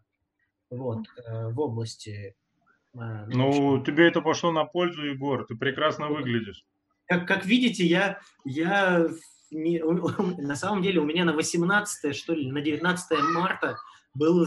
вот, 0.69 1.05
э, 1.25 1.49
в 1.49 1.59
области. 1.59 2.35
Э, 2.93 3.25
ну, 3.27 3.83
тебе 3.83 4.07
это 4.07 4.21
пошло 4.21 4.51
на 4.51 4.65
пользу, 4.65 5.03
Егор, 5.03 5.45
ты 5.45 5.55
прекрасно 5.55 6.09
выглядишь. 6.09 6.65
Как, 7.07 7.27
как 7.27 7.45
видите, 7.45 7.85
я, 7.85 8.19
я 8.43 9.07
не, 9.51 9.79
на 10.41 10.55
самом 10.55 10.83
деле 10.83 10.99
у 10.99 11.05
меня 11.05 11.25
на 11.25 11.33
18 11.33 12.15
что 12.15 12.33
ли, 12.33 12.51
на 12.51 12.61
19 12.61 13.19
марта 13.33 13.77
был, 14.15 14.45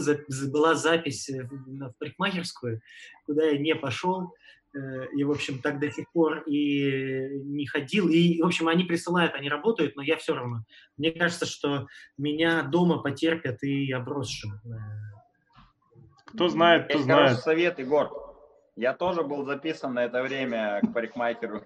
была 0.51 0.75
запись 0.75 1.29
в 1.29 1.93
парикмахерскую, 1.99 2.81
куда 3.25 3.45
я 3.45 3.57
не 3.57 3.75
пошел, 3.75 4.33
э, 4.73 5.07
и, 5.15 5.23
в 5.23 5.31
общем, 5.31 5.59
так 5.59 5.79
до 5.79 5.89
сих 5.91 6.11
пор 6.11 6.43
и 6.45 7.39
не 7.43 7.65
ходил. 7.65 8.09
И, 8.09 8.41
в 8.41 8.45
общем, 8.45 8.67
они 8.67 8.83
присылают, 8.83 9.33
они 9.35 9.49
работают, 9.49 9.95
но 9.95 10.01
я 10.01 10.17
все 10.17 10.35
равно. 10.35 10.63
Мне 10.97 11.11
кажется, 11.11 11.45
что 11.45 11.87
меня 12.17 12.63
дома 12.63 12.97
потерпят 12.97 13.63
и 13.63 13.91
обросшим. 13.91 14.59
Кто 16.25 16.49
знает, 16.49 16.85
кто 16.85 16.93
Есть 16.93 17.05
знает. 17.05 17.39
совет, 17.39 17.79
Егор. 17.79 18.29
Я 18.75 18.93
тоже 18.93 19.23
был 19.23 19.45
записан 19.45 19.93
на 19.93 20.05
это 20.05 20.21
время 20.21 20.79
к 20.81 20.93
парикмахеру. 20.93 21.63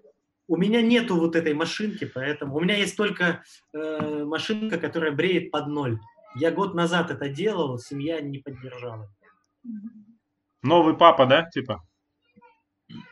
У 0.47 0.57
меня 0.57 0.81
нету 0.81 1.15
вот 1.15 1.35
этой 1.35 1.53
машинки, 1.53 2.05
поэтому 2.05 2.55
у 2.55 2.59
меня 2.59 2.75
есть 2.75 2.97
только 2.97 3.43
э, 3.73 4.23
машинка, 4.23 4.77
которая 4.77 5.11
бреет 5.11 5.51
под 5.51 5.67
ноль. 5.67 5.99
Я 6.35 6.51
год 6.51 6.73
назад 6.73 7.11
это 7.11 7.29
делал, 7.29 7.77
семья 7.77 8.21
не 8.21 8.39
поддержала. 8.39 9.09
Новый 10.61 10.95
папа, 10.95 11.25
да, 11.25 11.43
типа, 11.49 11.83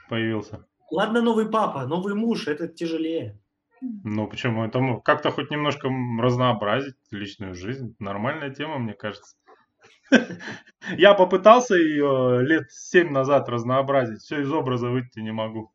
появился? 0.10 0.66
Ладно, 0.92 1.22
новый 1.22 1.50
папа, 1.50 1.86
новый 1.86 2.16
муж, 2.16 2.48
это 2.48 2.68
тяжелее. 2.68 3.40
Ну, 3.82 4.28
почему? 4.28 4.64
Это 4.64 5.02
как-то 5.04 5.32
хоть 5.32 5.50
немножко 5.50 5.90
разнообразить 6.20 6.96
личную 7.10 7.56
жизнь. 7.56 7.96
Нормальная 8.00 8.54
тема, 8.54 8.78
мне 8.78 8.94
кажется. 8.94 9.36
Я 10.98 11.14
попытался 11.14 11.76
ее 11.76 12.42
лет 12.42 12.72
семь 12.72 13.12
назад 13.12 13.50
разнообразить. 13.50 14.22
Все 14.22 14.42
из 14.42 14.52
образа 14.52 14.90
выйти 14.90 15.20
не 15.20 15.32
могу. 15.32 15.72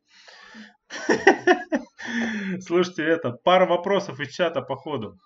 Слушайте, 2.61 3.03
это 3.03 3.31
пара 3.31 3.65
вопросов 3.65 4.19
из 4.19 4.29
чата 4.33 4.61
по 4.61 4.75
ходу. 4.75 5.19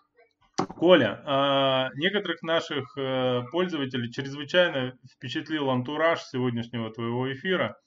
Коля, 0.67 1.21
а, 1.25 1.89
некоторых 1.95 2.41
наших 2.41 2.97
э, 2.97 3.43
пользователей 3.51 4.11
чрезвычайно 4.11 4.97
впечатлил 5.11 5.69
антураж 5.69 6.21
сегодняшнего 6.23 6.91
твоего 6.91 7.31
эфира 7.31 7.77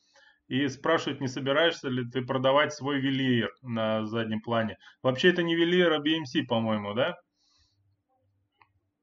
и 0.49 0.69
спрашивают, 0.69 1.21
не 1.21 1.29
собираешься 1.29 1.89
ли 1.89 2.09
ты 2.09 2.23
продавать 2.23 2.73
свой 2.73 3.01
велиер 3.01 3.53
на 3.63 4.05
заднем 4.07 4.41
плане. 4.41 4.79
Вообще 5.03 5.31
это 5.31 5.43
не 5.43 5.55
велиер, 5.55 5.93
а 5.93 5.99
BMC, 5.99 6.47
по-моему, 6.47 6.95
да? 6.95 7.17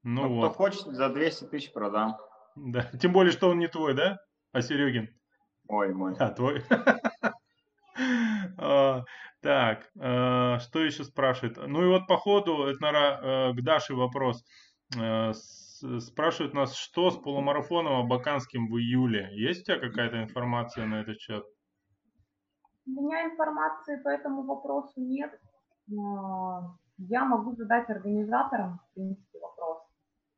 Ну, 0.03 0.23
ну 0.23 0.35
вот. 0.35 0.53
Кто 0.53 0.57
хочет, 0.57 0.85
за 0.87 1.09
200 1.09 1.45
тысяч 1.45 1.71
продам. 1.71 2.17
Да, 2.55 2.83
тем 3.01 3.13
более, 3.13 3.31
что 3.31 3.49
он 3.49 3.59
не 3.59 3.67
твой, 3.67 3.93
да? 3.93 4.17
А 4.51 4.61
Серегин? 4.61 5.09
Ой, 5.67 5.93
мой. 5.93 6.15
А, 6.19 6.29
твой. 6.29 6.63
Так, 9.41 9.89
э, 9.99 10.59
что 10.59 10.79
еще 10.79 11.03
спрашивает? 11.03 11.57
Ну 11.57 11.83
и 11.83 11.87
вот 11.87 12.05
по 12.07 12.17
ходу, 12.17 12.65
это, 12.65 12.79
наверное, 12.79 13.49
э, 13.49 13.53
к 13.53 13.63
Даше 13.63 13.95
вопрос. 13.95 14.43
Э, 14.95 15.31
спрашивают 15.33 16.53
нас, 16.53 16.75
что 16.75 17.09
с 17.09 17.17
полумарафоном 17.17 18.05
Абаканским 18.05 18.67
в 18.67 18.77
июле? 18.77 19.29
Есть 19.33 19.61
у 19.61 19.65
тебя 19.65 19.79
какая-то 19.79 20.21
информация 20.21 20.85
на 20.85 21.01
этот 21.01 21.19
счет? 21.19 21.43
У 22.85 22.91
меня 22.91 23.25
информации 23.25 23.99
по 24.03 24.09
этому 24.09 24.43
вопросу 24.43 24.93
нет. 24.97 25.31
Я 26.97 27.25
могу 27.25 27.55
задать 27.55 27.89
организаторам, 27.89 28.79
в 28.91 28.93
принципе, 28.93 29.39
вопрос, 29.39 29.81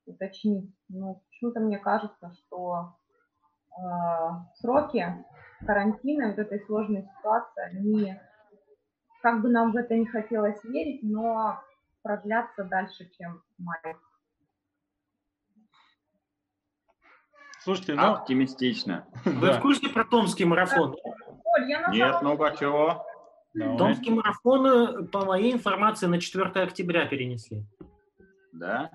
уточнить. 0.05 0.73
Но 0.87 1.21
почему-то 1.27 1.59
мне 1.59 1.77
кажется, 1.77 2.31
что 2.31 2.95
э, 3.69 3.81
сроки 4.55 5.25
карантина, 5.65 6.29
вот 6.29 6.39
этой 6.39 6.61
сложной 6.61 7.03
ситуации, 7.17 7.63
они 7.65 8.17
как 9.23 9.41
бы 9.41 9.49
нам 9.49 9.71
в 9.71 9.77
это 9.77 9.95
не 9.95 10.05
хотелось 10.05 10.61
верить, 10.65 11.01
но 11.01 11.57
продлятся 12.01 12.65
дальше, 12.65 13.09
чем 13.17 13.41
май. 13.57 13.95
Слушайте, 17.61 17.93
ну... 17.93 18.15
Оптимистично. 18.15 19.07
Вы 19.23 19.53
в 19.53 19.61
курсе 19.61 19.87
про 19.87 20.03
Томский 20.03 20.43
марафон? 20.43 20.97
Оль, 21.45 21.69
я 21.69 21.87
Нет, 21.87 22.21
ну-ка, 22.21 22.53
чего? 22.59 23.05
Томский 23.53 24.11
марафон, 24.11 24.67
э, 24.67 25.03
по 25.05 25.23
моей 25.23 25.53
информации, 25.53 26.07
на 26.07 26.19
4 26.19 26.61
октября 26.61 27.05
перенесли. 27.05 27.65
Да? 28.51 28.91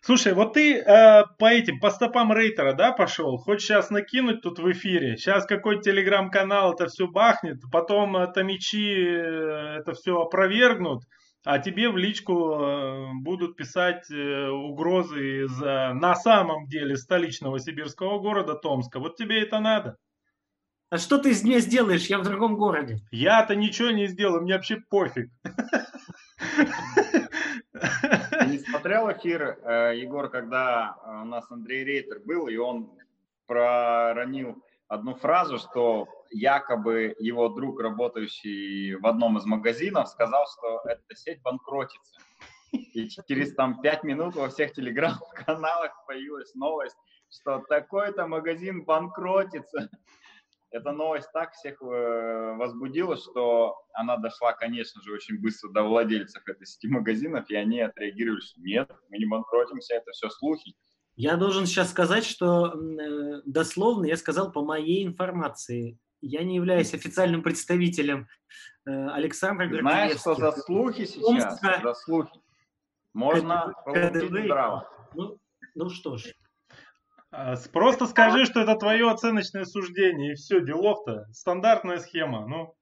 Слушай, 0.00 0.32
вот 0.32 0.54
ты 0.54 0.78
э, 0.78 1.24
по 1.38 1.46
этим, 1.46 1.80
по 1.80 1.90
стопам 1.90 2.32
рейтера, 2.32 2.72
да, 2.72 2.92
пошел? 2.92 3.36
Хочешь 3.36 3.66
сейчас 3.66 3.90
накинуть 3.90 4.42
тут 4.42 4.58
в 4.58 4.70
эфире? 4.72 5.16
Сейчас 5.16 5.44
какой-то 5.44 5.82
телеграм-канал 5.82 6.74
это 6.74 6.86
все 6.86 7.06
бахнет, 7.08 7.58
потом 7.72 8.16
э, 8.16 8.32
томичи 8.32 8.94
э, 8.94 9.78
это 9.80 9.94
все 9.94 10.20
опровергнут, 10.20 11.02
а 11.44 11.58
тебе 11.58 11.90
в 11.90 11.96
личку 11.96 12.52
э, 12.52 13.06
будут 13.22 13.56
писать 13.56 14.10
э, 14.10 14.48
угрозы 14.48 15.44
из 15.44 15.62
э, 15.62 15.92
на 15.94 16.14
самом 16.14 16.66
деле 16.66 16.96
столичного 16.96 17.58
сибирского 17.58 18.18
города 18.20 18.54
Томска. 18.54 19.00
Вот 19.00 19.16
тебе 19.16 19.42
это 19.42 19.58
надо? 19.58 19.96
А 20.90 20.98
что 20.98 21.18
ты 21.18 21.30
из 21.30 21.44
меня 21.44 21.60
сделаешь? 21.60 22.06
Я 22.06 22.18
в 22.18 22.22
другом 22.22 22.56
городе. 22.56 22.98
Я-то 23.10 23.54
ничего 23.54 23.90
не 23.90 24.06
сделал, 24.06 24.40
мне 24.40 24.54
вообще 24.54 24.78
пофиг. 24.88 25.30
Смотрел 28.78 29.10
эфир, 29.10 29.58
э, 29.64 29.96
Егор, 29.96 30.28
когда 30.28 30.96
э, 31.02 31.22
у 31.22 31.24
нас 31.24 31.50
Андрей 31.50 31.82
Рейтер 31.82 32.20
был, 32.20 32.46
и 32.46 32.56
он 32.58 32.96
проронил 33.48 34.62
одну 34.86 35.16
фразу, 35.16 35.58
что 35.58 36.06
якобы 36.30 37.16
его 37.18 37.48
друг, 37.48 37.80
работающий 37.80 38.94
в 38.94 39.04
одном 39.04 39.36
из 39.36 39.44
магазинов, 39.46 40.08
сказал, 40.08 40.46
что 40.46 40.82
эта 40.84 41.16
сеть 41.16 41.42
банкротится. 41.42 42.20
И 42.70 43.08
через 43.26 43.52
там 43.56 43.80
пять 43.80 44.04
минут 44.04 44.36
во 44.36 44.48
всех 44.48 44.72
телеграм-каналах 44.72 45.90
появилась 46.06 46.54
новость, 46.54 46.96
что 47.30 47.64
такой-то 47.68 48.28
магазин 48.28 48.84
банкротится 48.84 49.90
эта 50.70 50.92
новость 50.92 51.28
так 51.32 51.52
всех 51.52 51.80
э, 51.80 52.54
возбудила, 52.56 53.16
что 53.16 53.76
она 53.92 54.16
дошла, 54.16 54.52
конечно 54.52 55.02
же, 55.02 55.12
очень 55.12 55.40
быстро 55.40 55.70
до 55.70 55.82
владельцев 55.82 56.42
этой 56.46 56.66
сети 56.66 56.88
магазинов, 56.88 57.48
и 57.50 57.56
они 57.56 57.80
отреагировали, 57.80 58.40
что 58.40 58.60
нет, 58.60 58.90
мы 59.08 59.18
не 59.18 59.26
банкротимся, 59.26 59.94
это 59.94 60.10
все 60.12 60.28
слухи. 60.28 60.74
Я 61.16 61.36
должен 61.36 61.66
сейчас 61.66 61.90
сказать, 61.90 62.24
что 62.24 62.74
э, 62.74 63.42
дословно 63.44 64.06
я 64.06 64.16
сказал 64.16 64.52
по 64.52 64.62
моей 64.62 65.04
информации. 65.04 65.98
Я 66.20 66.44
не 66.44 66.56
являюсь 66.56 66.94
официальным 66.94 67.42
представителем 67.42 68.28
э, 68.86 69.08
Александра 69.10 69.68
Знаешь, 69.80 70.20
что 70.20 70.34
за 70.34 70.52
слухи 70.52 71.06
сейчас? 71.06 71.60
За 71.60 71.94
слухи. 71.94 72.40
Можно 73.14 73.72
получить 73.84 74.28
здраво. 74.28 74.88
Ну, 75.14 75.38
ну 75.74 75.90
что 75.90 76.18
ж. 76.18 76.34
А, 77.30 77.56
просто 77.72 78.06
скажи, 78.06 78.46
что 78.46 78.60
это 78.60 78.74
твое 78.76 79.10
оценочное 79.10 79.64
суждение, 79.64 80.32
и 80.32 80.34
все, 80.34 80.60
делов-то. 80.60 81.26
Стандартная 81.32 81.98
схема, 81.98 82.46
ну. 82.46 82.74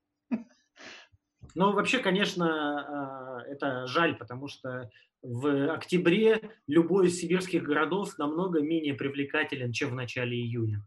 Ну, 1.55 1.73
вообще, 1.73 2.01
конечно, 2.01 3.39
а, 3.39 3.43
это 3.47 3.87
жаль, 3.87 4.17
потому 4.17 4.47
что 4.47 4.91
в 5.23 5.73
октябре 5.73 6.51
любой 6.67 7.07
из 7.07 7.19
сибирских 7.19 7.63
городов 7.63 8.19
намного 8.19 8.61
менее 8.61 8.95
привлекателен, 8.95 9.73
чем 9.73 9.91
в 9.91 9.95
начале 9.95 10.37
июня. 10.37 10.83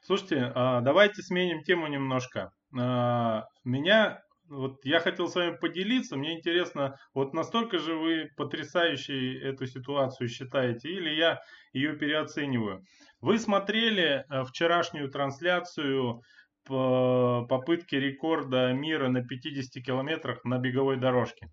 Слушайте, 0.00 0.50
а, 0.54 0.80
давайте 0.80 1.22
сменим 1.22 1.62
тему 1.62 1.86
немножко. 1.88 2.52
Меня 2.72 4.22
вот 4.48 4.84
я 4.84 5.00
хотел 5.00 5.28
с 5.28 5.34
вами 5.34 5.56
поделиться. 5.56 6.16
Мне 6.16 6.38
интересно, 6.38 6.98
вот 7.14 7.34
настолько 7.34 7.78
же 7.78 7.94
вы 7.94 8.30
потрясающей 8.36 9.38
эту 9.40 9.66
ситуацию 9.66 10.28
считаете, 10.28 10.90
или 10.90 11.10
я 11.10 11.40
ее 11.72 11.94
переоцениваю? 11.94 12.84
Вы 13.20 13.38
смотрели 13.38 14.24
э, 14.28 14.44
вчерашнюю 14.44 15.10
трансляцию 15.10 16.22
по 16.64 17.46
попытке 17.48 18.00
рекорда 18.00 18.72
мира 18.72 19.08
на 19.08 19.22
50 19.24 19.82
километрах 19.84 20.44
на 20.44 20.58
беговой 20.58 20.96
дорожке? 20.96 21.48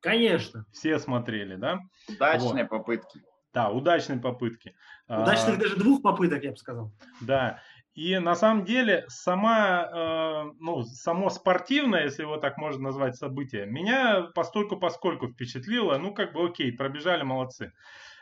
Конечно. 0.00 0.64
Все 0.72 0.98
смотрели, 0.98 1.56
да? 1.56 1.80
Удачные 2.08 2.64
вот. 2.64 2.70
попытки. 2.70 3.22
Да, 3.56 3.70
удачные 3.70 4.20
попытки. 4.20 4.74
Удачных 5.08 5.56
а, 5.56 5.60
даже 5.60 5.76
двух 5.76 6.02
попыток, 6.02 6.44
я 6.44 6.50
бы 6.50 6.56
сказал. 6.58 6.92
Да. 7.22 7.62
И 7.96 8.18
на 8.18 8.34
самом 8.34 8.66
деле 8.66 9.06
сама, 9.08 9.88
э, 9.90 10.52
ну, 10.60 10.82
само 10.82 11.30
спортивное, 11.30 12.04
если 12.04 12.24
его 12.24 12.36
так 12.36 12.58
можно 12.58 12.82
назвать, 12.82 13.16
событие, 13.16 13.64
меня 13.64 14.28
постольку 14.34 14.76
поскольку 14.76 15.28
впечатлило, 15.28 15.96
ну, 15.96 16.12
как 16.12 16.34
бы 16.34 16.44
окей, 16.44 16.72
пробежали, 16.72 17.22
молодцы. 17.22 17.72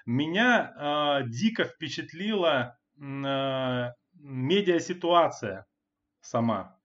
Меня 0.06 0.72
э, 0.76 1.28
дико 1.28 1.64
впечатлила 1.64 2.78
э, 2.96 3.90
медиа-ситуация 4.14 5.66
сама. 6.20 6.78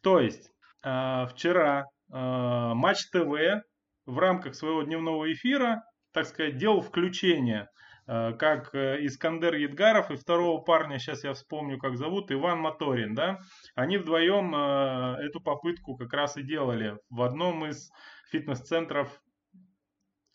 То 0.00 0.18
есть 0.18 0.50
вчера 0.82 1.84
Матч 2.08 3.10
ТВ 3.12 3.62
в 4.06 4.18
рамках 4.18 4.54
своего 4.54 4.82
дневного 4.82 5.30
эфира, 5.30 5.84
так 6.12 6.24
сказать, 6.26 6.56
делал 6.56 6.80
включение– 6.80 7.68
как 8.10 8.74
э, 8.74 9.06
Искандер 9.06 9.54
Едгаров 9.54 10.10
и 10.10 10.16
второго 10.16 10.60
парня, 10.60 10.98
сейчас 10.98 11.22
я 11.22 11.32
вспомню, 11.32 11.78
как 11.78 11.96
зовут, 11.96 12.32
Иван 12.32 12.58
Моторин, 12.58 13.14
да, 13.14 13.38
они 13.76 13.98
вдвоем 13.98 14.52
э, 14.52 15.26
эту 15.26 15.40
попытку 15.40 15.96
как 15.96 16.12
раз 16.12 16.36
и 16.36 16.42
делали 16.42 16.98
в 17.08 17.22
одном 17.22 17.66
из 17.66 17.92
фитнес-центров, 18.32 19.08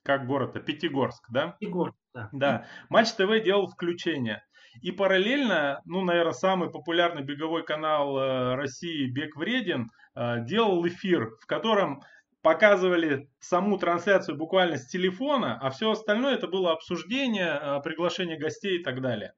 как 0.03 0.25
город-то, 0.25 0.61
Пятигорск, 0.61 1.25
да? 1.29 1.57
Пятигорск, 1.59 1.97
да. 2.13 2.29
Да, 2.31 2.65
Матч 2.87 3.11
ТВ 3.11 3.43
делал 3.43 3.67
включение. 3.67 4.41
И 4.81 4.91
параллельно, 4.91 5.81
ну, 5.83 6.01
наверное, 6.01 6.31
самый 6.31 6.69
популярный 6.69 7.23
беговой 7.23 7.65
канал 7.65 8.55
России 8.55 9.09
«Бег 9.09 9.35
вреден» 9.37 9.89
делал 10.15 10.85
эфир, 10.85 11.31
в 11.41 11.45
котором 11.45 12.01
показывали 12.45 13.27
саму 13.39 13.79
трансляцию 13.79 14.37
буквально 14.37 14.77
с 14.77 14.85
телефона, 14.85 15.57
а 15.59 15.71
все 15.71 15.89
остальное 15.89 16.35
это 16.35 16.47
было 16.47 16.73
обсуждение, 16.73 17.49
а, 17.49 17.79
приглашение 17.79 18.37
гостей 18.37 18.79
и 18.79 18.83
так 18.83 19.01
далее. 19.01 19.33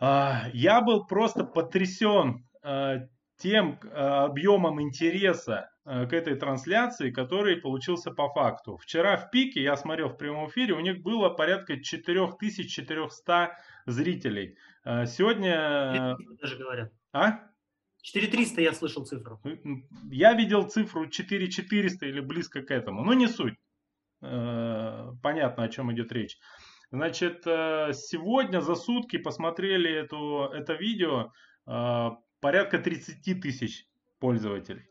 А, 0.00 0.46
я 0.54 0.80
был 0.80 1.04
просто 1.04 1.44
потрясен 1.44 2.46
а, 2.62 3.00
тем 3.36 3.78
объемом 3.92 4.80
интереса 4.80 5.68
к 5.84 6.14
этой 6.14 6.36
трансляции, 6.36 7.10
который 7.10 7.56
получился 7.56 8.12
по 8.12 8.30
факту. 8.30 8.78
Вчера 8.78 9.18
в 9.18 9.28
пике, 9.30 9.62
я 9.62 9.76
смотрел 9.76 10.08
в 10.08 10.16
прямом 10.16 10.48
эфире, 10.48 10.72
у 10.72 10.80
них 10.80 11.02
было 11.02 11.28
порядка 11.28 11.78
4400 11.82 13.58
зрителей. 13.84 14.56
Сегодня... 14.84 16.16
Даже 16.40 16.56
говорят. 16.56 16.92
А? 17.12 17.40
4300 18.04 18.60
я 18.60 18.72
слышал 18.74 19.06
цифру. 19.06 19.40
Я 20.10 20.34
видел 20.34 20.68
цифру 20.68 21.08
4400 21.08 22.06
или 22.06 22.20
близко 22.20 22.60
к 22.62 22.70
этому. 22.70 23.02
Но 23.02 23.14
не 23.14 23.28
суть. 23.28 23.54
Э, 24.20 25.12
понятно, 25.22 25.64
о 25.64 25.68
чем 25.68 25.90
идет 25.90 26.12
речь. 26.12 26.38
Значит, 26.90 27.46
э, 27.46 27.92
сегодня 27.94 28.60
за 28.60 28.74
сутки 28.74 29.16
посмотрели 29.16 29.90
эту, 29.90 30.50
это 30.52 30.74
видео 30.74 31.32
э, 31.66 32.10
порядка 32.40 32.78
30 32.78 33.40
тысяч 33.40 33.86
пользователей. 34.18 34.86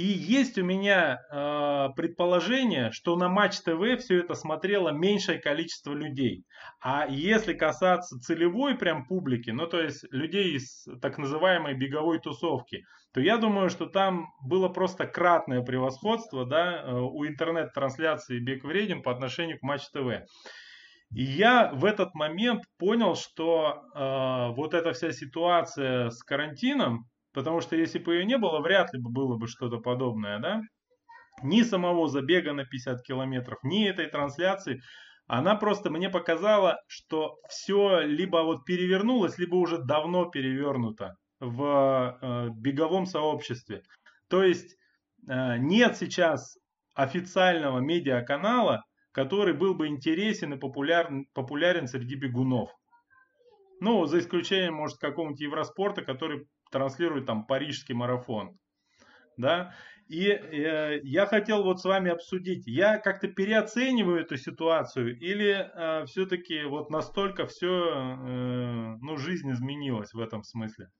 И 0.00 0.02
есть 0.02 0.56
у 0.56 0.64
меня 0.64 1.20
э, 1.30 1.88
предположение, 1.94 2.90
что 2.90 3.16
на 3.16 3.28
Матч 3.28 3.58
ТВ 3.58 3.98
все 3.98 4.20
это 4.20 4.32
смотрело 4.32 4.92
меньшее 4.92 5.38
количество 5.38 5.92
людей. 5.92 6.46
А 6.80 7.06
если 7.06 7.52
касаться 7.52 8.18
целевой 8.18 8.78
прям 8.78 9.04
публики, 9.04 9.50
ну 9.50 9.66
то 9.66 9.78
есть 9.78 10.06
людей 10.10 10.56
из 10.56 10.86
так 11.02 11.18
называемой 11.18 11.74
беговой 11.74 12.18
тусовки, 12.18 12.82
то 13.12 13.20
я 13.20 13.36
думаю, 13.36 13.68
что 13.68 13.84
там 13.84 14.28
было 14.42 14.70
просто 14.70 15.06
кратное 15.06 15.60
превосходство 15.60 16.46
да, 16.46 16.80
э, 16.80 16.92
у 16.94 17.26
интернет-трансляции 17.26 18.38
Бег 18.38 18.64
вреден 18.64 19.02
по 19.02 19.12
отношению 19.12 19.58
к 19.58 19.62
Матч 19.62 19.82
ТВ. 19.90 20.24
И 21.12 21.22
я 21.22 21.72
в 21.74 21.84
этот 21.84 22.14
момент 22.14 22.62
понял, 22.78 23.16
что 23.16 23.82
э, 23.94 24.54
вот 24.56 24.72
эта 24.72 24.94
вся 24.94 25.12
ситуация 25.12 26.08
с 26.08 26.22
карантином, 26.22 27.04
Потому 27.32 27.60
что 27.60 27.76
если 27.76 27.98
бы 27.98 28.14
ее 28.14 28.24
не 28.24 28.38
было, 28.38 28.60
вряд 28.60 28.92
ли 28.92 29.00
бы 29.00 29.10
было 29.10 29.36
бы 29.36 29.46
что-то 29.46 29.78
подобное, 29.78 30.38
да? 30.38 30.60
Ни 31.42 31.62
самого 31.62 32.08
забега 32.08 32.52
на 32.52 32.64
50 32.64 33.02
километров, 33.02 33.58
ни 33.62 33.88
этой 33.88 34.06
трансляции. 34.06 34.80
Она 35.26 35.54
просто 35.54 35.90
мне 35.90 36.10
показала, 36.10 36.78
что 36.88 37.36
все 37.48 38.00
либо 38.00 38.38
вот 38.38 38.64
перевернулось, 38.64 39.38
либо 39.38 39.54
уже 39.54 39.78
давно 39.78 40.24
перевернуто 40.26 41.14
в 41.38 42.18
э, 42.20 42.48
беговом 42.56 43.06
сообществе. 43.06 43.82
То 44.28 44.42
есть 44.42 44.76
э, 45.28 45.56
нет 45.58 45.96
сейчас 45.96 46.58
официального 46.94 47.78
медиаканала, 47.78 48.82
который 49.12 49.54
был 49.54 49.74
бы 49.74 49.86
интересен 49.86 50.54
и 50.54 50.58
популярен, 50.58 51.26
популярен 51.32 51.86
среди 51.86 52.16
бегунов. 52.16 52.70
Ну, 53.80 54.04
за 54.06 54.18
исключением, 54.18 54.74
может, 54.74 54.98
какого-нибудь 54.98 55.40
Евроспорта, 55.40 56.02
который 56.02 56.46
транслирует 56.70 57.26
там 57.26 57.46
парижский 57.46 57.94
марафон. 57.94 58.58
Да? 59.36 59.74
И 60.08 60.26
э, 60.28 61.00
я 61.04 61.26
хотел 61.26 61.62
вот 61.62 61.80
с 61.80 61.84
вами 61.84 62.10
обсудить, 62.10 62.66
я 62.66 62.98
как-то 62.98 63.28
переоцениваю 63.28 64.20
эту 64.20 64.36
ситуацию 64.36 65.16
или 65.16 65.70
э, 65.72 66.04
все-таки 66.06 66.64
вот 66.64 66.90
настолько 66.90 67.46
все, 67.46 67.68
э, 67.68 68.96
ну, 69.00 69.16
жизнь 69.16 69.50
изменилась 69.52 70.12
в 70.12 70.20
этом 70.20 70.42
смысле? 70.42 70.90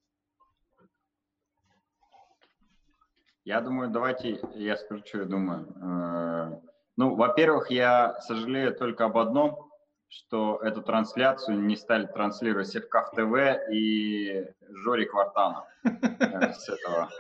Я 3.45 3.61
думаю, 3.61 3.91
давайте 3.91 4.41
я 4.55 4.77
скажу, 4.77 5.03
что 5.05 5.19
я 5.19 5.25
думаю. 5.25 5.67
Э, 5.83 6.61
Ну, 6.97 7.17
во-первых, 7.17 7.71
я 7.71 8.21
сожалею 8.21 8.77
только 8.77 9.07
об 9.07 9.17
одном, 9.17 9.70
что 10.11 10.59
эту 10.63 10.83
трансляцию 10.83 11.61
не 11.61 11.77
стали 11.77 12.07
транслировать 12.07 12.69
Севкав 12.69 13.13
ТВ 13.13 13.73
и 13.73 14.45
Жори 14.69 15.05
Квартанов 15.07 15.65
э, 15.85 16.53
с 16.53 16.69
этого, 16.69 17.11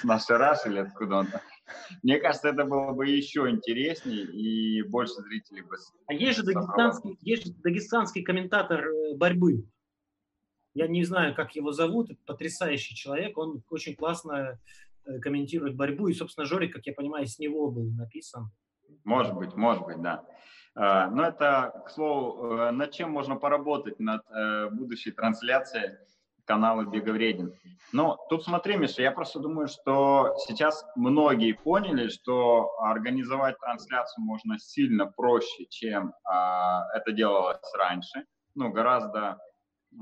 с 0.00 0.04
нашей 0.04 0.36
Раш 0.36 0.64
или 0.64 0.78
откуда 0.78 1.16
он 1.16 1.28
Мне 2.04 2.20
кажется, 2.20 2.48
это 2.48 2.64
было 2.64 2.92
бы 2.92 3.08
еще 3.08 3.50
интереснее 3.50 4.22
и 4.22 4.82
больше 4.82 5.14
зрителей 5.14 5.62
бы 5.62 5.76
А 6.06 6.14
есть 6.14 6.38
же 6.38 6.44
дагестанский, 6.44 7.18
есть 7.20 7.46
же 7.46 7.52
дагестанский 7.64 8.22
комментатор 8.22 8.86
э, 8.86 9.16
борьбы. 9.16 9.68
Я 10.72 10.86
не 10.86 11.02
знаю, 11.04 11.34
как 11.34 11.56
его 11.56 11.72
зовут, 11.72 12.12
потрясающий 12.26 12.94
человек, 12.94 13.36
он 13.38 13.64
очень 13.70 13.96
классно 13.96 14.60
э, 15.04 15.18
комментирует 15.18 15.74
борьбу, 15.74 16.06
и, 16.06 16.14
собственно, 16.14 16.46
Жорик, 16.46 16.74
как 16.74 16.86
я 16.86 16.92
понимаю, 16.92 17.26
с 17.26 17.40
него 17.40 17.72
был 17.72 17.90
написан. 17.90 18.52
Может 19.02 19.34
быть, 19.34 19.54
может 19.56 19.84
быть, 19.84 20.00
да. 20.00 20.24
А, 20.76 21.08
но 21.08 21.24
это, 21.24 21.82
к 21.86 21.90
слову, 21.90 22.58
э, 22.58 22.70
над 22.70 22.92
чем 22.92 23.10
можно 23.10 23.36
поработать 23.36 23.98
над 23.98 24.22
э, 24.30 24.68
будущей 24.70 25.10
трансляцией 25.10 25.96
канала 26.44 26.84
Беговредин. 26.84 27.54
Но 27.92 28.18
тут 28.28 28.44
смотри, 28.44 28.76
Миша, 28.76 29.02
я 29.02 29.10
просто 29.10 29.40
думаю, 29.40 29.68
что 29.68 30.34
сейчас 30.46 30.84
многие 30.94 31.52
поняли, 31.52 32.08
что 32.08 32.70
организовать 32.78 33.58
трансляцию 33.58 34.24
можно 34.24 34.58
сильно 34.58 35.06
проще, 35.06 35.64
чем 35.70 36.12
а, 36.24 36.84
это 36.94 37.10
делалось 37.10 37.58
раньше. 37.76 38.26
Ну, 38.54 38.70
гораздо 38.70 39.38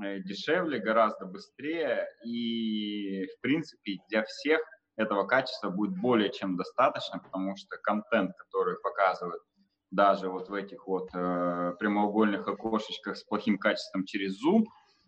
э, 0.03 0.19
дешевле, 0.19 0.79
гораздо 0.79 1.25
быстрее. 1.25 2.05
И, 2.25 3.25
в 3.25 3.41
принципе, 3.41 3.99
для 4.09 4.23
всех 4.25 4.59
этого 4.97 5.25
качества 5.25 5.69
будет 5.69 5.97
более 5.99 6.31
чем 6.31 6.57
достаточно, 6.57 7.19
потому 7.19 7.55
что 7.55 7.77
контент, 7.81 8.31
который 8.37 8.75
показывают 8.81 9.41
даже 9.91 10.29
вот 10.29 10.49
в 10.49 10.53
этих 10.53 10.87
вот 10.87 11.09
э, 11.13 11.73
прямоугольных 11.79 12.47
окошечках 12.47 13.17
с 13.17 13.23
плохим 13.23 13.57
качеством 13.57 14.05
через 14.05 14.43
Zoom, 14.43 14.65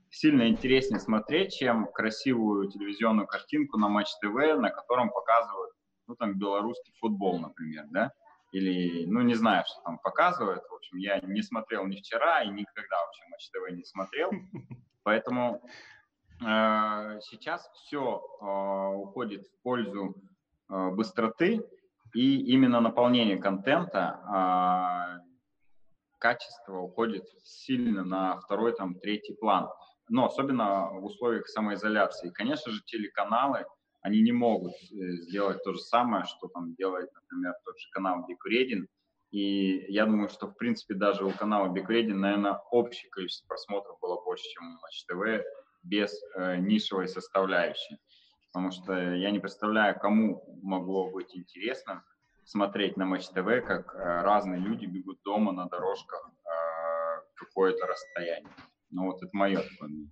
сильно 0.10 0.48
интереснее 0.48 1.00
смотреть, 1.00 1.56
чем 1.56 1.92
красивую 1.92 2.70
телевизионную 2.70 3.28
картинку 3.28 3.78
на 3.78 3.90
Матч 3.90 4.10
ТВ, 4.22 4.34
на 4.60 4.70
котором 4.70 5.10
показывают, 5.10 5.72
ну, 6.08 6.16
там, 6.16 6.38
белорусский 6.38 6.94
футбол, 7.00 7.40
например, 7.40 7.86
да, 7.92 8.12
или, 8.52 9.06
ну, 9.06 9.22
не 9.22 9.36
знаю, 9.36 9.66
что 9.68 9.82
там 9.84 10.00
показывают, 10.00 10.64
в 10.70 10.74
общем, 10.74 10.98
я 10.98 11.20
не 11.20 11.42
смотрел 11.42 11.86
ни 11.86 11.98
вчера 11.98 12.44
и 12.44 12.50
никогда 12.50 12.96
вообще 13.06 13.24
Матч 13.30 13.50
ТВ 13.50 13.72
не 13.76 13.84
смотрел, 13.84 14.32
поэтому 15.04 15.62
э, 16.42 17.20
сейчас 17.24 17.70
все 17.74 18.22
э, 18.42 18.96
уходит 18.96 19.46
в 19.48 19.62
пользу 19.64 20.16
э, 20.70 20.90
быстроты, 20.92 21.62
и 22.14 22.42
именно 22.54 22.80
наполнение 22.80 23.38
контента, 23.38 24.20
а, 24.26 25.20
качество 26.20 26.80
уходит 26.80 27.26
сильно 27.44 28.04
на 28.04 28.40
второй, 28.40 28.76
там, 28.76 28.96
третий 28.96 29.34
план. 29.34 29.70
Но 30.10 30.26
особенно 30.26 30.90
в 30.92 31.06
условиях 31.06 31.48
самоизоляции. 31.48 32.30
Конечно 32.30 32.72
же, 32.72 32.82
телеканалы, 32.86 33.66
они 34.02 34.22
не 34.22 34.32
могут 34.32 34.74
э, 34.74 34.96
сделать 35.24 35.64
то 35.64 35.74
же 35.74 35.80
самое, 35.80 36.24
что 36.26 36.48
там 36.48 36.76
делает, 36.76 37.10
например, 37.14 37.54
тот 37.66 37.78
же 37.78 37.88
канал 37.92 38.26
Бикредин. 38.28 38.88
И 39.32 39.86
я 39.92 40.06
думаю, 40.06 40.30
что, 40.30 40.48
в 40.48 40.56
принципе, 40.56 40.94
даже 40.94 41.26
у 41.26 41.32
канала 41.32 41.68
Бикредин, 41.68 42.22
наверное, 42.22 42.60
общее 42.72 43.10
количество 43.12 43.48
просмотров 43.48 43.98
было 44.02 44.22
больше, 44.24 44.46
чем 44.50 44.64
у 44.66 44.80
Матч 44.80 45.06
ТВ 45.06 45.46
без 45.84 46.18
э, 46.36 46.58
нишевой 46.58 47.08
составляющей 47.08 47.98
потому 48.48 48.72
что 48.72 48.94
я 48.94 49.32
не 49.32 49.40
представляю, 49.40 50.00
кому 50.00 50.44
могло 50.62 51.10
быть 51.10 51.36
интересно 51.36 52.04
смотреть 52.48 52.98
на 52.98 53.06
Матч 53.06 53.28
ТВ, 53.28 53.66
как 53.66 53.94
э, 53.94 54.22
разные 54.22 54.60
люди 54.60 54.86
бегут 54.86 55.22
дома 55.24 55.52
на 55.52 55.66
дорожках 55.68 56.30
э, 56.30 57.22
какое-то 57.36 57.86
расстояние. 57.86 58.52
Ну 58.90 59.06
вот 59.06 59.22
это 59.22 59.30
мое 59.34 59.62
мнение. 59.82 60.10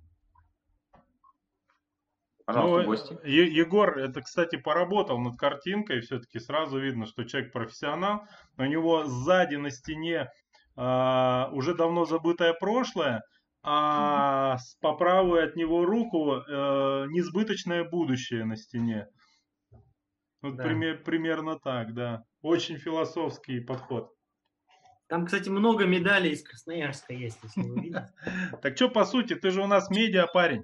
Пожалуйста, 2.46 2.82
ну, 2.82 2.86
гости. 2.86 3.20
Егор, 3.24 3.98
это, 3.98 4.22
кстати, 4.22 4.56
поработал 4.58 5.18
над 5.18 5.36
картинкой, 5.38 6.02
все-таки 6.02 6.40
сразу 6.40 6.78
видно, 6.80 7.08
что 7.08 7.24
человек 7.24 7.52
профессионал. 7.52 8.28
У 8.58 8.66
него 8.66 9.06
сзади 9.06 9.56
на 9.56 9.72
стене 9.72 10.30
э, 10.78 11.46
уже 11.52 11.74
давно 11.74 12.06
забытое 12.06 12.54
прошлое, 12.54 13.24
а 13.68 14.58
по 14.80 14.94
правую 14.94 15.44
от 15.44 15.56
него 15.56 15.86
руку 15.86 16.34
э, 16.34 17.06
несбыточное 17.10 17.84
будущее 17.84 18.46
на 18.46 18.58
стене. 18.58 19.08
Вот 20.44 20.56
да. 20.56 20.64
пример, 20.64 21.02
примерно 21.04 21.58
так, 21.58 21.96
да. 21.96 22.24
Очень 22.44 22.78
философский 22.78 23.60
подход. 23.60 24.14
Там, 25.08 25.26
кстати, 25.26 25.50
много 25.50 25.86
медалей 25.86 26.32
из 26.32 26.44
Красноярска 26.44 27.14
есть, 27.14 27.40
если 27.42 27.62
вы 27.62 27.82
видите. 27.82 28.14
Так 28.62 28.76
что, 28.76 28.90
по 28.90 29.04
сути, 29.04 29.34
ты 29.34 29.50
же 29.50 29.64
у 29.64 29.68
нас 29.68 29.90
медиа 29.90 30.28
парень. 30.28 30.64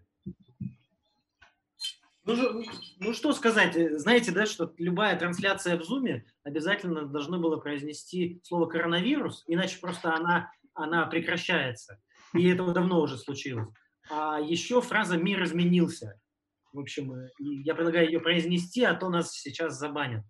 Ну, 2.24 2.64
ну 3.00 3.14
что 3.14 3.34
сказать, 3.34 3.76
знаете, 4.00 4.32
да, 4.32 4.46
что 4.46 4.72
любая 4.78 5.18
трансляция 5.18 5.76
в 5.76 5.84
Зуме 5.84 6.26
обязательно 6.44 7.08
должно 7.08 7.40
было 7.40 7.58
произнести 7.58 8.40
слово 8.44 8.68
коронавирус, 8.68 9.44
иначе 9.48 9.80
просто 9.80 10.14
она, 10.14 10.52
она 10.76 11.08
прекращается. 11.08 12.00
И 12.34 12.48
это 12.48 12.72
давно 12.72 13.02
уже 13.02 13.18
случилось. 13.18 13.68
А 14.10 14.40
еще 14.40 14.82
фраза 14.82 15.18
«мир 15.18 15.44
изменился». 15.44 16.20
В 16.74 16.80
общем, 16.80 17.14
э, 17.14 17.30
я 17.40 17.76
предлагаю 17.76 18.08
ее 18.08 18.20
произнести, 18.20 18.84
а 18.84 18.94
то 18.94 19.10
нас 19.10 19.34
сейчас 19.34 19.78
забанят. 19.78 20.24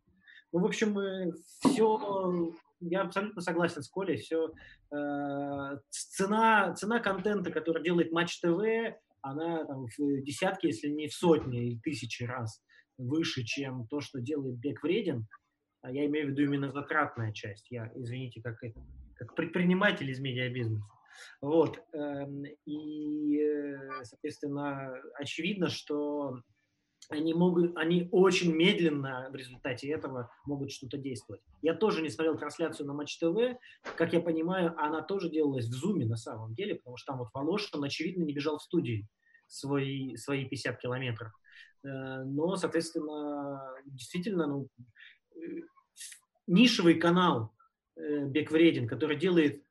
Ну, 0.52 0.60
в 0.60 0.66
общем, 0.66 0.98
э, 0.98 1.32
все, 1.60 2.54
я 2.80 3.02
абсолютно 3.02 3.42
согласен 3.42 3.84
с 3.84 3.90
Колей, 3.90 4.18
все, 4.18 4.52
э, 4.92 5.78
цена, 5.90 6.74
цена 6.74 7.00
контента, 7.00 7.52
который 7.52 7.84
делает 7.84 8.12
Матч 8.12 8.40
ТВ, 8.40 8.98
она 9.22 9.66
там 9.66 9.86
в 9.86 10.22
десятки, 10.24 10.68
если 10.68 10.90
не 10.90 11.08
в 11.08 11.14
сотни 11.14 11.68
или 11.68 11.80
тысячи 11.80 12.24
раз 12.24 12.62
выше, 12.98 13.44
чем 13.44 13.88
то, 13.88 14.02
что 14.02 14.20
делает 14.20 14.58
Бег 14.58 14.82
Вреден. 14.84 15.28
А 15.82 15.92
я 15.92 16.06
имею 16.06 16.28
в 16.28 16.30
виду 16.32 16.44
именно 16.44 16.72
затратная 16.72 17.32
часть. 17.32 17.70
Я, 17.72 17.92
извините, 17.96 18.42
как, 18.42 18.58
как 19.16 19.36
предприниматель 19.36 20.10
из 20.10 20.20
медиабизнеса. 20.20 20.86
Вот. 21.42 21.84
Эм, 21.94 22.44
и, 22.66 23.40
э, 23.40 24.04
соответственно, 24.04 24.94
очевидно, 25.16 25.70
что 25.70 26.42
они 27.10 27.34
могут, 27.34 27.76
они 27.78 28.08
очень 28.12 28.56
медленно 28.56 29.30
в 29.32 29.36
результате 29.36 29.90
этого 29.90 30.32
могут 30.46 30.72
что-то 30.72 30.98
действовать. 30.98 31.42
Я 31.62 31.74
тоже 31.74 32.02
не 32.02 32.10
смотрел 32.10 32.38
трансляцию 32.38 32.88
на 32.88 32.94
Матч 32.94 33.18
ТВ. 33.18 33.58
Как 33.98 34.14
я 34.14 34.22
понимаю, 34.22 34.74
она 34.78 35.02
тоже 35.02 35.30
делалась 35.30 35.66
в 35.66 35.74
Зуме 35.74 36.06
на 36.06 36.16
самом 36.16 36.54
деле, 36.54 36.76
потому 36.76 36.98
что 36.98 37.12
там 37.12 37.20
вот 37.20 37.30
Волошин, 37.34 37.84
очевидно, 37.84 38.24
не 38.24 38.34
бежал 38.34 38.60
в 38.60 38.64
студии 38.64 39.08
свои, 39.48 40.16
свои 40.16 40.46
50 40.46 40.80
километров. 40.80 41.34
Э, 41.84 42.24
но, 42.24 42.56
соответственно, 42.56 43.62
действительно, 43.86 44.48
ну, 44.48 44.68
э, 45.36 45.64
нишевый 46.48 46.96
канал 46.96 47.54
Бек 47.98 48.52
Вреден, 48.52 48.88
который 48.88 49.18
делает 49.18 49.64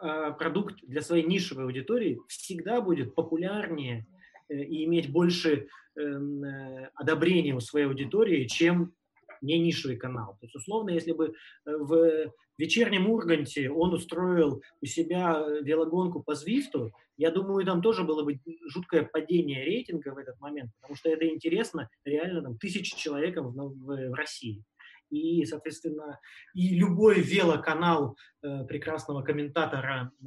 продукт 0.00 0.76
для 0.82 1.02
своей 1.02 1.26
нишевой 1.26 1.64
аудитории 1.64 2.20
всегда 2.28 2.80
будет 2.80 3.14
популярнее 3.14 4.06
э, 4.48 4.62
и 4.62 4.84
иметь 4.84 5.10
больше 5.10 5.68
эм, 5.96 6.44
э, 6.44 6.90
одобрения 6.94 7.54
у 7.54 7.60
своей 7.60 7.86
аудитории, 7.86 8.46
чем 8.46 8.94
не 9.42 9.58
нишевый 9.58 9.96
канал. 9.96 10.36
То 10.40 10.46
есть, 10.46 10.54
условно, 10.54 10.90
если 10.90 11.12
бы 11.12 11.26
э, 11.26 11.30
в 11.64 12.32
вечернем 12.58 13.10
Урганте 13.10 13.70
он 13.70 13.94
устроил 13.94 14.62
у 14.80 14.86
себя 14.86 15.44
велогонку 15.62 16.22
по 16.22 16.34
Звифту, 16.34 16.92
я 17.16 17.30
думаю, 17.30 17.64
там 17.66 17.82
тоже 17.82 18.04
было 18.04 18.22
бы 18.22 18.40
жуткое 18.66 19.04
падение 19.04 19.64
рейтинга 19.64 20.14
в 20.14 20.18
этот 20.18 20.40
момент, 20.40 20.70
потому 20.80 20.96
что 20.96 21.10
это 21.10 21.26
интересно 21.28 21.88
реально 22.04 22.42
там, 22.42 22.58
тысячи 22.58 22.96
человекам 22.96 23.48
в, 23.48 23.54
в, 23.54 24.10
в 24.10 24.14
России 24.14 24.64
и, 25.10 25.44
соответственно, 25.44 26.18
и 26.54 26.78
любой 26.78 27.20
велоканал 27.20 28.16
э, 28.42 28.64
прекрасного 28.64 29.22
комментатора, 29.22 30.12
э, 30.22 30.26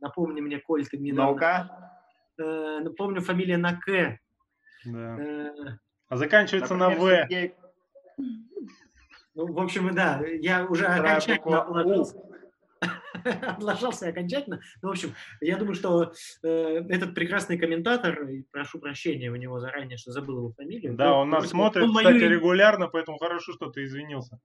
напомни 0.00 0.40
мне, 0.40 0.58
Коль, 0.58 0.86
ты 0.86 0.98
мне... 0.98 1.12
Наука? 1.12 1.92
Э, 2.38 2.80
напомню, 2.80 3.20
фамилия 3.20 3.56
на 3.56 3.76
К. 3.76 4.18
Да. 4.84 5.18
Э, 5.20 5.50
а 6.08 6.16
заканчивается 6.16 6.74
Например, 6.74 7.26
на 7.26 7.46
В. 7.46 8.34
Ну, 9.36 9.52
в 9.52 9.58
общем, 9.58 9.92
да, 9.94 10.22
я 10.24 10.64
уже 10.64 10.86
окончательно 10.86 11.62
отложился. 11.62 12.16
облажался 13.42 14.08
окончательно. 14.08 14.60
Ну, 14.82 14.88
в 14.88 14.92
общем, 14.92 15.14
я 15.40 15.56
думаю, 15.56 15.74
что 15.74 16.12
э, 16.42 16.48
этот 16.88 17.14
прекрасный 17.14 17.58
комментатор, 17.58 18.28
и 18.28 18.42
прошу 18.50 18.78
прощения 18.78 19.30
у 19.30 19.36
него 19.36 19.58
заранее, 19.60 19.96
что 19.96 20.12
забыл 20.12 20.38
его 20.38 20.52
фамилию. 20.52 20.94
Да, 20.94 21.12
он, 21.12 21.22
он 21.22 21.30
нас 21.30 21.48
смотрит, 21.48 21.84
он 21.84 21.94
кстати, 21.94 22.14
мою... 22.14 22.30
регулярно, 22.30 22.88
поэтому 22.88 23.18
хорошо, 23.18 23.52
что 23.52 23.70
ты 23.70 23.84
извинился. 23.84 24.38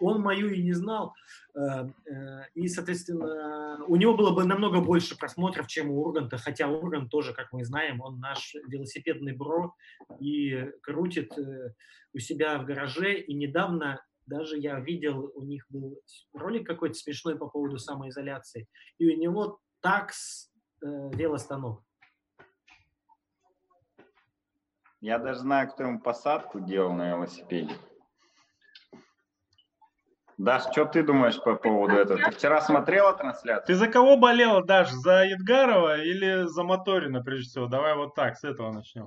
Он 0.00 0.22
мою 0.22 0.50
и 0.50 0.62
не 0.62 0.72
знал. 0.72 1.14
Э, 1.54 1.88
э, 2.06 2.42
и, 2.54 2.68
соответственно, 2.68 3.84
у 3.86 3.96
него 3.96 4.16
было 4.16 4.30
бы 4.30 4.44
намного 4.44 4.80
больше 4.80 5.16
просмотров, 5.16 5.66
чем 5.66 5.90
у 5.90 6.00
Урганта, 6.02 6.38
хотя 6.38 6.68
Ургант 6.68 7.10
тоже, 7.10 7.34
как 7.34 7.52
мы 7.52 7.64
знаем, 7.64 8.00
он 8.00 8.18
наш 8.18 8.54
велосипедный 8.66 9.34
бро 9.34 9.74
и 10.18 10.70
крутит 10.82 11.36
э, 11.36 11.74
у 12.14 12.18
себя 12.18 12.58
в 12.58 12.64
гараже. 12.64 13.14
И 13.14 13.34
недавно 13.34 14.02
даже 14.30 14.56
я 14.56 14.80
видел, 14.80 15.32
у 15.34 15.42
них 15.44 15.66
был 15.68 16.00
ролик 16.32 16.66
какой-то 16.66 16.94
смешной 16.94 17.36
по 17.36 17.48
поводу 17.48 17.78
самоизоляции, 17.78 18.66
и 18.98 19.12
у 19.12 19.18
него 19.18 19.58
такс 19.80 20.50
э, 20.82 20.86
велостанок. 20.86 21.82
Я 25.00 25.18
даже 25.18 25.40
знаю, 25.40 25.68
кто 25.70 25.84
ему 25.84 26.00
посадку 26.00 26.60
делал 26.60 26.92
на 26.92 27.10
велосипеде. 27.10 27.74
Даш, 30.36 30.70
что 30.72 30.86
ты 30.86 31.02
думаешь 31.02 31.42
по 31.42 31.54
поводу 31.54 31.96
этого? 31.96 32.18
Ты 32.18 32.30
вчера 32.30 32.62
смотрела 32.62 33.12
трансляцию? 33.12 33.66
Ты 33.66 33.74
за 33.74 33.88
кого 33.88 34.16
болела, 34.16 34.64
Даш? 34.64 34.90
За 34.90 35.24
Едгарова 35.24 36.00
или 36.00 36.46
за 36.46 36.62
Моторина, 36.62 37.22
прежде 37.22 37.50
всего? 37.50 37.66
Давай 37.66 37.94
вот 37.94 38.14
так, 38.14 38.38
с 38.38 38.44
этого 38.44 38.72
начнем. 38.72 39.06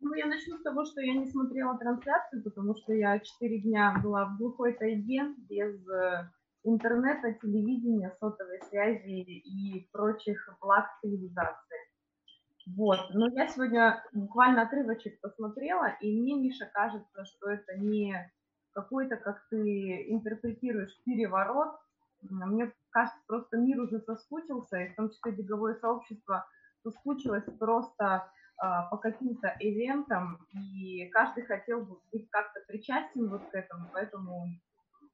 Ну, 0.00 0.14
я 0.14 0.26
начну 0.26 0.56
с 0.56 0.62
того, 0.62 0.84
что 0.84 1.02
я 1.02 1.12
не 1.14 1.26
смотрела 1.26 1.76
трансляцию, 1.76 2.42
потому 2.42 2.74
что 2.74 2.94
я 2.94 3.18
четыре 3.20 3.60
дня 3.60 4.00
была 4.02 4.24
в 4.24 4.38
глухой 4.38 4.72
тайге, 4.72 5.34
без 5.48 5.86
э, 5.88 6.30
интернета, 6.64 7.34
телевидения, 7.34 8.16
сотовой 8.18 8.60
связи 8.70 9.20
и 9.20 9.88
прочих 9.92 10.48
благ 10.62 10.86
цивилизации. 11.02 11.78
Вот, 12.76 13.10
но 13.10 13.28
я 13.28 13.48
сегодня 13.48 14.02
буквально 14.12 14.62
отрывочек 14.62 15.20
посмотрела, 15.20 15.88
и 16.00 16.18
мне, 16.18 16.34
Миша, 16.34 16.70
кажется, 16.72 17.24
что 17.24 17.50
это 17.50 17.76
не 17.76 18.14
какой-то, 18.72 19.16
как 19.16 19.46
ты 19.50 20.10
интерпретируешь, 20.10 20.96
переворот. 21.04 21.74
Мне 22.22 22.72
кажется, 22.90 23.18
просто 23.26 23.58
мир 23.58 23.80
уже 23.80 24.00
соскучился, 24.00 24.78
и 24.78 24.92
в 24.92 24.96
том 24.96 25.10
числе 25.10 25.32
беговое 25.32 25.74
сообщество 25.74 26.46
соскучилось 26.82 27.44
просто 27.58 28.30
по 28.60 28.96
каким-то 28.98 29.56
ивентам, 29.58 30.38
и 30.52 31.06
каждый 31.06 31.44
хотел 31.44 31.84
бы 31.84 31.98
быть 32.12 32.28
как-то 32.30 32.60
причастен 32.68 33.28
вот 33.30 33.42
к 33.50 33.54
этому, 33.54 33.88
поэтому 33.92 34.48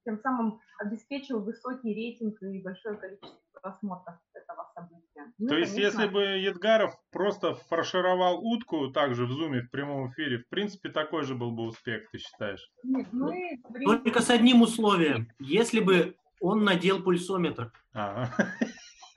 тем 0.05 0.19
самым 0.19 0.61
обеспечил 0.79 1.41
высокий 1.43 1.95
рейтинг 1.95 2.41
и 2.43 2.63
большое 2.63 2.97
количество 2.97 3.39
просмотров 3.61 4.17
этого 4.35 4.71
события. 4.75 5.33
Ну, 5.39 5.49
То 5.49 5.57
есть, 5.57 5.75
конечно... 5.75 6.01
если 6.03 6.13
бы 6.13 6.23
Едгаров 6.23 6.95
просто 7.11 7.55
фаршировал 7.55 8.39
утку 8.41 8.91
также 8.93 9.27
в 9.27 9.33
зуме 9.33 9.63
в 9.63 9.71
прямом 9.71 10.11
эфире, 10.11 10.39
в 10.39 10.49
принципе, 10.49 10.91
такой 10.91 11.25
же 11.25 11.35
был 11.35 11.51
бы 11.51 11.65
успех, 11.65 12.09
ты 12.11 12.19
считаешь? 12.19 12.71
Нет, 12.85 13.09
мы... 13.13 13.61
Только 13.85 14.21
с 14.21 14.31
одним 14.31 14.63
условием. 14.63 15.29
Если 15.41 15.81
бы 15.81 16.17
он 16.41 16.65
надел 16.65 17.03
пульсометр. 17.03 17.73
Ага. 17.93 18.33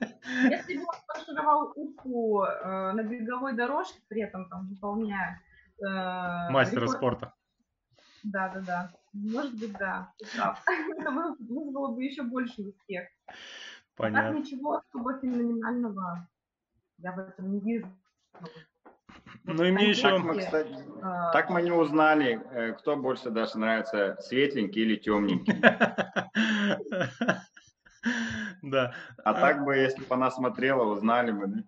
Если 0.00 0.76
бы 0.76 0.82
он 0.82 0.98
фаршировал 1.06 1.72
утку 1.74 2.44
э, 2.44 2.92
на 2.92 3.02
беговой 3.02 3.54
дорожке, 3.54 4.00
при 4.08 4.22
этом 4.22 4.48
там 4.48 4.68
выполняя... 4.68 5.42
Э, 5.80 6.50
Мастера 6.50 6.82
рекорд... 6.82 6.96
спорта. 6.96 7.34
Да, 8.22 8.48
да, 8.48 8.60
да. 8.60 8.90
Может 9.12 9.58
быть, 9.58 9.72
да. 9.78 10.12
Это 10.98 11.10
вызвало 11.38 11.94
бы 11.94 12.04
еще 12.04 12.22
больше 12.22 12.62
успех. 12.62 13.08
Понятно. 13.96 14.30
Так 14.30 14.40
ничего 14.40 14.76
особо 14.76 15.18
феноменального 15.18 16.28
я 16.98 17.12
в 17.12 17.18
этом 17.18 17.52
не 17.52 17.60
вижу. 17.60 17.88
Ну 19.44 19.64
и 19.64 19.70
мне 19.70 19.90
еще... 19.90 20.02
Так 20.02 20.22
мы, 20.22 20.38
кстати, 20.38 20.76
а... 21.02 21.32
так 21.32 21.50
мы 21.50 21.62
не 21.62 21.72
узнали, 21.72 22.40
э, 22.52 22.72
кто 22.72 22.96
больше 22.96 23.30
даже 23.30 23.58
нравится, 23.58 24.16
светленький 24.20 24.82
или 24.82 24.96
темненький. 24.96 25.54
Да. 28.62 28.94
А 29.24 29.34
так 29.34 29.64
бы, 29.64 29.76
если 29.76 30.04
бы 30.04 30.14
она 30.14 30.30
смотрела, 30.30 30.84
узнали 30.84 31.30
бы, 31.32 31.46
да? 31.46 31.64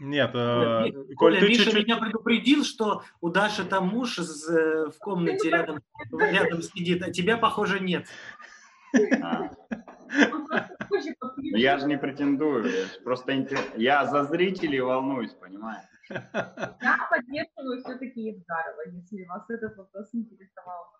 Нет, 0.00 0.30
э, 0.34 1.14
Коль, 1.16 1.38
ты 1.38 1.48
Миша 1.48 1.64
чуть-чуть... 1.64 1.84
меня 1.86 1.98
предупредил, 1.98 2.64
что 2.64 3.02
у 3.20 3.28
Даши 3.28 3.64
там 3.66 3.88
муж 3.88 4.18
из, 4.18 4.48
э, 4.48 4.88
в 4.88 4.98
комнате 4.98 5.50
рядом, 5.50 5.82
рядом 6.10 6.62
сидит, 6.62 7.02
а 7.02 7.10
тебя, 7.10 7.36
похоже, 7.36 7.80
нет. 7.80 8.06
А. 9.22 9.50
Я 11.36 11.78
же 11.78 11.86
не 11.86 11.98
претендую, 11.98 12.64
я 12.64 12.86
просто 13.04 13.46
я 13.76 14.06
за 14.06 14.24
зрителей 14.24 14.80
волнуюсь, 14.80 15.32
понимаешь? 15.34 15.84
Я 16.08 17.08
поддерживаю 17.10 17.80
все-таки 17.84 18.20
Евгарова, 18.22 18.82
если 18.86 19.24
вас 19.24 19.48
этот 19.50 19.76
вопрос 19.76 20.08
интересовал. 20.14 20.99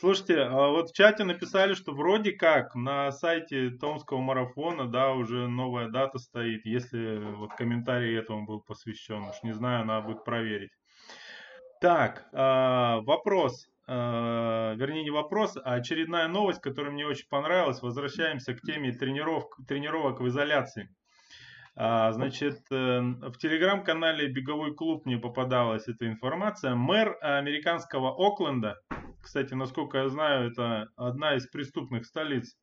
Слушайте, 0.00 0.42
а 0.42 0.68
вот 0.68 0.90
в 0.90 0.94
чате 0.94 1.24
написали, 1.24 1.74
что 1.74 1.90
вроде 1.90 2.30
как 2.30 2.76
на 2.76 3.10
сайте 3.10 3.70
Томского 3.70 4.20
марафона, 4.20 4.86
да, 4.86 5.12
уже 5.12 5.48
новая 5.48 5.88
дата 5.88 6.18
стоит, 6.18 6.64
если 6.66 7.18
вот 7.18 7.54
комментарий 7.54 8.16
этому 8.16 8.46
был 8.46 8.60
посвящен. 8.60 9.24
Уж 9.24 9.42
не 9.42 9.52
знаю, 9.52 9.84
надо 9.84 10.06
будет 10.06 10.24
проверить. 10.24 10.70
Так, 11.80 12.28
а, 12.32 13.00
вопрос. 13.00 13.66
А, 13.88 14.74
вернее, 14.76 15.02
не 15.02 15.10
вопрос, 15.10 15.56
а 15.56 15.74
очередная 15.74 16.28
новость, 16.28 16.60
которая 16.60 16.92
мне 16.92 17.04
очень 17.04 17.26
понравилась. 17.28 17.82
Возвращаемся 17.82 18.54
к 18.54 18.60
теме 18.60 18.92
тренировок, 18.92 19.56
тренировок 19.66 20.20
в 20.20 20.28
изоляции. 20.28 20.94
Значит, 21.78 22.58
э, 22.72 23.00
в 23.00 23.38
телеграм-канале 23.38 24.26
«Беговой 24.26 24.74
клуб» 24.74 25.06
мне 25.06 25.16
попадалась 25.16 25.86
эта 25.86 26.08
информация. 26.08 26.74
Мэр 26.74 27.16
американского 27.20 28.10
Окленда, 28.18 28.80
кстати, 29.22 29.54
насколько 29.54 29.98
я 29.98 30.08
знаю, 30.08 30.50
это 30.50 30.88
одна 30.96 31.36
из 31.36 31.46
преступных 31.46 32.04
столиц 32.04 32.56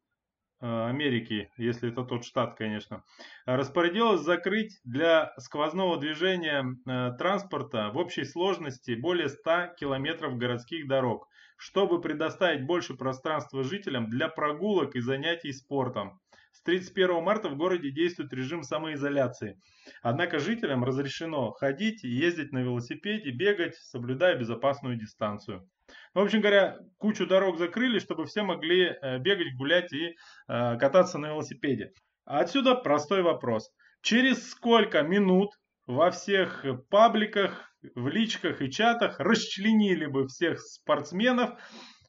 э, 0.60 0.88
Америки, 0.90 1.50
если 1.56 1.94
это 1.94 2.04
тот 2.04 2.26
штат, 2.26 2.58
конечно, 2.58 3.06
распорядилась 3.46 4.20
закрыть 4.20 4.82
для 4.84 5.34
сквозного 5.38 5.98
движения 5.98 6.66
э, 6.86 7.14
транспорта 7.18 7.92
в 7.94 7.98
общей 7.98 8.26
сложности 8.26 8.96
более 9.00 9.30
100 9.30 9.76
километров 9.80 10.36
городских 10.36 10.90
дорог, 10.90 11.30
чтобы 11.56 12.02
предоставить 12.02 12.66
больше 12.66 12.96
пространства 12.96 13.64
жителям 13.64 14.10
для 14.10 14.28
прогулок 14.28 14.98
и 14.98 15.00
занятий 15.00 15.54
спортом. 15.54 16.20
С 16.56 16.62
31 16.62 17.22
марта 17.22 17.50
в 17.50 17.58
городе 17.58 17.92
действует 17.92 18.32
режим 18.32 18.64
самоизоляции. 18.64 19.60
Однако 20.02 20.40
жителям 20.40 20.86
разрешено 20.86 21.52
ходить, 21.52 22.02
ездить 22.04 22.54
на 22.54 22.60
велосипеде, 22.60 23.32
бегать, 23.32 23.76
соблюдая 23.76 24.38
безопасную 24.38 24.96
дистанцию. 24.96 25.70
В 26.14 26.20
общем 26.20 26.40
говоря, 26.40 26.78
кучу 26.98 27.28
дорог 27.28 27.58
закрыли, 27.58 28.00
чтобы 28.00 28.26
все 28.26 28.44
могли 28.44 28.86
э, 28.86 29.20
бегать, 29.20 29.54
гулять 29.58 29.92
и 29.92 30.12
э, 30.48 30.78
кататься 30.78 31.18
на 31.18 31.28
велосипеде. 31.28 31.92
Отсюда 32.24 32.76
простой 32.76 33.22
вопрос. 33.22 33.70
Через 34.02 34.50
сколько 34.50 35.02
минут 35.02 35.50
во 35.88 36.10
всех 36.10 36.66
пабликах, 36.90 37.70
в 37.96 38.08
личках 38.08 38.62
и 38.62 38.72
чатах 38.72 39.20
расчленили 39.20 40.06
бы 40.06 40.26
всех 40.28 40.62
спортсменов, 40.62 41.60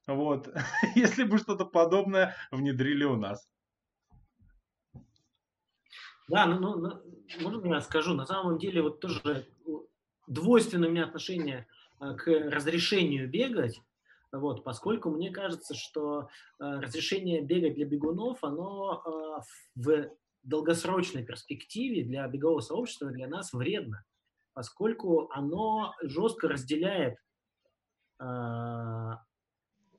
вот, 0.07 0.49
если 0.94 1.24
бы 1.24 1.38
что-то 1.38 1.64
подобное 1.64 2.36
внедрили 2.53 3.03
у 3.03 3.16
нас? 3.16 3.44
Да, 6.29 6.47
ну, 6.47 6.59
ну, 6.59 6.77
ну 6.77 7.03
можно 7.41 7.74
я 7.74 7.81
скажу, 7.81 8.14
на 8.14 8.27
самом 8.27 8.59
деле 8.59 8.83
вот 8.83 9.01
тоже 9.01 9.47
двойственное 10.27 10.89
у 10.89 10.93
меня 10.93 11.05
отношение 11.05 11.66
э, 12.01 12.14
к 12.14 12.27
разрешению 12.27 13.31
бегать, 13.31 13.81
вот, 14.33 14.64
поскольку 14.64 15.11
мне 15.11 15.31
кажется, 15.31 15.74
что 15.74 16.22
э, 16.22 16.27
разрешение 16.59 17.43
бегать 17.43 17.74
для 17.74 17.87
бегунов, 17.87 18.43
оно 18.43 19.03
э, 19.05 19.41
в 19.77 20.11
долгосрочной 20.43 21.24
перспективе 21.24 22.03
для 22.05 22.27
бегового 22.29 22.61
сообщества, 22.61 23.11
для 23.11 23.29
нас 23.29 23.53
вредно, 23.53 24.05
поскольку 24.53 25.29
оно 25.33 25.95
жестко 26.03 26.49
разделяет 26.49 27.18
э, 28.18 28.24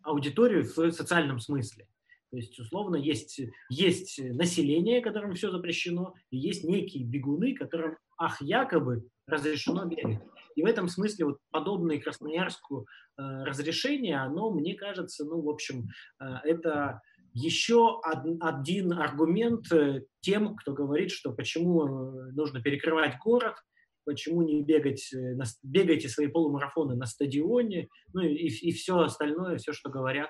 аудиторию 0.02 0.64
в 0.64 0.92
социальном 0.92 1.40
смысле. 1.40 1.88
То 2.32 2.38
есть, 2.38 2.60
условно, 2.60 2.98
есть, 2.98 3.40
есть 3.70 4.20
население, 4.20 5.02
которым 5.02 5.34
все 5.34 5.50
запрещено, 5.50 6.14
и 6.30 6.38
есть 6.38 6.64
некие 6.64 7.06
бегуны, 7.06 7.56
которым, 7.56 7.98
ах, 8.18 8.42
якобы 8.42 9.08
разрешено 9.28 9.86
бегать. 9.86 10.20
И 10.56 10.64
в 10.64 10.66
этом 10.66 10.88
смысле 10.90 11.26
вот 11.26 11.38
подобное 11.52 12.00
Красноярску 12.00 12.86
э, 13.18 13.44
разрешение, 13.44 14.18
оно, 14.18 14.52
мне 14.52 14.74
кажется, 14.74 15.24
ну, 15.24 15.42
в 15.42 15.50
общем, 15.50 15.88
э, 16.20 16.26
это 16.44 17.02
еще 17.34 18.00
од, 18.04 18.26
один 18.42 18.94
аргумент 18.94 19.72
э, 19.72 20.02
тем, 20.22 20.56
кто 20.56 20.74
говорит, 20.74 21.12
что 21.12 21.32
почему 21.32 21.86
э, 21.86 22.32
нужно 22.32 22.62
перекрывать 22.62 23.18
город, 23.24 23.56
почему 24.04 24.42
не 24.42 24.64
бегать, 24.64 25.14
э, 25.14 25.36
бегайте 25.64 26.10
свои 26.10 26.28
полумарафоны 26.28 26.96
на 26.96 27.06
стадионе, 27.06 27.88
ну 28.14 28.22
и, 28.22 28.48
и 28.48 28.72
все 28.72 29.00
остальное, 29.00 29.58
все, 29.58 29.74
что 29.74 29.90
говорят 29.90 30.30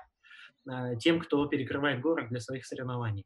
тем, 0.99 1.19
кто 1.19 1.45
перекрывает 1.47 2.01
город 2.01 2.29
для 2.29 2.39
своих 2.39 2.65
соревнований. 2.65 3.25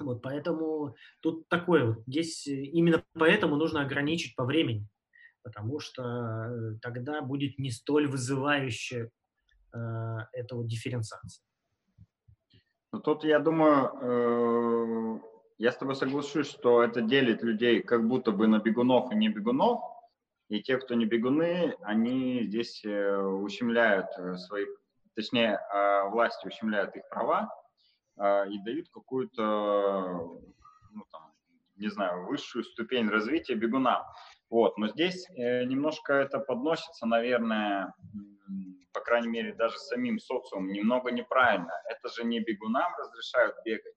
Вот, 0.00 0.22
поэтому 0.22 0.96
тут 1.20 1.48
такое 1.48 1.86
вот, 1.86 2.04
здесь 2.06 2.46
именно 2.46 3.04
поэтому 3.12 3.56
нужно 3.56 3.82
ограничить 3.82 4.34
по 4.34 4.44
времени 4.44 4.88
потому 5.44 5.78
что 5.78 6.02
э, 6.02 6.78
тогда 6.80 7.20
будет 7.20 7.58
не 7.58 7.70
столь 7.70 8.08
вызывающе 8.08 9.10
э, 9.72 9.78
эта 10.32 10.56
вот 10.56 10.66
дифференциация. 10.66 11.44
Ну, 12.92 13.00
тут, 13.00 13.24
я 13.24 13.38
думаю, 13.38 13.90
э, 14.00 15.20
я 15.58 15.70
с 15.70 15.76
тобой 15.76 15.94
соглашусь, 15.94 16.48
что 16.48 16.82
это 16.82 17.02
делит 17.02 17.42
людей 17.42 17.82
как 17.82 18.08
будто 18.08 18.32
бы 18.32 18.46
на 18.46 18.58
бегунов 18.58 19.12
и 19.12 19.16
не 19.16 19.28
бегунов, 19.28 19.80
и 20.48 20.62
те, 20.62 20.78
кто 20.78 20.94
не 20.94 21.04
бегуны, 21.04 21.76
они 21.82 22.42
здесь 22.44 22.82
э, 22.84 23.16
ущемляют 23.18 24.06
э, 24.18 24.36
свои 24.36 24.64
точнее, 25.14 25.58
э, 25.58 26.08
власти 26.10 26.46
ущемляют 26.46 26.94
их 26.96 27.08
права 27.08 27.48
э, 28.18 28.48
и 28.50 28.58
дают 28.62 28.88
какую-то, 28.90 30.40
ну, 30.92 31.04
там, 31.10 31.32
не 31.76 31.88
знаю, 31.88 32.26
высшую 32.26 32.64
ступень 32.64 33.08
развития 33.08 33.54
бегунам. 33.54 34.04
Вот, 34.50 34.76
но 34.78 34.88
здесь 34.88 35.28
э, 35.30 35.64
немножко 35.64 36.12
это 36.12 36.38
подносится, 36.38 37.06
наверное, 37.06 37.94
по 38.92 39.00
крайней 39.00 39.28
мере, 39.28 39.54
даже 39.54 39.76
самим 39.78 40.18
социумом 40.18 40.68
немного 40.68 41.10
неправильно. 41.10 41.72
Это 41.88 42.08
же 42.08 42.24
не 42.24 42.40
бегунам 42.40 42.92
разрешают 42.96 43.56
бегать, 43.64 43.96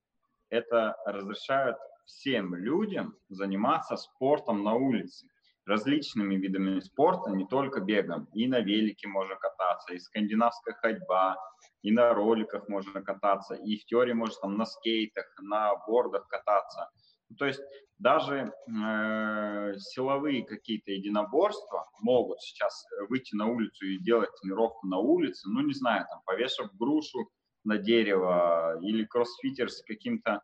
это 0.49 0.95
разрешают 1.05 1.77
всем 2.05 2.55
людям 2.55 3.15
заниматься 3.29 3.97
спортом 3.97 4.63
на 4.63 4.73
улице, 4.73 5.27
различными 5.67 6.35
видами 6.35 6.79
спорта, 6.79 7.31
не 7.31 7.45
только 7.45 7.81
бегом. 7.81 8.27
И 8.33 8.47
на 8.47 8.59
велике 8.59 9.07
можно 9.07 9.35
кататься, 9.35 9.93
и 9.93 9.99
скандинавская 9.99 10.75
ходьба, 10.75 11.37
и 11.81 11.91
на 11.91 12.13
роликах 12.13 12.67
можно 12.69 13.01
кататься, 13.01 13.55
и 13.55 13.77
в 13.77 13.85
теории 13.85 14.13
можно 14.13 14.35
там 14.41 14.57
на 14.57 14.65
скейтах, 14.65 15.25
на 15.41 15.75
бордах 15.87 16.27
кататься. 16.27 16.89
То 17.37 17.45
есть 17.45 17.61
даже 17.99 18.53
э, 18.69 19.73
силовые 19.77 20.45
какие-то 20.45 20.91
единоборства 20.91 21.89
могут 22.01 22.41
сейчас 22.41 22.85
выйти 23.09 23.35
на 23.35 23.47
улицу 23.47 23.85
и 23.85 23.99
делать 23.99 24.29
тренировку 24.41 24.87
на 24.87 24.97
улице, 24.97 25.49
ну 25.49 25.61
не 25.61 25.73
знаю, 25.73 26.05
там 26.09 26.21
повешав 26.25 26.73
грушу 26.77 27.29
на 27.63 27.77
дерево 27.77 28.79
или 28.81 29.03
кроссфитер 29.03 29.69
с 29.69 29.81
каким-то, 29.83 30.41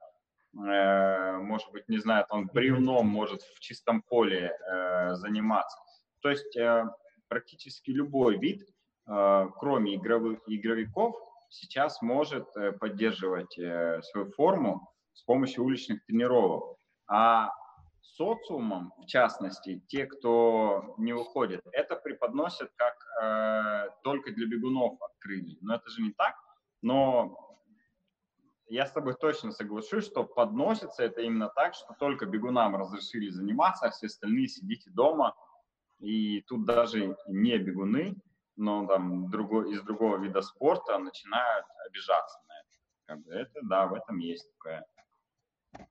может 0.53 1.71
быть, 1.71 1.89
не 1.89 1.97
знаю, 1.97 2.25
там 2.29 2.47
бревном 2.47 3.07
может 3.07 3.41
в 3.41 3.59
чистом 3.59 4.03
поле 4.03 4.51
э, 4.51 5.15
заниматься. 5.15 5.77
То 6.21 6.29
есть 6.29 6.55
э, 6.55 6.85
практически 7.27 7.89
любой 7.89 8.37
вид, 8.37 8.61
э, 9.07 9.47
кроме 9.57 9.95
игровых 9.95 10.39
игровиков, 10.47 11.15
сейчас 11.49 12.01
может 12.01 12.47
э, 12.55 12.71
поддерживать 12.71 13.57
э, 13.57 14.01
свою 14.03 14.31
форму 14.31 14.91
с 15.13 15.23
помощью 15.23 15.63
уличных 15.63 16.05
тренировок. 16.05 16.77
А 17.07 17.49
социумом, 18.01 18.93
в 19.01 19.05
частности, 19.05 19.81
те, 19.87 20.05
кто 20.05 20.95
не 20.97 21.13
выходит, 21.13 21.61
это 21.71 21.95
преподносят 21.95 22.71
как 22.75 22.95
э, 23.21 23.89
только 24.03 24.31
для 24.31 24.47
бегунов 24.47 25.01
открыли. 25.01 25.57
Но 25.61 25.75
это 25.75 25.89
же 25.89 26.01
не 26.01 26.11
так. 26.11 26.35
Но 26.81 27.52
я 28.67 28.85
с 28.85 28.91
тобой 28.91 29.15
точно 29.15 29.51
соглашусь, 29.51 30.05
что 30.05 30.23
подносится 30.23 31.03
это 31.03 31.21
именно 31.21 31.49
так, 31.49 31.75
что 31.75 31.95
только 31.99 32.25
бегунам 32.25 32.75
разрешили 32.75 33.29
заниматься, 33.29 33.85
а 33.85 33.91
все 33.91 34.07
остальные 34.07 34.47
сидите 34.47 34.89
дома. 34.91 35.35
И 35.99 36.41
тут 36.41 36.65
даже 36.65 37.15
не 37.27 37.57
бегуны, 37.57 38.15
но 38.55 38.85
там 38.87 39.29
другой, 39.29 39.73
из 39.73 39.81
другого 39.81 40.17
вида 40.17 40.41
спорта 40.41 40.97
начинают 40.97 41.65
обижаться 41.87 42.39
на 42.47 43.15
это. 43.15 43.31
Это, 43.31 43.59
да, 43.63 43.87
в 43.87 43.93
этом 43.93 44.17
есть 44.19 44.49
такая 44.57 44.85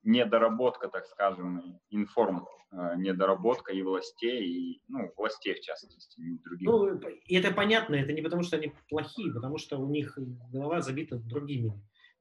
недоработка, 0.02 0.88
так 0.88 1.06
скажем, 1.06 1.80
информ 1.90 2.46
э, 2.70 2.94
недоработка 2.96 3.72
и 3.72 3.82
властей, 3.82 4.44
и, 4.44 4.82
ну, 4.88 5.12
властей 5.16 5.54
в 5.54 5.60
частности, 5.60 6.20
и 6.20 6.38
других. 6.38 6.68
Ну, 6.68 7.00
это 7.28 7.52
понятно, 7.52 7.96
это 7.96 8.12
не 8.12 8.22
потому, 8.22 8.42
что 8.42 8.56
они 8.56 8.72
плохие, 8.88 9.32
потому 9.32 9.58
что 9.58 9.78
у 9.78 9.88
них 9.88 10.16
голова 10.52 10.80
забита 10.80 11.16
другими 11.16 11.72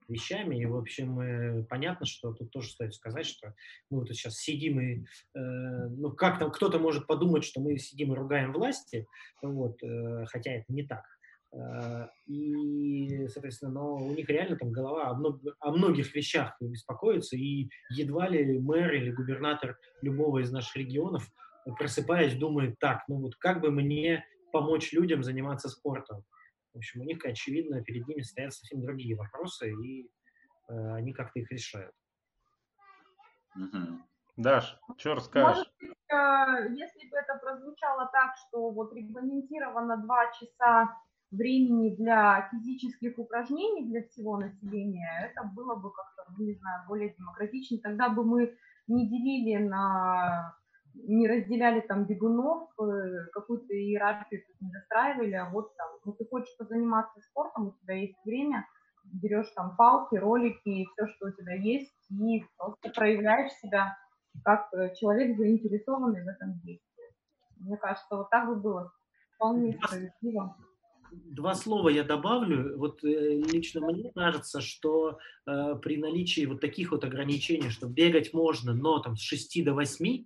вещами, 0.08 0.62
и, 0.62 0.66
в 0.66 0.76
общем, 0.76 1.20
э, 1.20 1.64
понятно, 1.64 2.06
что 2.06 2.34
тут 2.34 2.52
тоже 2.52 2.70
стоит 2.70 2.94
сказать, 2.94 3.26
что 3.26 3.54
мы 3.90 4.00
вот 4.00 4.10
сейчас 4.10 4.38
сидим 4.38 4.80
и, 4.80 5.04
э, 5.36 5.40
ну, 5.90 6.12
как 6.12 6.40
там 6.40 6.52
кто-то 6.52 6.80
может 6.80 7.08
подумать, 7.08 7.44
что 7.44 7.62
мы 7.62 7.78
сидим 7.78 8.14
и 8.14 8.16
ругаем 8.16 8.54
власти, 8.54 9.08
вот, 9.42 9.82
э, 9.84 10.26
хотя 10.26 10.52
это 10.52 10.66
не 10.70 10.84
так. 10.84 11.04
Э, 11.54 12.08
и, 12.28 13.28
соответственно, 13.28 13.72
но 13.72 13.96
у 13.96 14.14
них 14.14 14.30
реально 14.30 14.56
там 14.58 14.72
голова 14.72 15.10
о, 15.10 15.14
мног, 15.16 15.42
о 15.60 15.72
многих 15.72 16.14
вещах 16.16 16.56
беспокоится, 16.62 17.36
и 17.36 17.70
едва 17.90 18.30
ли 18.30 18.60
мэр 18.60 18.94
или 18.94 19.12
губернатор 19.12 19.78
любого 20.02 20.40
из 20.40 20.52
наших 20.52 20.76
регионов, 20.78 21.30
просыпаясь, 21.78 22.36
думает, 22.36 22.80
так, 22.80 23.04
ну 23.08 23.18
вот 23.18 23.36
как 23.36 23.62
бы 23.62 23.72
мне 23.72 24.26
помочь 24.52 24.94
людям 24.94 25.24
заниматься 25.24 25.70
спортом? 25.70 26.24
В 26.74 26.78
общем, 26.78 27.02
у 27.02 27.04
них, 27.04 27.24
очевидно, 27.26 27.84
перед 27.84 28.08
ними 28.08 28.22
стоят 28.22 28.54
совсем 28.54 28.82
другие 28.82 29.16
вопросы, 29.16 29.72
и 29.72 30.10
э, 30.70 30.94
они 30.96 31.14
как-то 31.14 31.40
их 31.40 31.52
решают. 31.52 31.94
Угу. 33.56 34.00
Даш, 34.38 34.80
что 34.98 35.16
расскажешь? 35.16 35.58
Может 35.58 35.74
быть, 35.80 35.90
э, 35.90 36.74
если 36.74 37.10
бы 37.10 37.18
это 37.18 37.38
прозвучало 37.42 38.10
так, 38.14 38.36
что 38.38 38.72
вот 38.72 38.94
регламентировано 38.94 39.98
два 39.98 40.32
часа 40.32 40.98
времени 41.32 41.96
для 41.96 42.50
физических 42.52 43.18
упражнений 43.18 43.90
для 43.90 44.04
всего 44.04 44.38
населения, 44.38 45.30
это 45.30 45.44
было 45.54 45.76
бы 45.76 45.92
как-то, 45.92 46.26
ну, 46.38 46.46
не 46.46 46.54
знаю, 46.56 46.88
более 46.88 47.14
демократично. 47.14 47.80
Тогда 47.80 48.10
бы 48.10 48.24
мы 48.24 48.58
не 48.88 49.10
делили 49.10 49.64
на 49.64 50.56
не 50.94 51.28
разделяли 51.28 51.82
там 51.82 52.06
бегунов, 52.06 52.70
э, 52.80 53.28
какую-то 53.34 53.74
иерархию 53.74 54.44
не 54.60 54.72
застраивали, 54.72 55.34
а 55.34 55.50
вот 55.50 55.76
там, 55.76 55.90
ну 56.06 56.14
ты 56.14 56.26
хочешь 56.26 56.56
позаниматься 56.58 57.20
спортом, 57.22 57.68
у 57.68 57.72
тебя 57.82 57.96
есть 57.96 58.18
время, 58.26 58.68
берешь 59.04 59.50
там 59.56 59.76
палки, 59.76 60.16
ролики, 60.16 60.88
все, 60.94 61.08
что 61.08 61.28
у 61.28 61.32
тебя 61.32 61.54
есть, 61.54 61.94
и 62.10 62.46
просто 62.58 62.90
проявляешь 62.96 63.52
себя 63.54 63.98
как 64.44 64.74
э, 64.74 64.94
человек 64.96 65.38
заинтересованный 65.38 66.24
в 66.24 66.28
этом 66.28 66.54
действии. 66.60 66.82
Мне 67.58 67.78
кажется, 67.78 68.16
вот 68.16 68.30
так 68.30 68.48
бы 68.48 68.56
было 68.56 68.92
вполне 69.36 69.74
справедливо 69.74 70.56
два 71.12 71.56
слова 71.56 71.90
я 71.90 72.04
добавлю. 72.04 72.78
Вот 72.78 73.04
э, 73.04 73.42
лично 73.52 73.82
мне 73.82 74.12
кажется, 74.14 74.62
что 74.62 75.20
э, 75.46 75.76
при 75.82 75.98
наличии 75.98 76.46
вот 76.46 76.62
таких 76.62 76.92
вот 76.92 77.04
ограничений, 77.04 77.70
что 77.70 77.88
бегать 77.88 78.34
можно, 78.34 78.74
но 78.74 79.00
там 79.00 79.16
с 79.16 79.22
6 79.22 79.64
до 79.66 79.74
8, 79.74 80.06
э, 80.08 80.26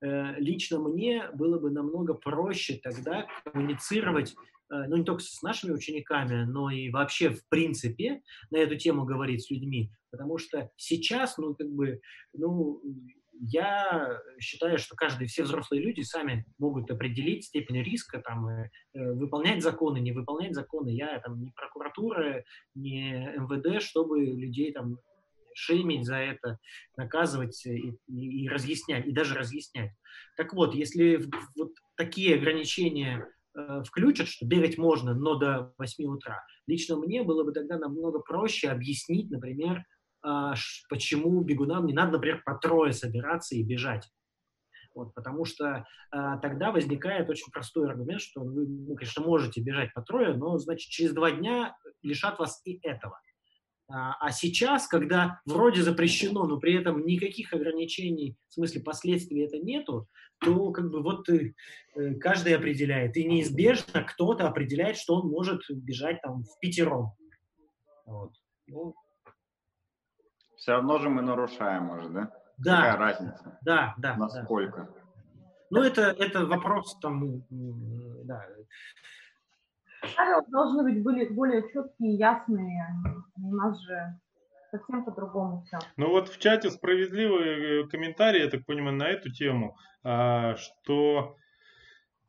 лично 0.00 0.78
мне 0.80 1.30
было 1.32 1.58
бы 1.58 1.70
намного 1.70 2.14
проще 2.14 2.80
тогда 2.82 3.26
коммуницировать 3.44 4.34
э, 4.70 4.86
ну, 4.88 4.96
не 4.96 5.04
только 5.04 5.22
с 5.22 5.42
нашими 5.42 5.72
учениками, 5.72 6.44
но 6.44 6.70
и 6.70 6.90
вообще, 6.90 7.30
в 7.30 7.46
принципе, 7.48 8.22
на 8.50 8.58
эту 8.58 8.76
тему 8.76 9.04
говорить 9.04 9.44
с 9.44 9.50
людьми. 9.50 9.90
Потому 10.10 10.38
что 10.38 10.70
сейчас, 10.76 11.38
ну, 11.38 11.54
как 11.54 11.68
бы, 11.70 12.00
ну, 12.32 12.80
я 13.40 14.20
считаю, 14.38 14.78
что 14.78 14.94
каждый, 14.94 15.26
все 15.26 15.42
взрослые 15.42 15.82
люди 15.82 16.02
сами 16.02 16.46
могут 16.58 16.90
определить 16.90 17.44
степень 17.44 17.82
риска, 17.82 18.20
там, 18.20 18.48
э, 18.48 18.70
э, 18.94 19.12
выполнять 19.12 19.62
законы, 19.62 19.98
не 19.98 20.12
выполнять 20.12 20.54
законы. 20.54 20.90
Я 20.90 21.18
там 21.20 21.40
не 21.40 21.50
прокуратура, 21.50 22.44
не 22.74 23.34
МВД, 23.36 23.82
чтобы 23.82 24.24
людей 24.24 24.72
там 24.72 24.98
шеймить 25.54 26.06
за 26.06 26.16
это, 26.16 26.58
наказывать 26.96 27.64
и, 27.66 27.96
и, 28.06 28.44
и 28.44 28.48
разъяснять, 28.48 29.06
и 29.06 29.12
даже 29.12 29.34
разъяснять. 29.34 29.92
Так 30.36 30.52
вот, 30.52 30.74
если 30.74 31.24
вот 31.56 31.72
такие 31.96 32.36
ограничения 32.36 33.26
э, 33.56 33.82
включат, 33.86 34.28
что 34.28 34.46
бегать 34.46 34.78
можно, 34.78 35.14
но 35.14 35.36
до 35.36 35.72
8 35.78 36.04
утра, 36.06 36.44
лично 36.66 36.96
мне 36.96 37.22
было 37.22 37.44
бы 37.44 37.52
тогда 37.52 37.78
намного 37.78 38.20
проще 38.20 38.68
объяснить, 38.68 39.30
например, 39.30 39.84
а, 40.24 40.54
почему 40.88 41.42
бегунам 41.42 41.84
не 41.86 41.92
надо, 41.92 42.12
например, 42.12 42.42
по 42.44 42.54
трое 42.54 42.94
собираться 42.94 43.54
и 43.54 43.62
бежать. 43.62 44.08
Вот, 44.94 45.12
потому 45.12 45.44
что 45.44 45.86
а, 46.10 46.38
тогда 46.38 46.72
возникает 46.72 47.28
очень 47.28 47.52
простой 47.52 47.90
аргумент, 47.90 48.22
что 48.22 48.40
вы, 48.40 48.66
ну, 48.66 48.94
конечно, 48.94 49.22
можете 49.22 49.60
бежать 49.60 49.92
по 49.92 50.00
трое, 50.00 50.34
но, 50.34 50.56
значит, 50.56 50.88
через 50.88 51.12
два 51.12 51.30
дня 51.30 51.76
лишат 52.02 52.38
вас 52.38 52.62
и 52.64 52.78
этого. 52.82 53.20
А, 53.88 54.14
а 54.18 54.30
сейчас, 54.32 54.86
когда 54.86 55.40
вроде 55.44 55.82
запрещено, 55.82 56.46
но 56.46 56.58
при 56.58 56.74
этом 56.74 57.04
никаких 57.04 57.52
ограничений, 57.52 58.36
в 58.48 58.54
смысле 58.54 58.82
последствий 58.82 59.42
это 59.42 59.58
нету, 59.58 60.08
то 60.40 60.70
как 60.72 60.90
бы 60.90 61.02
вот 61.02 61.28
э, 61.28 61.52
каждый 62.20 62.56
определяет. 62.56 63.16
И 63.16 63.24
неизбежно 63.24 64.02
кто-то 64.02 64.48
определяет, 64.48 64.96
что 64.96 65.16
он 65.16 65.28
может 65.28 65.60
бежать 65.70 66.22
там 66.22 66.44
в 66.44 66.58
пятером. 66.60 67.12
Вот. 68.06 68.32
Ну, 68.66 68.94
все 70.56 70.72
равно 70.72 70.98
же 70.98 71.10
мы 71.10 71.22
нарушаем 71.22 71.90
уже, 71.90 72.08
да? 72.08 72.32
Да. 72.56 72.76
Какая 72.76 72.96
разница? 72.96 73.58
Да, 73.62 73.94
да. 73.98 74.16
Насколько? 74.16 74.82
Да. 74.82 75.04
Ну, 75.70 75.82
это, 75.82 76.02
это 76.02 76.46
вопрос 76.46 76.98
там, 77.00 77.44
да. 77.50 78.46
Правила 80.16 80.44
должны 80.48 80.82
быть 80.82 81.02
были 81.02 81.28
более 81.28 81.62
четкие, 81.72 82.16
ясные. 82.16 82.86
У 83.36 83.54
нас 83.54 83.80
же 83.82 84.18
совсем 84.70 85.04
по-другому 85.04 85.62
все. 85.66 85.78
Ну 85.96 86.08
вот 86.08 86.28
в 86.28 86.38
чате 86.38 86.70
справедливый 86.70 87.82
э, 87.82 87.88
комментарий, 87.88 88.42
я 88.42 88.50
так 88.50 88.66
понимаю, 88.66 88.96
на 88.96 89.08
эту 89.08 89.30
тему, 89.30 89.76
а, 90.02 90.56
что 90.56 91.36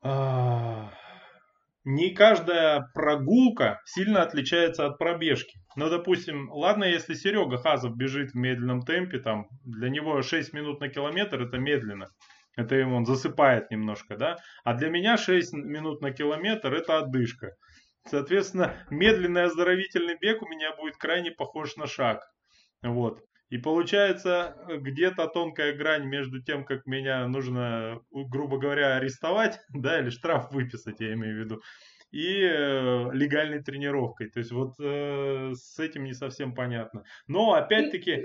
а, 0.02 0.92
не 1.84 2.12
каждая 2.12 2.90
прогулка 2.94 3.82
сильно 3.86 4.22
отличается 4.22 4.86
от 4.86 4.98
пробежки. 4.98 5.60
Ну, 5.76 5.90
допустим, 5.90 6.52
ладно, 6.52 6.84
если 6.84 7.14
Серега 7.14 7.58
Хазов 7.58 7.96
бежит 7.96 8.32
в 8.32 8.36
медленном 8.36 8.82
темпе, 8.82 9.20
там, 9.20 9.48
для 9.64 9.90
него 9.90 10.22
6 10.22 10.54
минут 10.54 10.80
на 10.80 10.90
километр 10.90 11.42
это 11.42 11.58
медленно. 11.58 12.10
Это 12.56 12.76
ему 12.76 12.96
он 12.96 13.06
засыпает 13.06 13.72
немножко, 13.72 14.18
да. 14.18 14.38
А 14.64 14.74
для 14.74 14.90
меня 14.90 15.18
6 15.18 15.54
минут 15.54 16.02
на 16.02 16.12
километр 16.12 16.74
это 16.74 17.00
отдышка. 17.00 17.56
Соответственно, 18.08 18.76
медленный 18.90 19.44
оздоровительный 19.44 20.18
бег 20.20 20.42
у 20.42 20.48
меня 20.48 20.76
будет 20.76 20.98
крайне 20.98 21.32
похож 21.32 21.76
на 21.76 21.88
шаг. 21.88 22.24
Вот. 22.82 23.22
И 23.50 23.58
получается 23.58 24.58
где-то 24.68 25.28
тонкая 25.28 25.74
грань 25.74 26.06
между 26.06 26.42
тем, 26.42 26.66
как 26.66 26.86
меня 26.86 27.28
нужно, 27.28 28.02
грубо 28.12 28.58
говоря, 28.58 28.96
арестовать, 28.96 29.60
да, 29.70 30.00
или 30.00 30.10
штраф 30.10 30.52
выписать, 30.52 31.00
я 31.00 31.14
имею 31.14 31.36
в 31.36 31.40
виду, 31.40 31.62
и 32.12 32.42
э, 32.42 33.12
легальной 33.12 33.62
тренировкой. 33.62 34.30
То 34.30 34.40
есть 34.40 34.52
вот 34.52 34.76
э, 34.80 35.52
с 35.54 35.80
этим 35.80 36.06
не 36.06 36.14
совсем 36.14 36.56
понятно. 36.56 37.04
Но 37.28 37.54
опять-таки... 37.54 38.24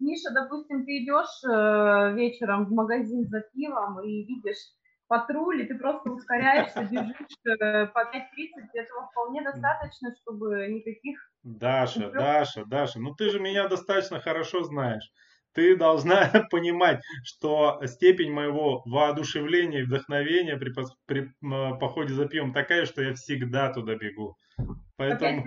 Миша, 0.00 0.30
допустим, 0.32 0.84
ты 0.84 0.98
идешь 1.02 1.42
э, 1.44 2.14
вечером 2.14 2.66
в 2.66 2.72
магазин 2.72 3.26
за 3.28 3.40
пивом 3.52 4.00
и 4.00 4.24
видишь 4.24 4.72
патруль, 5.08 5.62
и 5.62 5.66
ты 5.66 5.76
просто 5.76 6.10
ускоряешься, 6.10 6.84
бежишь 6.84 7.60
э, 7.60 7.86
по 7.86 8.00
5.30, 8.00 8.68
этого 8.74 9.08
вполне 9.10 9.42
достаточно, 9.42 10.14
чтобы 10.20 10.68
никаких... 10.68 11.18
Даша, 11.42 12.10
Даша, 12.10 12.64
Даша, 12.66 13.00
ну 13.00 13.14
ты 13.14 13.30
же 13.30 13.40
меня 13.40 13.68
достаточно 13.68 14.20
хорошо 14.20 14.62
знаешь. 14.62 15.10
Ты 15.54 15.76
должна 15.76 16.30
понимать, 16.50 17.00
что 17.24 17.80
степень 17.86 18.30
моего 18.30 18.82
воодушевления 18.84 19.80
и 19.80 19.84
вдохновения 19.84 20.56
при, 20.56 20.72
при 21.06 21.32
походе 21.80 22.14
за 22.14 22.26
пивом 22.26 22.52
такая, 22.52 22.84
что 22.84 23.02
я 23.02 23.14
всегда 23.14 23.72
туда 23.72 23.96
бегу. 23.96 24.36
Поэтому, 24.96 25.44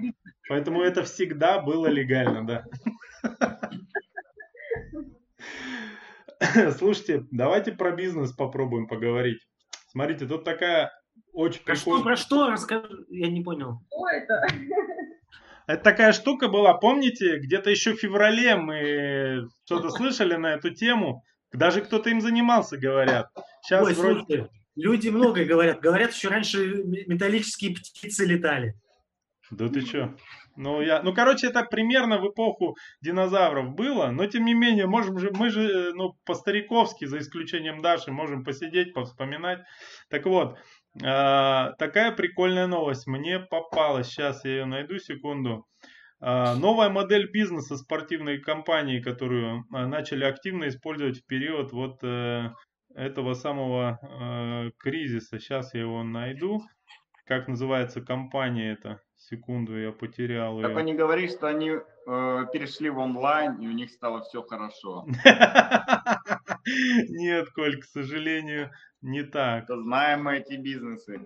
поэтому 0.50 0.82
это 0.82 1.04
всегда 1.04 1.60
было 1.60 1.88
легально, 1.88 2.46
да. 2.46 2.66
Слушайте, 6.78 7.26
давайте 7.32 7.72
про 7.72 7.92
бизнес 7.92 8.32
попробуем 8.32 8.88
поговорить. 8.88 9.40
Смотрите, 9.88 10.26
тут 10.26 10.44
такая 10.44 10.92
очень 11.34 11.64
про 11.64 11.76
прикольная... 11.76 12.00
Что, 12.00 12.04
про 12.04 12.16
что? 12.16 12.52
Расскажи, 12.52 13.06
я 13.10 13.30
не 13.30 13.42
понял. 13.42 13.80
Что 13.88 14.08
это? 14.10 14.48
Это 15.68 15.84
такая 15.84 16.12
штука 16.12 16.48
была, 16.50 16.74
помните, 16.74 17.38
где-то 17.38 17.70
еще 17.70 17.94
в 17.94 18.00
феврале 18.00 18.56
мы 18.56 19.48
что-то 19.64 19.90
слышали 19.92 20.36
на 20.36 20.56
эту 20.56 20.72
тему. 20.72 21.24
Даже 21.54 21.82
кто-то 21.82 22.10
им 22.10 22.20
занимался, 22.20 22.78
говорят. 22.78 23.28
Сейчас 23.62 23.86
Ой, 23.86 23.94
вроде... 23.94 24.26
слушай, 24.26 24.50
люди 24.76 25.10
многое 25.10 25.46
говорят. 25.46 25.80
Говорят, 25.80 26.14
еще 26.14 26.30
раньше 26.30 26.84
металлические 26.84 27.76
птицы 27.76 28.26
летали. 28.26 28.74
Да 29.50 29.70
ты 29.70 29.82
что? 29.82 30.16
Ну, 30.56 30.82
я, 30.82 31.02
ну, 31.02 31.14
короче, 31.14 31.48
это 31.48 31.64
примерно 31.64 32.20
в 32.20 32.30
эпоху 32.30 32.76
динозавров 33.02 33.74
было, 33.74 34.08
но 34.08 34.26
тем 34.26 34.46
не 34.46 34.54
менее, 34.54 34.86
можем 34.86 35.18
же, 35.18 35.32
мы 35.32 35.50
же, 35.50 35.94
ну, 35.94 36.14
по-стариковски, 36.26 37.06
за 37.06 37.20
исключением 37.20 37.82
Даши, 37.82 38.12
можем 38.12 38.44
посидеть, 38.44 38.94
повспоминать. 38.94 39.60
Так 40.10 40.26
вот, 40.26 40.58
э, 41.02 41.72
такая 41.78 42.12
прикольная 42.12 42.68
новость 42.68 43.08
мне 43.08 43.40
попалась, 43.40 44.08
сейчас 44.08 44.44
я 44.46 44.52
ее 44.52 44.66
найду, 44.66 45.00
секунду. 45.00 45.66
Э, 46.20 46.54
новая 46.56 46.90
модель 46.90 47.30
бизнеса 47.32 47.78
спортивной 47.78 48.40
компании, 48.40 49.02
которую 49.02 49.64
э, 49.74 49.86
начали 49.86 50.26
активно 50.26 50.68
использовать 50.68 51.20
в 51.20 51.26
период 51.26 51.72
вот 51.72 52.04
э, 52.04 52.50
этого 52.96 53.34
самого 53.34 54.00
э, 54.02 54.72
кризиса. 54.78 55.40
Сейчас 55.40 55.74
я 55.74 55.82
его 55.82 56.04
найду. 56.04 56.62
Как 57.26 57.48
называется 57.48 58.02
компания 58.02 58.74
эта? 58.74 59.00
Секунду, 59.32 59.80
я 59.80 59.94
потерял 59.94 60.58
ее. 60.58 60.68
Только 60.68 60.82
не 60.82 60.94
говори, 60.94 61.30
что 61.30 61.48
они 61.48 61.70
э, 61.70 61.80
перешли 62.52 62.90
в 62.90 62.98
онлайн, 62.98 63.62
и 63.62 63.68
у 63.68 63.72
них 63.72 63.90
стало 63.90 64.24
все 64.24 64.44
хорошо. 64.44 65.06
Нет, 66.66 67.50
Коль, 67.52 67.80
к 67.80 67.86
сожалению, 67.86 68.72
не 69.02 69.24
так. 69.24 69.68
Знаем 69.70 70.26
мы 70.26 70.40
эти 70.40 70.56
бизнесы. 70.56 71.26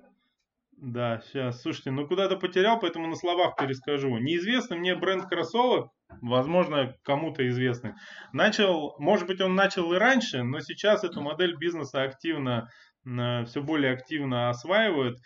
Да, 0.77 1.19
сейчас. 1.25 1.63
Слушайте, 1.63 1.89
ну 1.89 2.07
куда-то 2.07 2.37
потерял, 2.37 2.79
поэтому 2.79 3.07
на 3.07 3.15
словах 3.15 3.55
перескажу. 3.55 4.17
Неизвестный 4.19 4.77
мне 4.77 4.95
бренд 4.95 5.25
кроссовок, 5.25 5.89
возможно, 6.21 6.95
кому-то 7.01 7.47
известный, 7.49 7.93
начал, 8.33 8.95
может 8.99 9.25
быть, 9.25 9.41
он 9.41 9.55
начал 9.55 9.91
и 9.93 9.97
раньше, 9.97 10.43
но 10.43 10.59
сейчас 10.59 11.03
эту 11.03 11.21
модель 11.21 11.55
бизнеса 11.57 12.03
активно, 12.03 12.69
э, 13.03 13.45
все 13.45 13.63
более 13.63 13.93
активно 13.93 14.49
осваивают. 14.49 15.17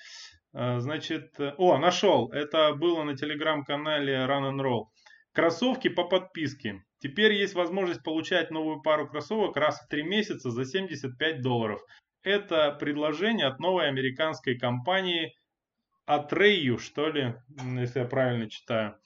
А, 0.53 0.79
значит, 0.79 1.39
э, 1.39 1.53
о, 1.57 1.77
нашел. 1.77 2.31
Это 2.31 2.73
было 2.73 3.03
на 3.03 3.15
телеграм-канале 3.15 4.13
Run 4.25 4.51
and 4.51 4.61
Roll. 4.61 4.85
Кроссовки 5.33 5.89
по 5.89 6.05
подписке. 6.05 6.83
Теперь 6.99 7.33
есть 7.33 7.53
возможность 7.53 8.03
получать 8.03 8.51
новую 8.51 8.81
пару 8.81 9.07
кроссовок 9.07 9.55
раз 9.55 9.79
в 9.81 9.87
3 9.87 10.03
месяца 10.03 10.49
за 10.49 10.65
75 10.65 11.41
долларов. 11.41 11.81
Это 12.23 12.75
предложение 12.79 13.47
от 13.47 13.59
новой 13.59 13.87
американской 13.87 14.57
компании 14.57 15.33
Atreyu, 16.09 16.79
что 16.79 17.09
ли, 17.09 17.35
если 17.77 17.99
я 17.99 18.05
правильно 18.05 18.49
читаю. 18.49 18.97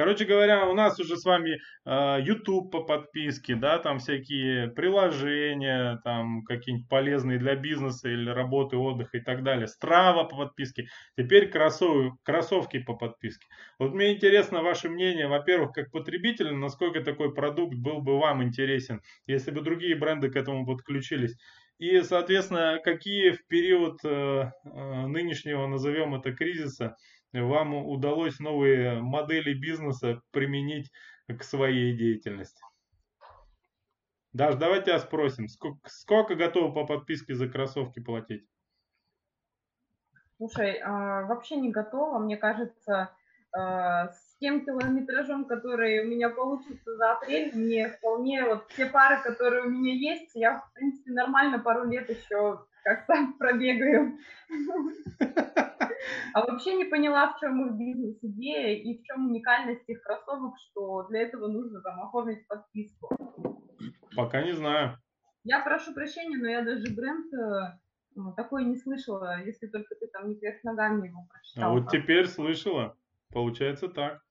Короче 0.00 0.24
говоря, 0.24 0.66
у 0.66 0.72
нас 0.72 0.98
уже 0.98 1.18
с 1.18 1.26
вами 1.26 1.58
э, 1.84 2.22
YouTube 2.22 2.72
по 2.72 2.80
подписке, 2.84 3.54
да, 3.54 3.78
там 3.78 3.98
всякие 3.98 4.68
приложения, 4.68 6.00
там 6.04 6.42
какие-нибудь 6.44 6.88
полезные 6.88 7.38
для 7.38 7.54
бизнеса 7.54 8.08
или 8.08 8.30
работы, 8.30 8.78
отдыха 8.78 9.18
и 9.18 9.20
так 9.20 9.42
далее. 9.42 9.66
Страва 9.66 10.24
по 10.24 10.38
подписке. 10.38 10.86
Теперь 11.18 11.50
кроссов, 11.50 12.14
кроссовки 12.22 12.78
по 12.78 12.94
подписке. 12.94 13.46
Вот 13.78 13.92
мне 13.92 14.14
интересно 14.14 14.62
ваше 14.62 14.88
мнение, 14.88 15.28
во-первых, 15.28 15.72
как 15.72 15.90
потребителя, 15.90 16.52
насколько 16.52 17.02
такой 17.02 17.34
продукт 17.34 17.74
был 17.76 18.00
бы 18.00 18.18
вам 18.18 18.42
интересен, 18.42 19.02
если 19.26 19.50
бы 19.50 19.60
другие 19.60 19.96
бренды 19.96 20.30
к 20.30 20.36
этому 20.36 20.64
подключились. 20.64 21.36
И, 21.80 22.00
соответственно, 22.02 22.78
какие 22.82 23.32
в 23.32 23.46
период 23.48 23.98
э, 24.04 24.08
э, 24.08 25.06
нынешнего, 25.06 25.66
назовем 25.66 26.14
это, 26.14 26.32
кризиса, 26.32 26.94
вам 27.32 27.74
удалось 27.74 28.38
новые 28.40 29.00
модели 29.00 29.54
бизнеса 29.54 30.22
применить 30.30 30.90
к 31.28 31.42
своей 31.42 31.96
деятельности? 31.96 32.62
Даже 34.32 34.58
давайте 34.58 34.86
тебя 34.86 34.98
спросим, 35.00 35.48
сколько, 35.48 35.88
сколько 35.88 36.34
готовы 36.36 36.72
по 36.72 36.86
подписке 36.86 37.34
за 37.34 37.48
кроссовки 37.48 38.00
платить? 38.00 38.46
Слушай, 40.36 40.80
а, 40.82 41.26
вообще 41.26 41.56
не 41.56 41.70
готова. 41.70 42.18
Мне 42.18 42.36
кажется, 42.36 43.10
а, 43.52 44.08
с 44.08 44.36
тем 44.38 44.64
километражом, 44.64 45.44
который 45.44 46.04
у 46.04 46.08
меня 46.08 46.30
получится 46.30 46.96
за 46.96 47.12
апрель, 47.12 47.54
мне 47.54 47.88
вполне 47.88 48.44
вот 48.44 48.68
те 48.68 48.86
пары, 48.86 49.20
которые 49.22 49.64
у 49.64 49.70
меня 49.70 49.92
есть, 49.92 50.30
я, 50.34 50.60
в 50.60 50.72
принципе, 50.72 51.12
нормально 51.12 51.58
пару 51.58 51.88
лет 51.88 52.08
еще 52.08 52.64
как-то 52.84 53.14
пробегаю. 53.38 54.18
А 56.32 56.40
вообще 56.46 56.74
не 56.76 56.84
поняла, 56.86 57.32
в 57.32 57.40
чем 57.40 57.66
их 57.66 57.72
бизнес-идея 57.74 58.74
и 58.74 58.98
в 58.98 59.02
чем 59.02 59.26
уникальность 59.26 59.86
их 59.86 60.02
кроссовок, 60.02 60.54
что 60.58 61.02
для 61.08 61.22
этого 61.22 61.46
нужно 61.46 61.82
там 61.82 62.00
оформить 62.02 62.46
подписку. 62.48 63.10
Пока 64.16 64.42
не 64.42 64.52
знаю. 64.52 64.96
Я 65.44 65.60
прошу 65.60 65.92
прощения, 65.92 66.38
но 66.38 66.48
я 66.48 66.62
даже 66.62 66.94
бренд 66.94 67.26
э, 67.34 67.78
ну, 68.14 68.32
такой 68.34 68.64
не 68.64 68.76
слышала, 68.76 69.42
если 69.42 69.66
только 69.66 69.94
ты 69.94 70.06
там 70.08 70.28
не 70.28 70.36
вверх 70.36 70.62
ногами 70.64 71.08
его 71.08 71.26
прочитал. 71.30 71.64
А 71.64 71.72
вот 71.72 71.90
теперь 71.90 72.26
слышала. 72.26 72.96
Получается 73.32 73.88
так. 73.88 74.22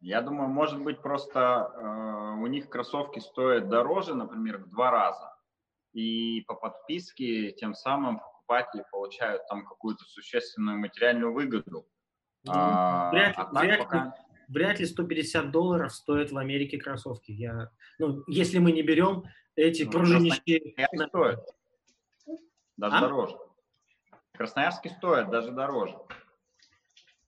Я 0.00 0.22
думаю, 0.22 0.48
может 0.48 0.82
быть, 0.82 1.02
просто 1.02 1.40
э, 1.74 2.42
у 2.42 2.46
них 2.46 2.68
кроссовки 2.68 3.18
стоят 3.18 3.68
дороже, 3.68 4.14
например, 4.14 4.58
в 4.58 4.70
два 4.70 4.90
раза. 4.90 5.37
И 5.98 6.42
по 6.42 6.54
подписке 6.54 7.50
тем 7.50 7.74
самым 7.74 8.20
покупатели 8.20 8.84
получают 8.92 9.44
там 9.48 9.66
какую-то 9.66 10.04
существенную 10.04 10.78
материальную 10.78 11.34
выгоду. 11.34 11.88
Ну, 12.44 12.52
а, 12.54 13.10
вряд, 13.10 13.34
а 13.36 13.46
вряд, 13.60 13.78
пока... 13.80 14.14
вряд 14.46 14.78
ли 14.78 14.86
150 14.86 15.50
долларов 15.50 15.92
стоят 15.92 16.30
в 16.30 16.38
Америке 16.38 16.78
кроссовки. 16.78 17.32
Я, 17.32 17.72
ну, 17.98 18.22
если 18.28 18.60
мы 18.60 18.70
не 18.70 18.82
берем 18.82 19.24
эти 19.56 19.82
ну, 19.82 19.90
пружинищие... 19.90 20.72
стоят. 21.08 21.40
Даже 22.76 22.96
а? 22.96 23.00
дороже. 23.00 23.36
Красноярский 24.34 24.92
стоит 24.92 25.30
даже 25.30 25.50
дороже. 25.50 25.98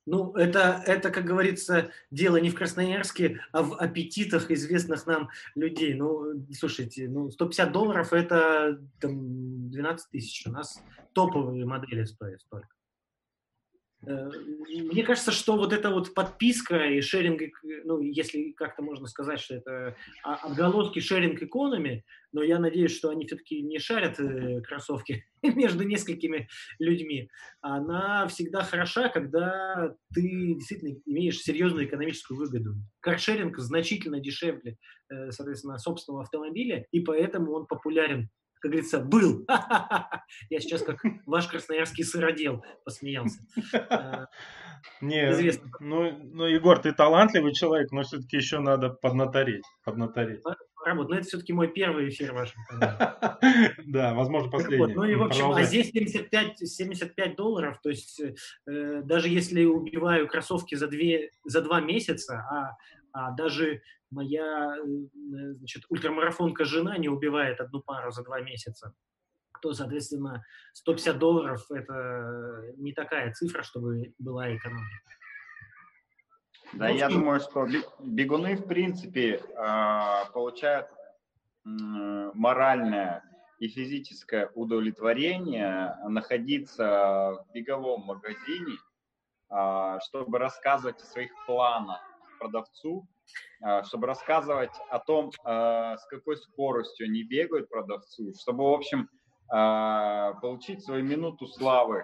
Ну, 0.05 0.33
это, 0.33 0.81
это, 0.87 1.11
как 1.11 1.25
говорится, 1.25 1.91
дело 2.09 2.37
не 2.37 2.49
в 2.49 2.55
Красноярске, 2.55 3.39
а 3.51 3.61
в 3.61 3.75
аппетитах 3.75 4.49
известных 4.49 5.05
нам 5.05 5.29
людей. 5.53 5.93
Ну, 5.93 6.43
слушайте, 6.53 7.07
ну, 7.07 7.29
150 7.29 7.71
долларов– 7.71 8.11
это 8.13 8.81
там, 8.99 9.69
12 9.69 10.09
тысяч. 10.09 10.47
У 10.47 10.51
нас 10.51 10.81
топовые 11.13 11.65
модели 11.65 12.03
стоят 12.05 12.41
столько. 12.41 12.69
Э, 14.07 14.29
мне 14.67 15.03
кажется, 15.03 15.31
что 15.31 15.57
вот 15.57 15.73
эта 15.73 15.89
вот 15.89 16.13
подписка 16.13 16.85
и 16.85 17.01
шеринг, 17.01 17.41
ну, 17.85 18.01
если 18.01 18.51
как-то 18.51 18.81
можно 18.81 19.07
сказать, 19.07 19.39
что 19.39 19.55
это 19.55 19.95
отголоски 20.23 20.99
шеринг 20.99 21.41
экономи, 21.41 22.03
но 22.31 22.43
я 22.43 22.59
надеюсь, 22.59 22.95
что 22.95 23.09
они 23.09 23.25
все-таки 23.27 23.61
не 23.61 23.77
шарят 23.79 24.19
э, 24.19 24.61
кроссовки 24.61 25.25
между 25.43 25.83
несколькими 25.83 26.47
людьми. 26.79 27.29
Она 27.61 28.27
всегда 28.27 28.63
хороша, 28.63 29.09
когда 29.09 29.95
ты 30.13 30.55
действительно 30.55 30.97
имеешь 31.05 31.39
серьезную 31.39 31.85
экономическую 31.85 32.37
выгоду. 32.37 32.75
Каршеринг 33.01 33.57
значительно 33.57 34.19
дешевле, 34.19 34.77
э, 35.09 35.31
соответственно, 35.31 35.77
собственного 35.77 36.23
автомобиля, 36.23 36.85
и 36.91 37.01
поэтому 37.01 37.53
он 37.53 37.67
популярен 37.67 38.29
как 38.61 38.71
говорится, 38.71 38.99
был. 38.99 39.45
Я 40.49 40.59
сейчас 40.59 40.83
как 40.83 41.01
ваш 41.25 41.47
красноярский 41.47 42.03
сыродел 42.03 42.63
посмеялся. 42.85 43.39
Э, 43.73 44.27
Не, 45.01 45.51
ну, 45.79 46.11
ну, 46.11 46.45
Егор, 46.45 46.77
ты 46.79 46.93
талантливый 46.93 47.53
человек, 47.53 47.91
но 47.91 48.03
все-таки 48.03 48.37
еще 48.37 48.59
надо 48.59 48.89
поднатореть, 48.89 49.65
поднатореть. 49.83 50.41
Работа. 50.85 51.09
Но 51.09 51.15
это 51.17 51.27
все-таки 51.27 51.53
мой 51.53 51.67
первый 51.67 52.09
эфир 52.09 52.31
в 52.31 52.35
вашем 52.35 52.61
канале. 52.69 53.75
Да, 53.85 54.13
возможно, 54.13 54.49
последний. 54.49 54.93
Ну 54.93 55.03
и, 55.03 55.15
в 55.15 55.23
общем, 55.23 55.51
а 55.51 55.63
здесь 55.63 55.91
75, 55.91 56.67
75 56.67 57.35
долларов, 57.35 57.79
то 57.81 57.89
есть 57.89 58.19
э, 58.67 59.01
даже 59.03 59.29
если 59.29 59.65
убиваю 59.65 60.27
кроссовки 60.27 60.75
за, 60.75 60.87
две, 60.87 61.31
за 61.45 61.61
два 61.61 61.81
месяца, 61.81 62.45
а, 62.49 62.77
а 63.13 63.31
даже 63.31 63.81
моя 64.11 64.75
э, 64.77 65.53
значит, 65.55 65.85
ультрамарафонка 65.89 66.65
жена 66.65 66.97
не 66.97 67.09
убивает 67.09 67.59
одну 67.59 67.81
пару 67.81 68.11
за 68.11 68.23
два 68.23 68.41
месяца, 68.41 68.93
то, 69.61 69.73
соответственно, 69.73 70.43
150 70.73 71.17
долларов– 71.17 71.65
это 71.71 72.73
не 72.77 72.93
такая 72.93 73.33
цифра, 73.33 73.63
чтобы 73.63 74.13
была 74.19 74.55
экономия. 74.55 75.01
Да, 76.73 76.89
я 76.89 77.09
думаю, 77.09 77.39
что 77.41 77.67
бегуны, 77.99 78.55
в 78.55 78.65
принципе, 78.65 79.41
а, 79.57 80.25
получают 80.33 80.87
моральное 81.63 83.23
и 83.59 83.67
физическое 83.67 84.49
удовлетворение 84.55 85.95
находиться 86.07 87.45
в 87.45 87.53
беговом 87.53 88.01
магазине, 88.01 88.77
а, 89.49 89.99
чтобы 89.99 90.39
рассказывать 90.39 90.99
о 91.01 91.05
своих 91.05 91.31
планах 91.45 92.01
продавцу, 92.39 93.07
чтобы 93.85 94.07
рассказывать 94.07 94.71
о 94.89 94.99
том, 94.99 95.31
с 95.31 96.05
какой 96.09 96.35
скоростью 96.37 97.05
они 97.05 97.23
бегают 97.23 97.69
продавцу, 97.69 98.33
чтобы, 98.39 98.63
в 98.63 98.73
общем, 98.73 99.07
получить 99.47 100.83
свою 100.83 101.03
минуту 101.03 101.45
славы 101.45 102.03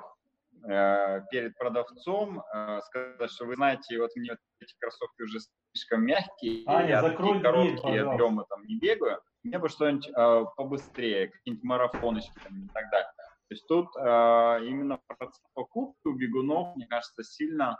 Э, 0.65 1.21
перед 1.29 1.55
продавцом, 1.57 2.43
сказать, 2.83 3.31
что 3.31 3.45
вы 3.45 3.55
знаете, 3.55 3.99
вот 3.99 4.13
мне 4.15 4.31
эти 4.59 4.75
кроссовки 4.79 5.21
уже 5.21 5.39
слишком 5.71 6.03
мягкие, 6.03 6.63
Аня, 6.65 6.89
я 6.89 7.01
такие 7.01 7.39
короткие 7.39 7.77
дверь, 7.77 8.01
объемы 8.01 8.43
там 8.49 8.65
не 8.65 8.77
бегаю, 8.77 9.21
мне 9.43 9.59
бы 9.59 9.69
что-нибудь 9.69 10.11
побыстрее, 10.55 11.27
какие-нибудь 11.27 11.63
марафоночки 11.63 12.33
там, 12.43 12.65
и 12.65 12.67
так 12.73 12.89
далее. 12.89 13.11
То 13.17 13.53
есть 13.53 13.67
тут 13.67 13.87
именно 13.95 14.99
процесс 15.07 15.41
покупки 15.53 16.07
у 16.07 16.13
бегунов, 16.13 16.75
мне 16.75 16.87
кажется, 16.87 17.23
сильно 17.23 17.79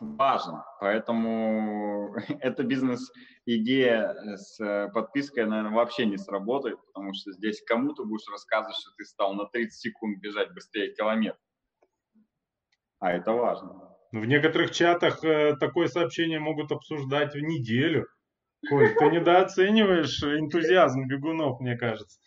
важен. 0.00 0.62
Поэтому 0.80 2.14
эта 2.40 2.62
бизнес-идея 2.62 4.14
с 4.36 4.90
подпиской, 4.92 5.46
наверное, 5.46 5.74
вообще 5.74 6.06
не 6.06 6.16
сработает, 6.16 6.78
потому 6.86 7.12
что 7.14 7.32
здесь 7.32 7.62
кому-то 7.62 8.04
будешь 8.04 8.28
рассказывать, 8.30 8.76
что 8.76 8.90
ты 8.96 9.04
стал 9.04 9.34
на 9.34 9.46
30 9.46 9.72
секунд 9.72 10.18
бежать 10.20 10.52
быстрее 10.52 10.94
километр. 10.94 11.38
А 13.00 13.12
это 13.12 13.32
важно. 13.32 13.94
В 14.12 14.24
некоторых 14.26 14.70
чатах 14.70 15.24
э, 15.24 15.56
такое 15.56 15.88
сообщение 15.88 16.38
могут 16.38 16.70
обсуждать 16.70 17.34
в 17.34 17.40
неделю. 17.40 18.06
Коль, 18.68 18.94
ты 18.94 19.10
недооцениваешь 19.10 20.22
энтузиазм 20.22 21.06
бегунов, 21.06 21.60
мне 21.60 21.76
кажется. 21.76 22.20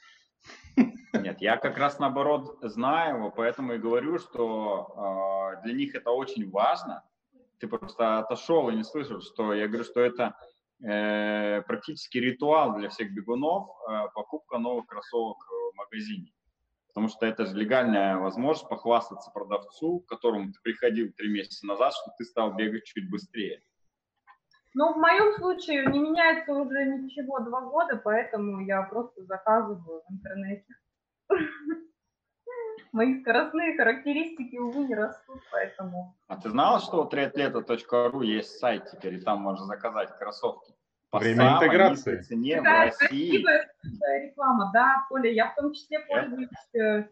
Нет, 1.14 1.42
я 1.42 1.58
как 1.58 1.78
раз 1.78 1.98
наоборот 1.98 2.60
знаю 2.62 3.18
его, 3.18 3.32
поэтому 3.32 3.74
и 3.74 3.80
говорю, 3.80 4.20
что 4.20 5.56
э, 5.58 5.64
для 5.64 5.74
них 5.74 5.96
это 5.96 6.12
очень 6.12 6.50
важно. 6.52 7.04
Ты 7.60 7.68
просто 7.68 8.20
отошел 8.20 8.70
и 8.70 8.76
не 8.76 8.84
слышал, 8.84 9.22
что 9.22 9.54
я 9.54 9.68
говорю, 9.68 9.84
что 9.84 10.02
это 10.02 10.36
э, 10.84 11.62
практически 11.64 12.18
ритуал 12.18 12.76
для 12.78 12.90
всех 12.90 13.14
бегунов 13.14 13.70
э, 13.90 14.08
покупка 14.14 14.58
новых 14.58 14.86
кроссовок 14.86 15.38
в 15.38 15.76
магазине 15.76 16.32
потому 16.98 17.10
что 17.10 17.28
это 17.28 17.46
же 17.46 17.56
легальная 17.56 18.18
возможность 18.18 18.68
похвастаться 18.68 19.30
продавцу, 19.30 20.00
к 20.00 20.10
которому 20.10 20.52
ты 20.52 20.60
приходил 20.64 21.14
три 21.14 21.30
месяца 21.30 21.68
назад, 21.68 21.94
что 21.94 22.12
ты 22.18 22.26
стал 22.26 22.56
бегать 22.56 22.86
чуть 22.86 23.08
быстрее. 23.12 23.62
Ну, 24.74 24.94
в 24.96 24.98
моем 24.98 25.32
случае 25.36 25.86
не 25.86 26.00
меняется 26.00 26.54
уже 26.54 26.86
ничего 26.86 27.40
два 27.42 27.62
года, 27.62 28.02
поэтому 28.04 28.66
я 28.66 28.82
просто 28.82 29.24
заказываю 29.26 30.02
в 30.10 30.12
интернете. 30.12 30.74
Мои 32.92 33.22
скоростные 33.22 33.76
характеристики, 33.76 34.58
увы, 34.58 34.86
не 34.88 34.96
растут, 34.96 35.42
поэтому... 35.52 36.16
А 36.28 36.38
ты 36.38 36.50
знала, 36.50 36.80
что 36.80 37.10
triatleta.ru 37.12 38.24
есть 38.26 38.60
сайт 38.60 38.90
теперь, 38.92 39.16
и 39.16 39.22
там 39.22 39.42
можно 39.42 39.66
заказать 39.66 40.18
кроссовки? 40.18 40.74
По 41.10 41.20
Время 41.20 41.56
интеграции. 41.56 42.22
Цене 42.22 42.58
Такая 42.58 42.92
в 42.92 43.02
России. 43.02 43.46
реклама, 44.24 44.72
да, 44.74 45.06
Коля, 45.08 45.32
я 45.32 45.52
в 45.52 45.56
том 45.56 45.74
числе 45.74 46.00
пользуюсь, 46.02 46.76
э, 46.76 47.08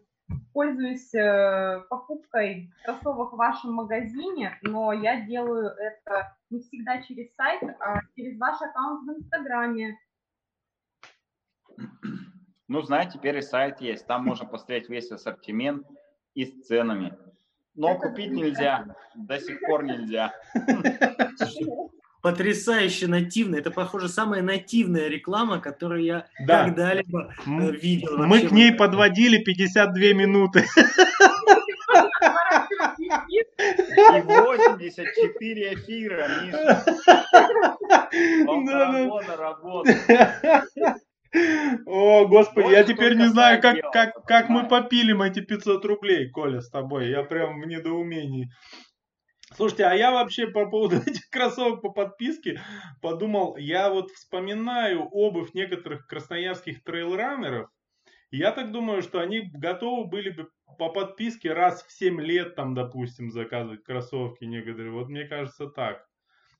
пользуюсь 0.52 1.14
э, 1.14 1.82
покупкой 1.88 2.70
кроссовок 2.84 3.32
в 3.32 3.36
вашем 3.36 3.72
магазине, 3.72 4.58
но 4.62 4.92
я 4.92 5.24
делаю 5.24 5.70
это 5.70 6.36
не 6.50 6.60
всегда 6.60 7.00
через 7.02 7.34
сайт, 7.36 7.62
а 7.80 8.00
через 8.14 8.38
ваш 8.38 8.60
аккаунт 8.60 9.08
в 9.08 9.18
Инстаграме. 9.18 9.98
Ну, 12.68 12.82
знаете, 12.82 13.12
теперь 13.14 13.38
и 13.38 13.42
сайт 13.42 13.80
есть. 13.80 14.06
Там 14.06 14.24
можно 14.24 14.46
посмотреть 14.46 14.88
весь 14.88 15.10
ассортимент 15.10 15.86
и 16.34 16.44
с 16.44 16.66
ценами. 16.66 17.16
Но 17.74 17.92
это 17.92 18.08
купить 18.08 18.32
нельзя. 18.32 18.96
До 19.14 19.38
сих 19.38 19.60
пор 19.60 19.84
нельзя. 19.84 20.32
потрясающе 22.26 23.06
нативная. 23.06 23.60
Это, 23.60 23.70
похоже, 23.70 24.08
самая 24.08 24.42
нативная 24.42 25.06
реклама, 25.06 25.60
которую 25.60 26.02
я 26.02 26.26
да. 26.44 26.64
когда-либо 26.64 27.32
э, 27.46 27.70
видел. 27.70 28.16
Мы 28.16 28.40
к 28.40 28.50
ней 28.50 28.72
подводили 28.72 29.38
52 29.38 30.12
минуты. 30.12 30.64
И 32.98 34.20
84 34.22 35.74
эфира, 35.74 36.28
Миша. 36.42 36.84
Полтора 38.46 39.36
работы. 39.36 39.96
О, 41.86 42.26
господи, 42.26 42.70
я 42.72 42.84
теперь 42.84 43.16
не 43.16 43.26
знаю, 43.28 43.60
как, 43.60 43.76
как, 43.92 44.24
как 44.24 44.48
мы 44.48 44.68
попилим 44.68 45.22
эти 45.22 45.40
500 45.40 45.84
рублей, 45.84 46.30
Коля, 46.30 46.60
с 46.60 46.70
тобой. 46.70 47.10
Я 47.10 47.22
прям 47.22 47.60
в 47.60 47.66
недоумении. 47.66 48.50
Слушайте, 49.54 49.84
а 49.84 49.94
я 49.94 50.10
вообще 50.10 50.48
по 50.48 50.66
поводу 50.66 50.96
этих 51.06 51.28
кроссовок 51.30 51.82
по 51.82 51.90
подписке 51.90 52.60
подумал, 53.00 53.56
я 53.56 53.90
вот 53.90 54.10
вспоминаю 54.10 55.04
обувь 55.10 55.54
некоторых 55.54 56.06
красноярских 56.06 56.82
трейлранеров, 56.82 57.70
я 58.30 58.50
так 58.50 58.72
думаю, 58.72 59.02
что 59.02 59.20
они 59.20 59.48
готовы 59.54 60.08
были 60.08 60.30
бы 60.30 60.48
по 60.78 60.88
подписке 60.88 61.52
раз 61.52 61.84
в 61.84 61.92
7 61.92 62.20
лет, 62.20 62.56
там, 62.56 62.74
допустим, 62.74 63.30
заказывать 63.30 63.84
кроссовки 63.84 64.44
некоторые. 64.44 64.90
Вот 64.90 65.08
мне 65.08 65.24
кажется 65.24 65.68
так. 65.68 66.04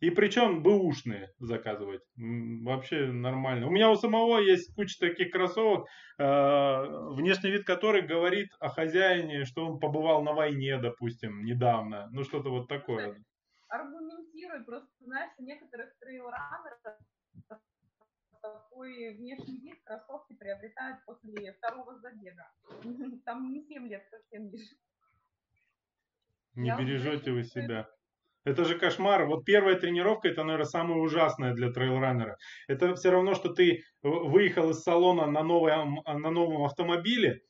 И 0.01 0.11
причем 0.11 0.63
бэушные 0.63 1.31
заказывать. 1.39 2.03
Вообще 2.17 3.07
нормально. 3.07 3.67
У 3.67 3.71
меня 3.71 3.91
у 3.91 3.97
самого 3.97 4.39
есть 4.39 4.75
куча 4.75 4.99
таких 5.01 5.31
кроссовок, 5.31 5.89
э, 6.19 6.25
внешний 7.15 7.51
вид 7.51 7.65
которых 7.65 8.07
говорит 8.07 8.49
о 8.61 8.69
хозяине, 8.69 9.45
что 9.45 9.67
он 9.67 9.79
побывал 9.79 10.23
на 10.23 10.35
войне, 10.35 10.79
допустим, 10.79 11.45
недавно. 11.45 12.09
Ну, 12.13 12.25
что-то 12.25 12.51
вот 12.51 12.69
такое. 12.69 13.17
Аргументируй. 13.69 14.65
Просто, 14.65 14.89
знаешь, 15.01 15.33
у 15.39 15.43
некоторых 15.43 15.97
трейлранеров 15.99 16.79
такой 18.43 19.17
внешний 19.17 19.59
вид 19.61 19.83
кроссовки 19.85 20.35
приобретают 20.35 21.05
после 21.05 21.53
второго 21.55 21.99
забега. 21.99 22.45
Там 23.25 23.51
не 23.51 23.63
7 23.63 23.89
лет 23.89 24.07
совсем 24.11 24.51
лишь. 24.51 24.69
Не 26.55 26.69
Я 26.69 26.79
бережете 26.79 27.33
вы 27.33 27.45
себя. 27.45 27.89
Это 28.47 28.65
же 28.65 28.79
кошмар. 28.79 29.27
Вот 29.27 29.45
первая 29.45 29.75
тренировка, 29.75 30.29
это, 30.29 30.45
наверное, 30.45 30.67
самое 30.67 31.01
ужасное 31.01 31.53
для 31.53 31.73
трейлранера. 31.73 32.37
Это 32.69 32.95
все 32.95 33.11
равно, 33.11 33.35
что 33.35 33.53
ты 33.53 33.83
выехал 34.05 34.71
из 34.71 34.83
салона 34.83 35.27
на, 35.27 35.43
новом, 35.43 35.99
на 36.07 36.31
новом 36.31 36.63
автомобиле, 36.63 37.41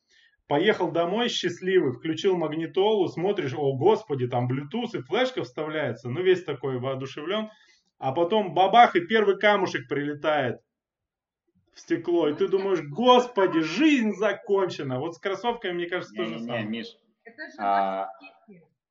поехал 0.49 0.91
домой 0.91 1.29
счастливый, 1.29 1.93
включил 1.93 2.39
магнитолу, 2.39 3.09
смотришь, 3.09 3.53
о 3.53 3.77
господи, 3.77 4.27
там 4.27 4.51
Bluetooth 4.51 4.99
и 4.99 5.03
флешка 5.03 5.43
вставляется, 5.43 6.09
ну 6.09 6.23
весь 6.23 6.45
такой 6.45 6.79
воодушевлен, 6.79 7.51
а 7.99 8.13
потом 8.13 8.55
бабах 8.55 8.97
и 8.97 9.01
первый 9.01 9.39
камушек 9.39 9.89
прилетает 9.89 10.61
в 11.75 11.81
стекло, 11.81 12.27
и 12.27 12.35
ты 12.35 12.49
думаешь, 12.49 12.81
господи, 12.81 13.61
жизнь 13.61 14.15
закончена. 14.15 14.99
Вот 14.99 15.15
с 15.15 15.19
кроссовками, 15.19 15.73
мне 15.73 15.89
кажется, 15.91 16.15
не, 16.15 16.25
то 16.25 16.31
же 16.31 16.39
самое. 16.39 16.65
Не, 16.65 16.71
Миш, 16.71 16.87
это 17.23 17.43
же 17.51 17.57
а 17.59 18.09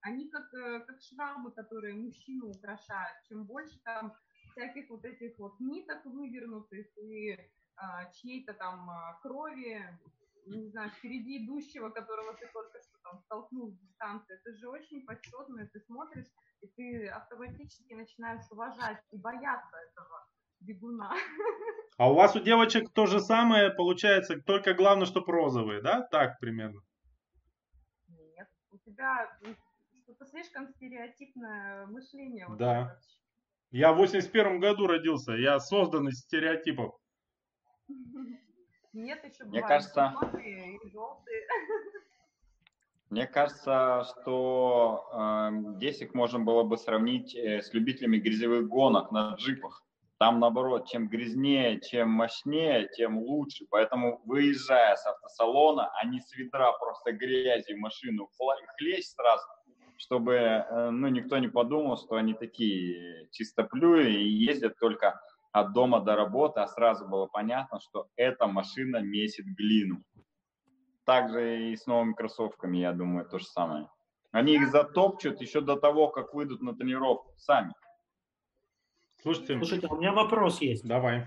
они 0.06 0.30
как, 0.30 0.54
э, 0.54 0.80
как 0.82 1.02
шрамы, 1.02 1.52
которые 1.52 1.96
мужчину 1.96 2.50
украшают. 2.50 3.18
Чем 3.28 3.44
больше 3.46 3.80
там 3.84 4.14
всяких 4.52 4.90
вот 4.90 5.04
этих 5.04 5.38
вот 5.40 5.60
ниток 5.60 6.06
вывернутых 6.06 6.86
и 6.98 7.38
а, 7.76 8.06
чьей-то 8.12 8.54
там 8.54 8.90
а, 8.90 9.20
крови, 9.22 9.82
не 10.46 10.70
знаю, 10.70 10.92
впереди 10.92 11.44
идущего, 11.44 11.90
которого 11.90 12.34
ты 12.38 12.48
только 12.54 12.80
что 12.80 12.98
там 13.04 13.20
столкнул 13.20 13.72
в 13.72 13.80
дистанции, 13.80 14.36
это 14.36 14.56
же 14.56 14.70
очень 14.70 15.04
почетно, 15.06 15.68
ты 15.74 15.80
смотришь, 15.82 16.28
и 16.62 16.68
ты 16.68 17.08
автоматически 17.08 17.94
начинаешь 17.94 18.46
уважать 18.52 19.02
и 19.12 19.18
бояться 19.18 19.78
этого 19.78 20.28
бегуна. 20.62 21.14
А 21.98 22.12
у 22.12 22.14
вас 22.14 22.36
у 22.36 22.40
девочек 22.40 22.92
то 22.94 23.08
же 23.08 23.20
самое 23.20 23.72
получается, 23.72 24.40
только 24.42 24.74
главное, 24.74 25.06
чтобы 25.06 25.32
розовые, 25.32 25.82
да? 25.82 26.02
Так 26.12 26.40
примерно. 26.40 26.82
Нет, 28.08 28.48
у 28.70 28.78
тебя 28.78 29.28
что-то 29.42 29.75
слишком 30.36 30.68
стереотипное 30.68 31.86
мышление. 31.88 32.48
Да. 32.58 33.00
Я 33.72 33.94
в 33.94 33.98
81 33.98 34.60
году 34.60 34.86
родился, 34.88 35.32
я 35.34 35.60
создан 35.60 36.10
из 36.10 36.20
стереотипов. 36.20 36.94
Нет, 38.94 39.24
еще 39.24 39.46
Мне 39.46 39.62
кажется, 39.62 40.14
и 40.44 40.90
желтые. 40.90 41.42
Мне 43.10 43.28
кажется, 43.28 44.04
что 44.04 45.10
э, 45.14 45.50
Десик 45.80 46.14
можно 46.14 46.40
было 46.40 46.64
бы 46.64 46.78
сравнить 46.78 47.36
э, 47.36 47.62
с 47.62 47.74
любителями 47.74 48.18
грязевых 48.18 48.68
гонок 48.68 49.12
на 49.12 49.36
джипах. 49.36 49.84
Там, 50.18 50.40
наоборот, 50.40 50.88
чем 50.88 51.08
грязнее, 51.08 51.80
чем 51.82 52.10
мощнее, 52.10 52.90
тем 52.96 53.18
лучше. 53.18 53.66
Поэтому, 53.70 54.22
выезжая 54.26 54.96
с 54.96 55.06
автосалона, 55.06 55.92
они 56.02 56.20
с 56.20 56.34
ведра 56.36 56.72
просто 56.74 57.12
грязи 57.12 57.74
в 57.74 57.80
машину 57.80 58.30
хлесть 58.78 59.14
сразу, 59.16 59.46
чтобы 59.98 60.34
э, 60.34 60.90
ну, 60.90 61.08
никто 61.08 61.38
не 61.38 61.48
подумал, 61.48 61.98
что 61.98 62.16
они 62.16 62.34
такие 62.34 63.28
чистоплюи 63.32 64.14
и 64.14 64.30
ездят 64.30 64.78
только 64.80 65.22
от 65.52 65.74
дома 65.74 66.02
до 66.02 66.16
работы, 66.16 66.60
а 66.60 66.68
сразу 66.68 67.08
было 67.08 67.28
понятно, 67.28 67.80
что 67.80 68.08
эта 68.16 68.48
машина 68.48 68.98
месит 68.98 69.46
глину. 69.46 70.04
Также 71.06 71.72
и 71.72 71.76
с 71.76 71.86
новыми 71.86 72.14
кроссовками, 72.14 72.80
я 72.80 72.92
думаю, 72.92 73.26
то 73.26 73.40
же 73.40 73.46
самое. 73.46 73.90
Они 74.32 74.56
их 74.56 74.68
затопчут 74.70 75.40
еще 75.40 75.62
до 75.62 75.78
того, 75.78 76.10
как 76.10 76.34
выйдут 76.34 76.62
на 76.62 76.76
тренировку 76.76 77.34
сами. 77.38 77.74
Слушайте, 79.26 79.58
Слушайте, 79.58 79.88
у 79.90 79.98
меня 79.98 80.14
вопрос 80.14 80.62
есть. 80.62 80.86
Давай. 80.86 81.26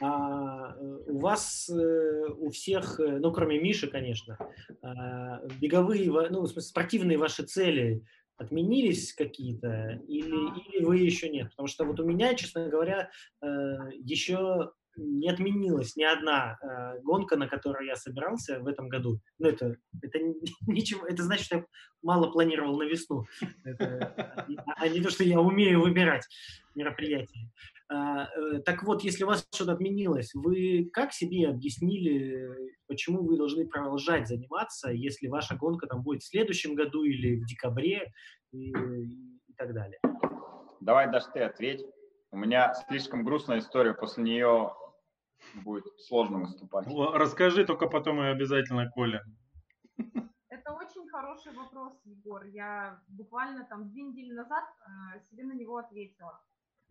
А, 0.00 0.74
у 0.78 1.18
вас, 1.18 1.68
э, 1.68 2.24
у 2.38 2.48
всех, 2.48 2.98
э, 3.00 3.18
ну, 3.18 3.30
кроме 3.32 3.60
Миши, 3.60 3.86
конечно, 3.86 4.38
а, 4.80 5.42
беговые, 5.60 6.10
ну, 6.30 6.40
в 6.40 6.46
смысле, 6.46 6.62
спортивные 6.62 7.18
ваши 7.18 7.42
цели 7.42 8.02
отменились 8.38 9.12
какие-то 9.12 10.00
или, 10.08 10.70
или 10.70 10.82
вы 10.82 11.00
еще 11.00 11.28
нет? 11.28 11.50
Потому 11.50 11.66
что 11.66 11.84
вот 11.84 12.00
у 12.00 12.06
меня, 12.06 12.32
честно 12.32 12.66
говоря, 12.70 13.10
э, 13.42 13.46
еще 13.92 14.72
не 14.98 15.30
отменилась 15.30 15.96
ни 15.96 16.02
одна 16.02 16.58
э, 16.60 17.00
гонка, 17.02 17.36
на 17.36 17.48
которую 17.48 17.86
я 17.86 17.96
собирался 17.96 18.60
в 18.60 18.66
этом 18.66 18.88
году. 18.88 19.20
Ну, 19.38 19.48
это, 19.48 19.76
это 20.02 20.18
ничего, 20.66 21.06
это 21.06 21.22
значит, 21.22 21.46
что 21.46 21.56
я 21.56 21.64
мало 22.02 22.30
планировал 22.30 22.76
на 22.76 22.84
весну. 22.84 23.24
Это, 23.64 24.46
а 24.76 24.88
не 24.88 25.00
то, 25.00 25.10
что 25.10 25.24
я 25.24 25.40
умею 25.40 25.80
выбирать 25.80 26.26
мероприятия. 26.74 27.50
А, 27.90 28.24
э, 28.24 28.60
так 28.64 28.82
вот, 28.82 29.02
если 29.02 29.24
у 29.24 29.28
вас 29.28 29.46
что-то 29.54 29.72
отменилось, 29.72 30.34
вы 30.34 30.90
как 30.92 31.12
себе 31.12 31.48
объяснили, 31.48 32.48
почему 32.86 33.24
вы 33.24 33.36
должны 33.36 33.66
продолжать 33.66 34.28
заниматься, 34.28 34.90
если 34.90 35.28
ваша 35.28 35.56
гонка 35.56 35.86
там 35.86 36.02
будет 36.02 36.22
в 36.22 36.28
следующем 36.28 36.74
году 36.74 37.04
или 37.04 37.40
в 37.40 37.46
декабре 37.46 38.12
и, 38.52 38.70
и 38.70 39.54
так 39.56 39.72
далее? 39.72 39.98
Давай, 40.80 41.10
Даш, 41.10 41.24
ты 41.32 41.40
ответь. 41.40 41.84
У 42.30 42.36
меня 42.36 42.74
слишком 42.88 43.24
грустная 43.24 43.58
история, 43.58 43.94
после 43.94 44.22
нее 44.22 44.72
будет 45.54 45.84
сложно 46.00 46.38
выступать. 46.38 46.86
Расскажи 47.14 47.64
только 47.64 47.86
потом 47.86 48.22
и 48.22 48.26
обязательно 48.26 48.90
Коля. 48.90 49.24
Это 50.48 50.72
очень 50.72 51.08
хороший 51.08 51.52
вопрос, 51.52 51.92
Егор. 52.04 52.44
Я 52.44 53.00
буквально 53.08 53.64
там 53.64 53.88
две 53.90 54.02
недели 54.02 54.32
назад 54.32 54.64
э, 54.64 55.20
себе 55.30 55.44
на 55.44 55.52
него 55.52 55.76
ответила. 55.76 56.40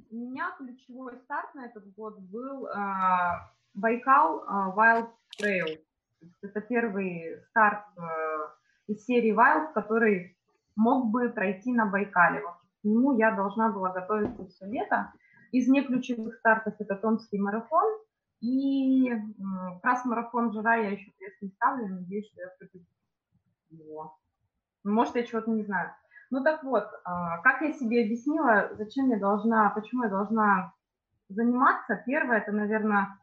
У 0.10 0.16
меня 0.16 0.54
ключевой 0.58 1.18
старт 1.18 1.54
на 1.56 1.66
этот 1.66 1.92
год 1.94 2.20
был 2.20 2.68
э, 2.68 2.72
Байкал 3.74 4.44
э, 4.44 4.50
Wild 4.76 5.10
Trail. 5.40 5.80
Это 6.42 6.62
первый 6.62 7.42
старт 7.50 7.86
э, 7.98 8.92
из 8.92 9.06
серии 9.06 9.34
Wild, 9.34 9.74
который 9.74 10.38
мог 10.76 11.12
бы 11.12 11.30
пройти 11.30 11.74
на 11.74 11.86
Байкале. 11.86 12.42
Вот 12.42 12.56
к 12.82 12.84
нему 12.84 13.18
я 13.18 13.36
должна 13.36 13.72
была 13.72 13.92
готовиться 13.92 14.48
все 14.48 14.66
лето. 14.66 15.12
Из 15.52 15.68
неключевых 15.68 16.36
стартов 16.36 16.76
это 16.80 16.96
Томский 16.96 17.40
марафон, 17.40 18.00
и 18.42 19.12
раз 19.84 20.06
марафон 20.06 20.52
жира 20.52 20.76
я 20.76 20.92
еще 20.92 21.12
крест 21.12 21.42
не 21.42 21.50
ставлю, 21.50 21.88
надеюсь, 21.88 22.28
что 22.28 22.42
я 22.42 22.50
все-таки 22.50 22.86
его. 23.70 24.18
Может, 24.84 25.16
я 25.16 25.24
чего-то 25.24 25.52
не 25.52 25.64
знаю. 25.64 25.92
Ну 26.30 26.44
так 26.44 26.64
вот, 26.64 26.86
а, 27.06 27.40
как 27.40 27.62
я 27.62 27.74
себе 27.74 28.04
объяснила, 28.04 28.70
зачем 28.74 29.10
я 29.10 29.20
должна, 29.20 29.70
почему 29.70 30.04
я 30.04 30.10
должна 30.10 30.74
заниматься. 31.30 32.02
Первое, 32.06 32.40
это, 32.40 32.52
наверное, 32.52 33.18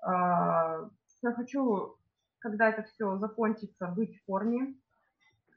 а, 0.00 0.88
я 1.22 1.32
хочу, 1.32 1.96
когда 2.38 2.68
это 2.70 2.82
все 2.82 3.18
закончится, 3.18 3.88
быть 3.88 4.16
в 4.16 4.24
форме 4.24 4.74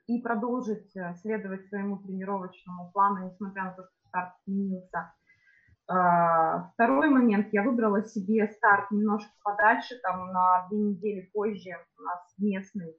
и 0.07 0.21
продолжить 0.21 0.93
э, 0.97 1.15
следовать 1.21 1.65
своему 1.69 1.97
тренировочному 1.97 2.91
плану, 2.91 3.25
несмотря 3.25 3.63
на 3.63 3.71
то, 3.71 3.83
что 3.83 4.07
старт 4.09 4.33
сменился. 4.43 5.13
А, 5.87 6.69
второй 6.73 7.09
момент, 7.09 7.49
я 7.51 7.63
выбрала 7.63 8.03
себе 8.03 8.47
старт 8.47 8.89
немножко 8.91 9.31
подальше, 9.43 9.99
там 10.01 10.31
на 10.31 10.67
две 10.69 10.79
недели 10.79 11.29
позже 11.33 11.71
у 11.99 12.03
нас 12.03 12.33
местный. 12.37 12.95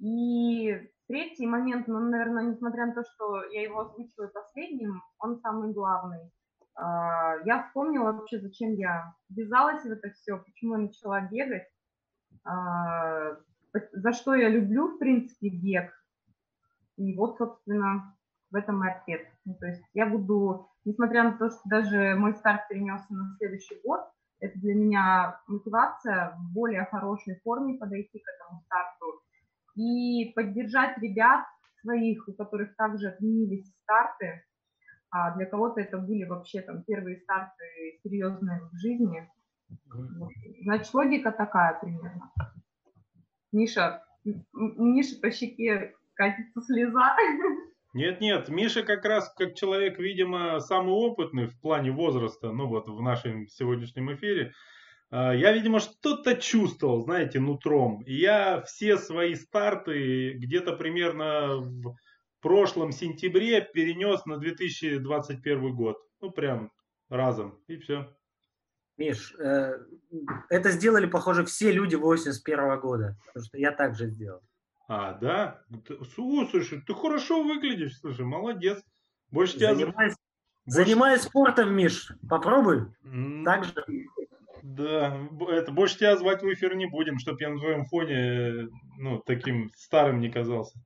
И 0.00 0.90
третий 1.06 1.46
момент, 1.46 1.86
ну, 1.86 2.00
наверное, 2.00 2.44
несмотря 2.44 2.86
на 2.86 2.94
то, 2.94 3.02
что 3.04 3.44
я 3.52 3.62
его 3.62 3.80
озвучиваю 3.80 4.32
последним, 4.32 5.02
он 5.18 5.38
самый 5.40 5.72
главный. 5.72 6.32
А, 6.74 7.36
я 7.44 7.62
вспомнила 7.62 8.12
вообще, 8.12 8.40
зачем 8.40 8.72
я 8.72 9.14
ввязалась 9.28 9.84
в 9.84 9.90
это 9.90 10.10
все, 10.10 10.38
почему 10.38 10.72
я 10.74 10.78
начала 10.82 11.20
бегать, 11.20 11.68
а, 12.44 13.36
за 13.92 14.12
что 14.12 14.34
я 14.34 14.48
люблю, 14.48 14.88
в 14.88 14.98
принципе, 14.98 15.48
бег. 15.48 15.92
И 16.96 17.16
вот, 17.16 17.38
собственно, 17.38 18.16
в 18.54 18.56
этом 18.56 18.84
и 18.84 18.90
ответ. 18.90 19.26
Ну, 19.44 19.54
то 19.54 19.66
есть 19.66 19.82
я 19.94 20.06
буду 20.06 20.68
несмотря 20.84 21.24
на 21.24 21.32
то, 21.36 21.50
что 21.50 21.60
даже 21.64 22.14
мой 22.14 22.34
старт 22.34 22.68
перенесся 22.68 23.12
на 23.12 23.36
следующий 23.38 23.80
год, 23.84 24.00
это 24.40 24.58
для 24.60 24.74
меня 24.74 25.40
мотивация 25.48 26.36
в 26.36 26.52
более 26.52 26.84
хорошей 26.84 27.40
форме 27.42 27.78
подойти 27.78 28.18
к 28.18 28.28
этому 28.28 28.60
старту 28.62 29.22
и 29.74 30.32
поддержать 30.34 30.98
ребят 30.98 31.44
своих, 31.80 32.28
у 32.28 32.32
которых 32.32 32.76
также 32.76 33.08
отменились 33.08 33.72
старты, 33.82 34.44
а 35.10 35.34
для 35.36 35.46
кого-то 35.46 35.80
это 35.80 35.98
были 35.98 36.24
вообще 36.24 36.60
там 36.60 36.84
первые 36.84 37.18
старты 37.18 37.64
серьезные 38.02 38.60
в 38.72 38.76
жизни. 38.76 39.28
Значит, 40.62 40.94
логика 40.94 41.32
такая 41.32 41.78
примерно. 41.80 42.30
Миша, 43.52 44.04
Миша 44.52 45.20
по 45.20 45.30
щеке 45.30 45.94
катится 46.14 46.60
слеза. 46.62 47.16
Нет-нет, 47.94 48.48
Миша 48.48 48.82
как 48.82 49.04
раз 49.04 49.32
как 49.36 49.54
человек, 49.54 50.00
видимо, 50.00 50.58
самый 50.58 50.92
опытный 50.92 51.46
в 51.46 51.58
плане 51.60 51.92
возраста, 51.92 52.50
ну 52.50 52.66
вот 52.66 52.88
в 52.88 53.00
нашем 53.00 53.46
сегодняшнем 53.46 54.12
эфире, 54.14 54.52
а, 55.10 55.32
я, 55.32 55.52
видимо, 55.52 55.78
что-то 55.78 56.34
чувствовал, 56.34 57.02
знаете, 57.02 57.38
нутром. 57.38 58.02
я 58.04 58.62
все 58.62 58.98
свои 58.98 59.36
старты 59.36 60.32
где-то 60.32 60.72
примерно 60.72 61.58
в 61.58 61.96
прошлом 62.40 62.90
сентябре 62.90 63.60
перенес 63.60 64.26
на 64.26 64.38
2021 64.38 65.74
год. 65.76 65.96
Ну, 66.20 66.32
прям 66.32 66.72
разом, 67.08 67.60
и 67.68 67.76
все. 67.76 68.12
Миш, 68.96 69.36
э, 69.38 69.78
это 70.50 70.70
сделали, 70.72 71.06
похоже, 71.06 71.44
все 71.44 71.70
люди 71.70 71.94
81 71.94 72.80
года, 72.80 73.16
потому 73.26 73.44
что 73.44 73.56
я 73.56 73.70
так 73.70 73.94
же 73.94 74.08
сделал. 74.08 74.40
А, 74.86 75.14
да? 75.14 75.62
Слушай, 76.14 76.82
ты 76.86 76.94
хорошо 76.94 77.42
выглядишь, 77.42 77.98
слушай, 77.98 78.24
молодец. 78.24 78.82
Больше 79.30 79.56
тебя... 79.56 79.74
Занимаюсь, 79.74 80.14
Больше... 80.66 80.84
занимаюсь 80.84 81.22
спортом, 81.22 81.74
Миш. 81.74 82.12
Попробуй. 82.28 82.92
Mm. 83.04 83.44
Так 83.44 83.64
же. 83.64 83.74
Да, 84.62 85.18
это 85.48 85.72
больше 85.72 85.98
тебя 85.98 86.16
звать 86.16 86.42
в 86.42 86.50
эфир 86.50 86.74
не 86.74 86.86
будем, 86.86 87.18
чтобы 87.18 87.38
я 87.40 87.50
на 87.50 87.58
твоем 87.58 87.84
фоне 87.84 88.68
ну, 88.98 89.18
таким 89.18 89.70
старым 89.76 90.20
не 90.20 90.30
казался. 90.30 90.78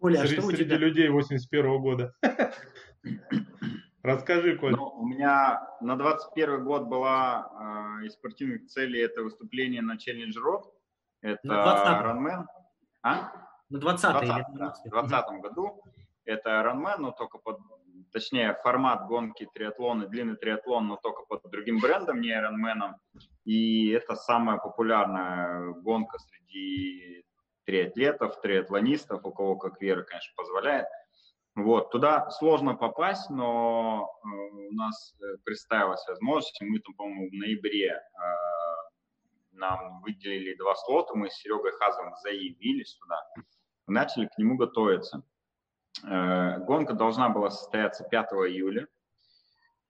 Коля, 0.00 0.20
среди, 0.20 0.36
а 0.36 0.40
что 0.40 0.46
у 0.46 0.50
среди 0.50 0.64
тебя? 0.64 0.78
людей 0.78 1.08
81 1.08 1.66
-го 1.66 1.78
года. 1.78 2.14
Расскажи, 4.02 4.56
Коля. 4.56 4.76
Ну, 4.76 4.86
у 4.86 5.06
меня 5.06 5.60
на 5.82 5.96
21 5.96 6.64
год 6.64 6.86
была 6.86 7.98
э, 8.00 8.06
из 8.06 8.14
спортивных 8.14 8.66
целей 8.68 9.00
это 9.00 9.22
выступление 9.22 9.82
на 9.82 9.96
Challenge 9.96 10.34
Road. 10.36 10.64
Это 11.22 11.48
Ironman. 11.48 12.46
А? 13.02 13.32
На 13.70 13.78
20 13.78 14.10
20 14.10 14.22
или 14.24 14.56
20 14.56 14.90
20 14.90 15.40
году. 15.42 15.82
Это 16.24 16.50
Ironman, 16.50 16.98
но 16.98 17.10
только 17.12 17.38
под, 17.38 17.58
точнее, 18.12 18.54
формат 18.62 19.06
гонки 19.06 19.48
триатлона, 19.54 20.06
длинный 20.06 20.36
триатлон, 20.36 20.88
но 20.88 20.96
только 20.96 21.22
под 21.22 21.50
другим 21.50 21.80
брендом, 21.80 22.20
не 22.20 22.30
Ironman. 22.30 22.94
И 23.44 23.90
это 23.90 24.14
самая 24.14 24.58
популярная 24.58 25.72
гонка 25.72 26.18
среди 26.18 27.24
триатлетов, 27.64 28.40
триатлонистов, 28.40 29.24
у 29.24 29.32
кого 29.32 29.56
как 29.56 29.80
вера, 29.80 30.02
конечно, 30.02 30.32
позволяет. 30.36 30.86
Вот, 31.54 31.90
туда 31.90 32.30
сложно 32.30 32.76
попасть, 32.76 33.30
но 33.30 34.08
э, 34.22 34.28
у 34.28 34.72
нас 34.74 35.14
э, 35.20 35.36
представилась 35.44 36.06
возможность, 36.06 36.56
мы 36.60 36.78
там, 36.78 36.94
по-моему, 36.94 37.28
в 37.30 37.32
ноябре 37.32 37.88
э, 37.88 38.00
нам 39.58 40.00
выделили 40.00 40.56
два 40.56 40.74
слота, 40.74 41.14
мы 41.14 41.30
с 41.30 41.34
Серегой 41.34 41.72
Хазовым 41.72 42.14
заявились 42.22 42.94
туда, 42.94 43.22
начали 43.86 44.26
к 44.26 44.38
нему 44.38 44.56
готовиться. 44.56 45.22
Э, 46.04 46.58
гонка 46.58 46.94
должна 46.94 47.28
была 47.28 47.50
состояться 47.50 48.04
5 48.04 48.26
июля, 48.48 48.88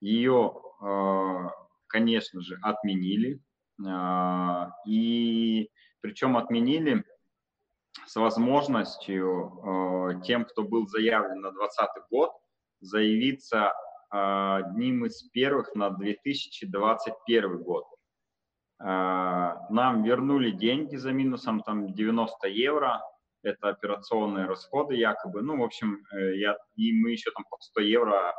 ее, 0.00 0.54
э, 0.82 1.48
конечно 1.86 2.40
же, 2.40 2.58
отменили, 2.62 3.40
э, 3.84 4.66
и 4.86 5.70
причем 6.00 6.36
отменили 6.36 7.04
с 8.06 8.16
возможностью 8.16 10.22
тем, 10.24 10.44
кто 10.44 10.62
был 10.62 10.86
заявлен 10.86 11.40
на 11.40 11.50
2020 11.50 12.08
год, 12.10 12.32
заявиться 12.80 13.72
одним 14.08 15.04
из 15.04 15.22
первых 15.30 15.74
на 15.74 15.90
2021 15.90 17.62
год. 17.62 17.84
Э, 18.80 19.54
нам 19.70 20.02
вернули 20.02 20.50
деньги 20.50 20.96
за 20.96 21.12
минусом 21.12 21.62
там 21.62 21.92
90 21.92 22.48
евро, 22.48 23.02
это 23.42 23.68
операционные 23.68 24.46
расходы 24.46 24.94
якобы. 24.94 25.42
Ну, 25.42 25.58
в 25.58 25.62
общем, 25.62 26.04
э, 26.12 26.36
я, 26.36 26.56
и 26.76 26.92
мы 26.92 27.10
еще 27.10 27.30
там 27.30 27.44
по 27.50 27.56
100 27.60 27.80
евро 27.80 28.34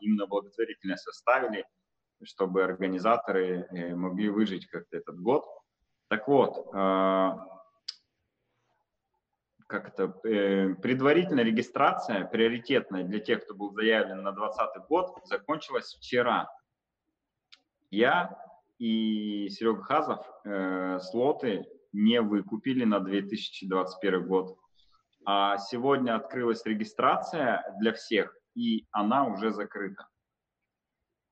именно 0.00 0.26
благотворительность 0.26 1.04
составили, 1.04 1.66
чтобы 2.22 2.64
организаторы 2.64 3.66
э, 3.70 3.94
могли 3.94 4.30
выжить 4.30 4.66
как-то 4.66 4.96
этот 4.96 5.20
год. 5.20 5.44
Так 6.08 6.26
вот, 6.26 6.66
как 9.70 9.88
это, 9.88 10.12
э, 10.28 10.74
предварительная 10.74 11.44
регистрация, 11.44 12.24
приоритетная 12.24 13.04
для 13.04 13.20
тех, 13.20 13.44
кто 13.44 13.54
был 13.54 13.72
заявлен 13.72 14.22
на 14.22 14.32
2020 14.32 14.88
год, 14.88 15.20
закончилась 15.24 15.94
вчера. 15.94 16.50
Я 17.90 18.36
и 18.80 19.50
Серега 19.50 19.82
Хазов 19.82 20.26
э, 20.44 20.98
слоты 21.00 21.66
не 21.92 22.20
выкупили 22.22 22.84
на 22.84 22.98
2021 22.98 24.26
год. 24.26 24.56
А 25.26 25.58
сегодня 25.58 26.16
открылась 26.16 26.64
регистрация 26.64 27.62
для 27.78 27.92
всех, 27.92 28.34
и 28.54 28.86
она 28.90 29.26
уже 29.26 29.52
закрыта. 29.52 30.08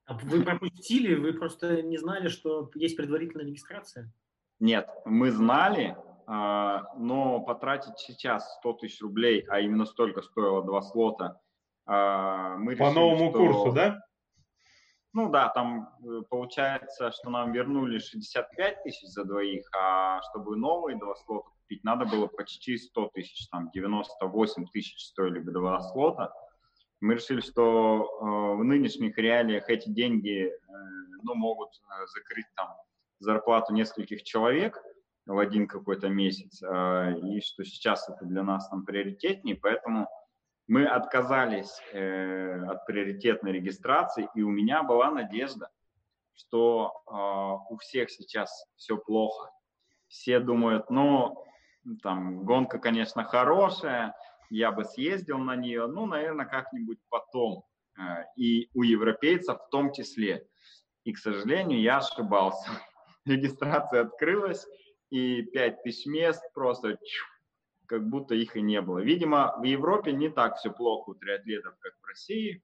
А 0.04 0.14
вы 0.14 0.42
пропустили, 0.42 1.14
вы 1.14 1.32
просто 1.32 1.82
не 1.82 1.96
знали, 1.96 2.28
что 2.28 2.70
есть 2.74 2.96
предварительная 2.96 3.46
регистрация? 3.46 4.12
Нет, 4.60 4.88
мы 5.06 5.30
знали, 5.30 5.96
а, 6.26 6.92
но 6.96 7.40
потратить 7.40 7.98
сейчас 7.98 8.58
100 8.58 8.72
тысяч 8.74 9.00
рублей, 9.00 9.46
а 9.48 9.60
именно 9.60 9.86
столько 9.86 10.20
стоило 10.20 10.62
два 10.62 10.82
слота, 10.82 11.40
а, 11.86 12.58
мы 12.58 12.76
По 12.76 12.84
решили, 12.84 12.94
новому 12.94 13.30
что... 13.30 13.38
курсу, 13.38 13.72
да? 13.72 14.00
Ну 15.14 15.30
да, 15.30 15.48
там 15.48 15.88
э, 16.04 16.22
получается, 16.28 17.10
что 17.12 17.30
нам 17.30 17.52
вернули 17.52 17.98
65 17.98 18.82
тысяч 18.82 19.08
за 19.08 19.24
двоих, 19.24 19.66
а 19.74 20.20
чтобы 20.22 20.56
новые 20.56 20.98
два 20.98 21.14
слота 21.14 21.48
купить, 21.60 21.82
надо 21.82 22.04
было 22.04 22.26
почти 22.26 22.76
100 22.76 23.10
тысяч, 23.14 23.48
там 23.48 23.70
98 23.70 24.66
тысяч 24.66 25.06
стоили 25.06 25.38
бы 25.38 25.52
два 25.52 25.80
слота. 25.80 26.32
Мы 27.00 27.14
решили, 27.14 27.40
что 27.40 28.02
э, 28.02 28.60
в 28.60 28.64
нынешних 28.64 29.16
реалиях 29.16 29.70
эти 29.70 29.88
деньги 29.88 30.46
э, 30.46 30.52
ну, 31.22 31.34
могут 31.34 31.70
закрыть 32.14 32.46
там 32.54 32.76
зарплату 33.18 33.72
нескольких 33.72 34.22
человек, 34.22 34.78
в 35.24 35.38
один 35.38 35.66
какой-то 35.68 36.08
месяц, 36.08 36.62
и 36.62 37.40
что 37.42 37.62
сейчас 37.62 38.08
это 38.08 38.24
для 38.24 38.42
нас 38.42 38.66
там 38.70 38.86
приоритетнее, 38.86 39.56
поэтому 39.56 40.08
мы 40.68 40.86
отказались 40.86 41.80
э, 41.92 42.62
от 42.66 42.84
приоритетной 42.84 43.52
регистрации, 43.52 44.28
и 44.34 44.42
у 44.42 44.50
меня 44.50 44.82
была 44.82 45.10
надежда, 45.10 45.70
что 46.34 47.02
э, 47.06 47.72
у 47.72 47.78
всех 47.78 48.10
сейчас 48.10 48.66
все 48.76 48.98
плохо. 48.98 49.50
Все 50.08 50.40
думают, 50.40 50.90
ну, 50.90 51.42
там, 52.02 52.44
гонка, 52.44 52.78
конечно, 52.78 53.24
хорошая, 53.24 54.14
я 54.50 54.70
бы 54.70 54.84
съездил 54.84 55.38
на 55.38 55.56
нее, 55.56 55.86
ну, 55.86 56.06
наверное, 56.06 56.46
как-нибудь 56.46 56.98
потом. 57.08 57.64
Э, 57.98 58.24
и 58.36 58.68
у 58.74 58.82
европейцев 58.82 59.58
в 59.58 59.70
том 59.70 59.92
числе. 59.92 60.46
И, 61.04 61.14
к 61.14 61.18
сожалению, 61.18 61.80
я 61.80 61.98
ошибался. 61.98 62.68
Регистрация 63.24 64.02
открылась, 64.02 64.66
и 65.08 65.42
5000 65.42 66.06
мест 66.06 66.42
просто 66.52 66.98
как 67.88 68.08
будто 68.08 68.34
их 68.34 68.56
и 68.56 68.60
не 68.60 68.80
было. 68.80 68.98
Видимо, 68.98 69.56
в 69.58 69.64
Европе 69.64 70.12
не 70.12 70.28
так 70.28 70.56
все 70.56 70.70
плохо 70.70 71.10
у 71.10 71.14
триатлетов, 71.14 71.74
как 71.80 71.92
в 72.00 72.06
России, 72.06 72.62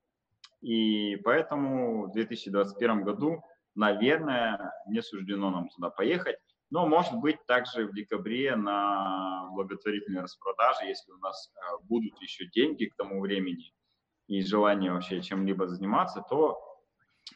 и 0.61 1.16
поэтому 1.25 2.07
в 2.07 2.12
2021 2.12 3.03
году, 3.03 3.43
наверное, 3.75 4.72
не 4.87 5.03
суждено 5.03 5.51
нам 5.51 5.68
туда 5.68 5.91
поехать. 5.91 6.37
Но, 6.70 6.87
может 6.87 7.14
быть, 7.14 7.45
также 7.47 7.87
в 7.87 7.95
декабре 7.95 8.57
на 8.57 9.49
благотворительной 9.53 10.22
распродаже, 10.22 10.87
если 10.87 11.12
у 11.12 11.18
нас 11.18 11.53
э, 11.55 11.85
будут 11.85 12.20
еще 12.20 12.47
деньги 12.47 12.87
к 12.87 12.97
тому 12.97 13.20
времени 13.20 13.72
и 14.27 14.43
желание 14.43 14.93
вообще 14.93 15.20
чем-либо 15.20 15.66
заниматься, 15.68 16.22
то 16.29 16.59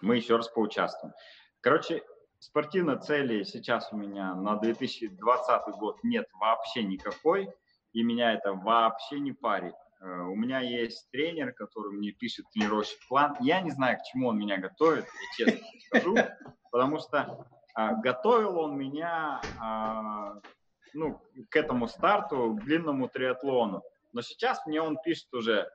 мы 0.01 0.17
еще 0.17 0.37
раз 0.37 0.49
поучаствуем. 0.49 1.13
Короче, 1.61 2.03
Спортивной 2.41 3.01
цели 3.01 3.43
сейчас 3.43 3.93
у 3.93 3.97
меня 3.97 4.33
на 4.35 4.57
2020 4.57 5.75
год 5.77 5.99
нет 6.05 6.27
вообще 6.35 6.85
никакой, 6.85 7.49
и 7.93 8.03
меня 8.03 8.33
это 8.33 8.53
вообще 8.53 9.21
не 9.21 9.33
парит. 9.33 9.75
Э, 10.01 10.23
у 10.23 10.35
меня 10.35 10.61
есть 10.61 11.11
тренер, 11.11 11.53
который 11.53 11.93
мне 11.93 12.13
пишет 12.13 12.47
тренировочный 12.53 13.01
план. 13.09 13.37
Я 13.41 13.61
не 13.61 13.71
знаю, 13.71 13.99
к 13.99 14.03
чему 14.05 14.29
он 14.29 14.39
меня 14.39 14.59
готовит, 14.59 15.07
я 15.39 15.47
честно 15.47 15.67
скажу, 15.89 16.17
потому 16.71 16.99
что 16.99 17.47
а, 17.75 17.95
готовил 17.95 18.59
он 18.59 18.77
меня 18.77 19.41
а, 19.61 20.35
ну, 20.95 21.21
к 21.51 21.57
этому 21.57 21.87
старту, 21.87 22.55
к 22.55 22.65
длинному 22.65 23.09
триатлону. 23.09 23.83
Но 24.13 24.23
сейчас 24.23 24.65
мне 24.67 24.83
он 24.83 24.99
пишет 25.05 25.33
уже, 25.33 25.71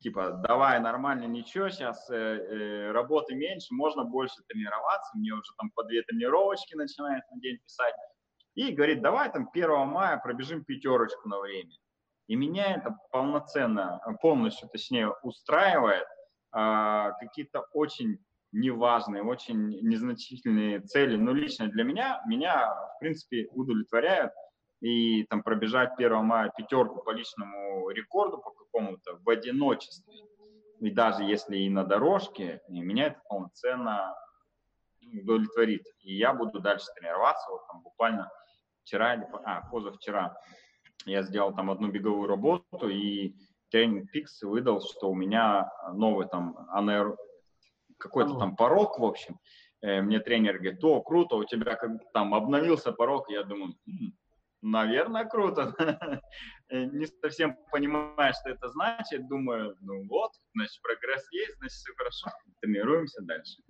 типа, 0.00 0.30
давай, 0.46 0.78
нормально, 0.80 1.24
ничего, 1.24 1.68
сейчас 1.70 2.08
э, 2.10 2.14
э, 2.14 2.92
работы 2.92 3.34
меньше, 3.34 3.74
можно 3.74 4.04
больше 4.04 4.36
тренироваться, 4.48 5.16
мне 5.16 5.32
уже 5.32 5.52
там 5.58 5.70
по 5.74 5.82
две 5.84 6.02
тренировочки 6.02 6.74
начинает 6.74 7.24
на 7.32 7.40
день 7.40 7.58
писать, 7.58 7.94
и 8.68 8.74
говорит, 8.74 9.00
давай 9.00 9.32
там 9.32 9.48
1 9.52 9.86
мая 9.86 10.18
пробежим 10.18 10.64
пятерочку 10.64 11.28
на 11.28 11.40
время. 11.40 11.72
И 12.26 12.36
меня 12.36 12.76
это 12.76 12.96
полноценно, 13.10 14.00
полностью, 14.20 14.68
точнее, 14.68 15.10
устраивает, 15.22 16.06
э, 16.54 17.12
какие-то 17.20 17.66
очень 17.72 18.18
неважные, 18.52 19.22
очень 19.22 19.80
незначительные 19.80 20.80
цели, 20.80 21.16
но 21.16 21.32
лично 21.32 21.68
для 21.68 21.84
меня, 21.84 22.20
меня, 22.26 22.68
в 22.96 22.98
принципе, 23.00 23.48
удовлетворяют 23.52 24.32
и 24.80 25.24
там 25.24 25.42
пробежать 25.42 25.92
1 25.96 26.24
мая 26.24 26.52
пятерку 26.56 27.02
по 27.02 27.10
личному 27.10 27.88
рекорду 27.90 28.38
по 28.38 28.50
какому-то 28.50 29.18
в 29.24 29.28
одиночестве, 29.30 30.14
и 30.80 30.90
даже 30.90 31.22
если 31.22 31.58
и 31.58 31.70
на 31.70 31.84
дорожке, 31.84 32.60
и 32.68 32.80
меня 32.80 33.06
это 33.06 33.20
полноценно 33.28 34.14
удовлетворит. 35.12 35.84
И 36.02 36.16
я 36.16 36.32
буду 36.32 36.60
дальше 36.60 36.86
тренироваться. 36.94 37.50
Вот 37.50 37.66
там 37.66 37.82
буквально 37.82 38.30
вчера 38.90 39.14
или 39.14 39.26
а, 39.44 39.62
позавчера 39.70 40.36
я 41.06 41.22
сделал 41.22 41.54
там 41.54 41.70
одну 41.70 41.90
беговую 41.90 42.28
работу, 42.28 42.88
и 42.88 43.34
тренинг 43.70 44.10
Пикс 44.10 44.42
выдал, 44.42 44.80
что 44.80 45.10
у 45.10 45.14
меня 45.14 45.70
новый 45.94 46.26
там 46.26 46.56
анер... 46.70 47.16
какой-то 47.98 48.36
там 48.36 48.56
порог, 48.56 48.98
в 48.98 49.04
общем. 49.04 49.38
Э, 49.80 50.02
мне 50.02 50.18
тренер 50.18 50.58
говорит, 50.58 50.84
о, 50.84 51.00
круто, 51.00 51.36
у 51.36 51.44
тебя 51.44 51.76
как 51.76 51.92
там 52.12 52.34
обновился 52.34 52.92
порог. 52.92 53.30
Я 53.30 53.44
думаю, 53.44 53.74
наверное, 54.60 55.24
круто. 55.24 55.74
Э, 56.72 56.84
не 56.84 57.06
совсем 57.06 57.56
понимаю, 57.72 58.32
что 58.32 58.50
это 58.50 58.68
значит. 58.68 59.26
Думаю, 59.28 59.76
ну 59.80 60.06
вот, 60.06 60.30
значит, 60.54 60.80
прогресс 60.82 61.26
есть, 61.32 61.56
значит, 61.58 61.74
все 61.74 61.92
хорошо. 61.96 62.30
Тренируемся 62.60 63.22
дальше. 63.22 63.60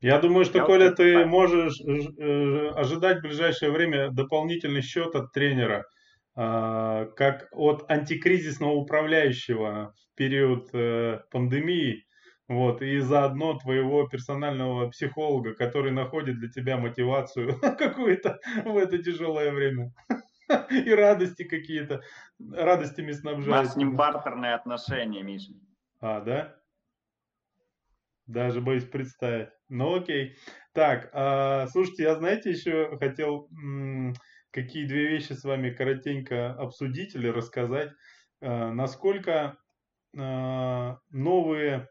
Я 0.00 0.18
думаю, 0.18 0.44
что, 0.44 0.58
Я 0.58 0.64
Коля, 0.64 0.88
вот 0.88 0.96
ты 0.96 1.24
можешь 1.24 1.80
э, 1.80 2.68
ожидать 2.74 3.18
в 3.18 3.22
ближайшее 3.22 3.70
время 3.70 4.10
дополнительный 4.10 4.82
счет 4.82 5.14
от 5.14 5.32
тренера, 5.32 5.86
а, 6.34 7.06
как 7.16 7.48
от 7.52 7.90
антикризисного 7.90 8.72
управляющего 8.72 9.94
в 9.94 10.16
период 10.16 10.68
э, 10.74 11.20
пандемии, 11.30 12.04
вот, 12.46 12.82
и 12.82 12.98
заодно 13.00 13.58
твоего 13.58 14.06
персонального 14.06 14.88
психолога, 14.90 15.54
который 15.54 15.92
находит 15.92 16.38
для 16.38 16.48
тебя 16.48 16.76
мотивацию 16.76 17.58
какую-то 17.78 18.38
в 18.64 18.76
это 18.76 18.98
тяжелое 18.98 19.50
время. 19.50 19.92
и 20.70 20.94
радости 20.94 21.44
какие-то, 21.44 22.02
радостями 22.52 23.12
снабжают. 23.12 23.48
У 23.48 23.50
нас 23.50 23.72
с 23.72 23.76
ним 23.76 23.96
бартерные 23.96 24.54
отношения, 24.54 25.22
Миша. 25.22 25.52
А, 26.00 26.20
да? 26.20 26.54
Даже 28.26 28.60
боюсь 28.60 28.84
представить. 28.84 29.50
Ну 29.68 29.94
окей. 29.96 30.36
Так, 30.72 31.10
а, 31.12 31.66
слушайте, 31.68 32.02
я 32.04 32.14
знаете, 32.16 32.50
еще 32.50 32.96
хотел 32.98 33.48
м, 33.52 34.14
какие 34.50 34.86
две 34.86 35.08
вещи 35.08 35.32
с 35.32 35.44
вами 35.44 35.70
коротенько 35.70 36.52
обсудить 36.54 37.14
или 37.14 37.28
рассказать. 37.28 37.90
А, 38.40 38.72
насколько 38.72 39.58
э, 40.18 40.96
новые 41.10 41.88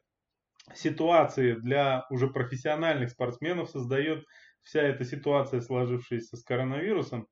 ситуации 0.73 1.53
для 1.53 2.05
уже 2.11 2.29
профессиональных 2.29 3.11
спортсменов 3.11 3.69
создает 3.69 4.25
вся 4.63 4.81
эта 4.83 5.05
ситуация, 5.05 5.61
сложившаяся 5.61 6.37
с 6.37 6.43
коронавирусом. 6.43 7.27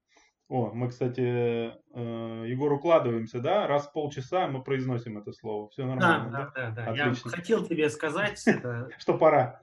О, 0.50 0.72
мы, 0.74 0.90
кстати, 0.90 1.22
э, 1.22 2.46
Егор, 2.48 2.72
укладываемся, 2.74 3.40
да? 3.40 3.66
Раз 3.66 3.88
в 3.88 3.94
полчаса 3.94 4.48
мы 4.48 4.64
произносим 4.64 5.18
это 5.18 5.32
слово. 5.32 5.70
Все 5.70 5.86
нормально. 5.86 6.30
Да, 6.32 6.52
да, 6.56 6.72
да. 6.72 6.92
да. 6.92 6.96
Я 6.96 7.14
хотел 7.14 7.66
тебе 7.66 7.90
сказать. 7.90 8.44
Что 8.98 9.18
пора. 9.18 9.62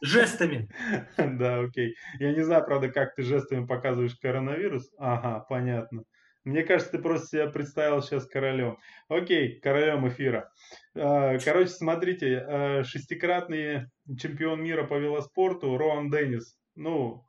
Жестами. 0.00 0.68
Да, 1.16 1.60
окей. 1.60 1.96
Я 2.18 2.32
не 2.32 2.42
знаю, 2.42 2.64
правда, 2.64 2.88
как 2.88 3.14
ты 3.14 3.22
жестами 3.22 3.66
показываешь 3.66 4.16
коронавирус. 4.16 4.90
Ага, 4.98 5.44
понятно. 5.48 6.04
Мне 6.44 6.62
кажется, 6.62 6.92
ты 6.92 6.98
просто 6.98 7.26
себя 7.26 7.46
представил 7.48 8.02
сейчас 8.02 8.26
королем. 8.26 8.78
Окей, 9.08 9.60
королем 9.60 10.08
эфира. 10.08 10.50
А, 10.94 11.36
короче, 11.38 11.70
смотрите, 11.70 12.44
э, 12.46 12.84
шестикратный 12.84 13.86
чемпион 14.18 14.62
мира 14.62 14.84
по 14.84 14.94
велоспорту 14.94 15.76
Роан 15.76 16.10
Деннис. 16.10 16.56
Ну, 16.74 17.24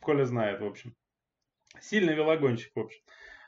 Коля 0.00 0.24
знает, 0.24 0.60
в 0.60 0.66
общем. 0.66 0.94
Сильный 1.80 2.14
велогонщик, 2.14 2.70
в 2.74 2.80
общем. 2.80 3.00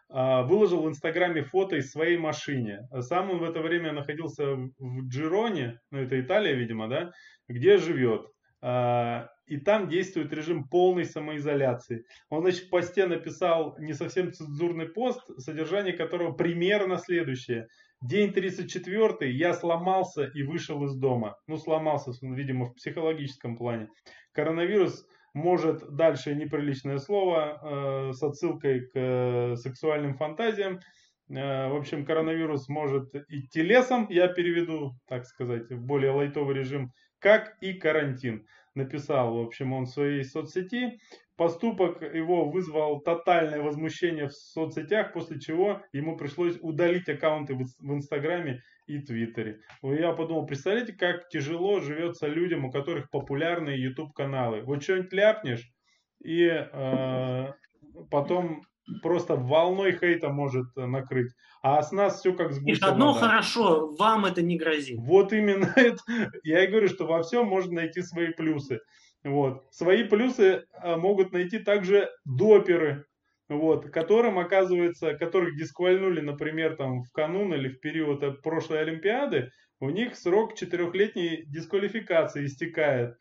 А, 0.08 0.42
выложил 0.42 0.82
в 0.82 0.88
Инстаграме 0.88 1.42
фото 1.42 1.76
из 1.76 1.90
своей 1.90 2.18
машине. 2.18 2.86
Сам 3.00 3.30
он 3.30 3.38
в 3.38 3.44
это 3.44 3.60
время 3.60 3.92
находился 3.92 4.56
в 4.78 5.08
Джироне, 5.08 5.80
ну 5.90 6.00
это 6.00 6.20
Италия, 6.20 6.54
видимо, 6.54 6.88
да, 6.88 7.12
где 7.48 7.78
живет. 7.78 8.26
А, 8.60 9.28
и 9.46 9.56
там 9.56 9.88
действует 9.88 10.32
режим 10.32 10.68
полной 10.68 11.04
самоизоляции. 11.04 12.04
Он, 12.28 12.42
значит, 12.42 12.64
в 12.64 12.70
посте 12.70 13.06
написал 13.06 13.74
не 13.78 13.92
совсем 13.92 14.32
цензурный 14.32 14.88
пост, 14.88 15.20
содержание 15.38 15.94
которого 15.94 16.32
примерно 16.32 16.98
следующее. 16.98 17.66
День 18.02 18.32
34 18.32 19.32
я 19.32 19.54
сломался 19.54 20.24
и 20.34 20.42
вышел 20.42 20.84
из 20.84 20.94
дома. 20.94 21.36
Ну, 21.46 21.56
сломался, 21.56 22.12
видимо, 22.20 22.66
в 22.66 22.74
психологическом 22.74 23.56
плане. 23.56 23.88
Коронавирус 24.32 25.06
может 25.34 25.94
дальше 25.94 26.34
неприличное 26.34 26.98
слово 26.98 27.58
э, 27.62 28.12
с 28.12 28.22
отсылкой 28.22 28.80
к 28.88 28.90
э, 28.94 29.56
сексуальным 29.56 30.14
фантазиям. 30.14 30.80
Э, 31.30 31.68
в 31.68 31.76
общем, 31.76 32.04
коронавирус 32.04 32.68
может 32.68 33.14
идти 33.28 33.62
лесом, 33.62 34.06
я 34.10 34.28
переведу, 34.28 34.92
так 35.08 35.24
сказать, 35.24 35.70
в 35.70 35.84
более 35.84 36.12
лайтовый 36.12 36.54
режим, 36.54 36.92
как 37.18 37.56
и 37.60 37.74
карантин. 37.74 38.46
Написал, 38.74 39.36
в 39.36 39.40
общем, 39.40 39.72
он 39.72 39.84
в 39.84 39.90
своей 39.90 40.24
соцсети. 40.24 40.98
Поступок 41.36 42.02
его 42.02 42.48
вызвал 42.50 43.00
тотальное 43.00 43.60
возмущение 43.60 44.28
в 44.28 44.32
соцсетях, 44.32 45.12
после 45.12 45.40
чего 45.40 45.82
ему 45.92 46.16
пришлось 46.16 46.58
удалить 46.60 47.08
аккаунты 47.08 47.54
в 47.54 47.92
Инстаграме 47.92 48.62
и 48.86 48.98
Твиттере. 48.98 49.60
Я 49.82 50.12
подумал, 50.12 50.46
представляете, 50.46 50.92
как 50.92 51.28
тяжело 51.28 51.80
живется 51.80 52.26
людям, 52.26 52.64
у 52.64 52.70
которых 52.70 53.10
популярные 53.10 53.82
YouTube 53.82 54.12
каналы. 54.12 54.62
Вот 54.62 54.82
что-нибудь 54.82 55.12
ляпнешь, 55.12 55.70
и 56.22 56.46
э, 56.48 57.52
потом 58.10 58.62
просто 59.02 59.36
волной 59.36 59.92
хейта 59.92 60.28
может 60.28 60.66
накрыть. 60.76 61.32
А 61.62 61.80
с 61.80 61.92
нас 61.92 62.18
все 62.18 62.32
как 62.32 62.52
с 62.52 62.60
И 62.66 62.74
одно 62.80 63.12
вода. 63.12 63.26
хорошо, 63.26 63.94
вам 63.96 64.26
это 64.26 64.42
не 64.42 64.56
грозит. 64.58 64.98
Вот 64.98 65.32
именно 65.32 65.72
это. 65.76 66.00
Я 66.42 66.64
и 66.64 66.66
говорю, 66.66 66.88
что 66.88 67.06
во 67.06 67.22
всем 67.22 67.46
можно 67.46 67.74
найти 67.74 68.02
свои 68.02 68.32
плюсы. 68.32 68.80
Вот. 69.22 69.64
Свои 69.70 70.02
плюсы 70.04 70.64
а, 70.74 70.96
могут 70.96 71.32
найти 71.32 71.60
также 71.60 72.10
доперы, 72.24 73.04
вот, 73.58 73.90
которым, 73.90 74.38
оказывается, 74.38 75.14
которых 75.14 75.56
дисквальнули, 75.56 76.20
например, 76.20 76.76
там 76.76 77.02
в 77.02 77.10
канун 77.12 77.54
или 77.54 77.68
в 77.68 77.80
период 77.80 78.22
э, 78.22 78.32
прошлой 78.32 78.82
Олимпиады, 78.82 79.50
у 79.80 79.90
них 79.90 80.16
срок 80.16 80.54
четырехлетней 80.56 81.44
дисквалификации 81.46 82.46
истекает. 82.46 83.16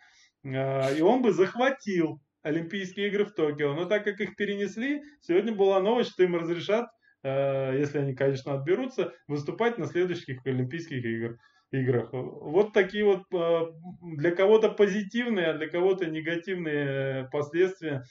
А, 0.46 0.92
и 0.92 1.02
он 1.02 1.22
бы 1.22 1.32
захватил 1.32 2.20
Олимпийские 2.44 3.08
игры 3.08 3.26
в 3.26 3.34
Токио. 3.34 3.74
Но 3.74 3.86
так 3.86 4.04
как 4.04 4.20
их 4.20 4.36
перенесли, 4.36 5.02
сегодня 5.22 5.54
была 5.54 5.80
новость, 5.80 6.12
что 6.12 6.24
им 6.24 6.36
разрешат, 6.36 6.88
э, 7.24 7.78
если 7.78 8.00
они, 8.00 8.16
конечно, 8.16 8.54
отберутся, 8.54 9.14
выступать 9.28 9.78
на 9.78 9.86
следующих 9.86 10.46
Олимпийских 10.46 11.04
играх 11.06 11.38
играх. 11.72 12.10
Вот 12.12 12.74
такие 12.74 13.06
вот 13.06 13.24
э, 13.34 13.62
для 14.02 14.32
кого-то 14.32 14.70
позитивные, 14.70 15.48
а 15.48 15.58
для 15.58 15.70
кого-то 15.70 16.06
негативные 16.06 17.30
последствия 17.32 18.04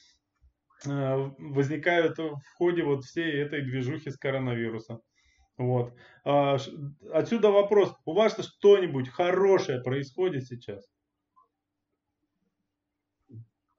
возникают 0.84 2.18
в 2.18 2.40
ходе 2.56 2.82
вот 2.82 3.04
всей 3.04 3.42
этой 3.42 3.62
движухи 3.62 4.10
с 4.10 4.16
коронавирусом. 4.16 5.00
Вот. 5.56 5.92
А, 6.24 6.56
отсюда 7.12 7.50
вопрос. 7.50 7.94
У 8.06 8.14
вас 8.14 8.34
что-нибудь 8.42 9.10
хорошее 9.10 9.82
происходит 9.82 10.46
сейчас? 10.46 10.86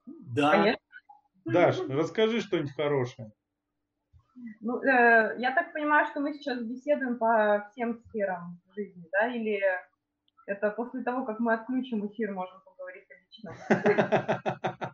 Да. 0.06 0.76
Даш, 1.44 1.80
расскажи 1.88 2.40
что-нибудь 2.40 2.74
хорошее. 2.74 3.32
Ну, 4.60 4.80
э, 4.82 5.36
я 5.38 5.52
так 5.54 5.72
понимаю, 5.72 6.06
что 6.06 6.20
мы 6.20 6.32
сейчас 6.34 6.62
беседуем 6.62 7.18
по 7.18 7.68
всем 7.70 7.98
сферам 7.98 8.60
жизни, 8.74 9.04
да? 9.12 9.26
Или 9.34 9.60
это 10.46 10.70
после 10.70 11.02
того, 11.02 11.24
как 11.24 11.40
мы 11.40 11.54
отключим 11.54 12.06
эфир, 12.06 12.32
можем? 12.32 12.60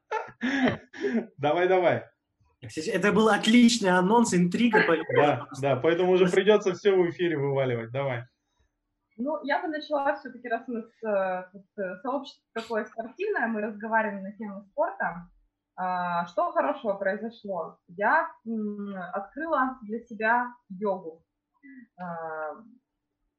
Давай, 1.39 1.68
давай. 1.68 2.05
Это 2.61 3.12
был 3.12 3.28
отличный 3.28 3.91
анонс, 3.91 4.34
интрига. 4.34 4.80
Да, 5.14 5.47
да, 5.61 5.76
поэтому 5.76 6.12
уже 6.12 6.28
придется 6.28 6.74
все 6.74 6.93
в 6.93 7.11
эфире 7.11 7.36
вываливать. 7.36 7.91
Давай. 7.93 8.24
Ну, 9.16 9.39
я 9.45 9.61
бы 9.61 9.68
начала 9.68 10.14
все-таки, 10.16 10.49
раз 10.49 10.62
у 10.68 10.72
нас 10.72 10.84
э, 11.05 11.45
э, 11.76 11.97
сообщество 12.03 12.45
такое 12.55 12.84
спортивное, 12.84 13.49
мы 13.49 13.61
разговариваем 13.62 14.22
на 14.22 14.32
тему 14.32 14.62
спорта. 14.70 15.28
А, 15.76 16.26
что 16.26 16.53
хорошего 16.53 16.95
произошло? 16.95 17.78
Я 17.89 18.28
открыла 19.12 19.78
для 19.82 20.01
себя 20.01 20.53
йогу 20.68 21.24
а, 22.01 22.55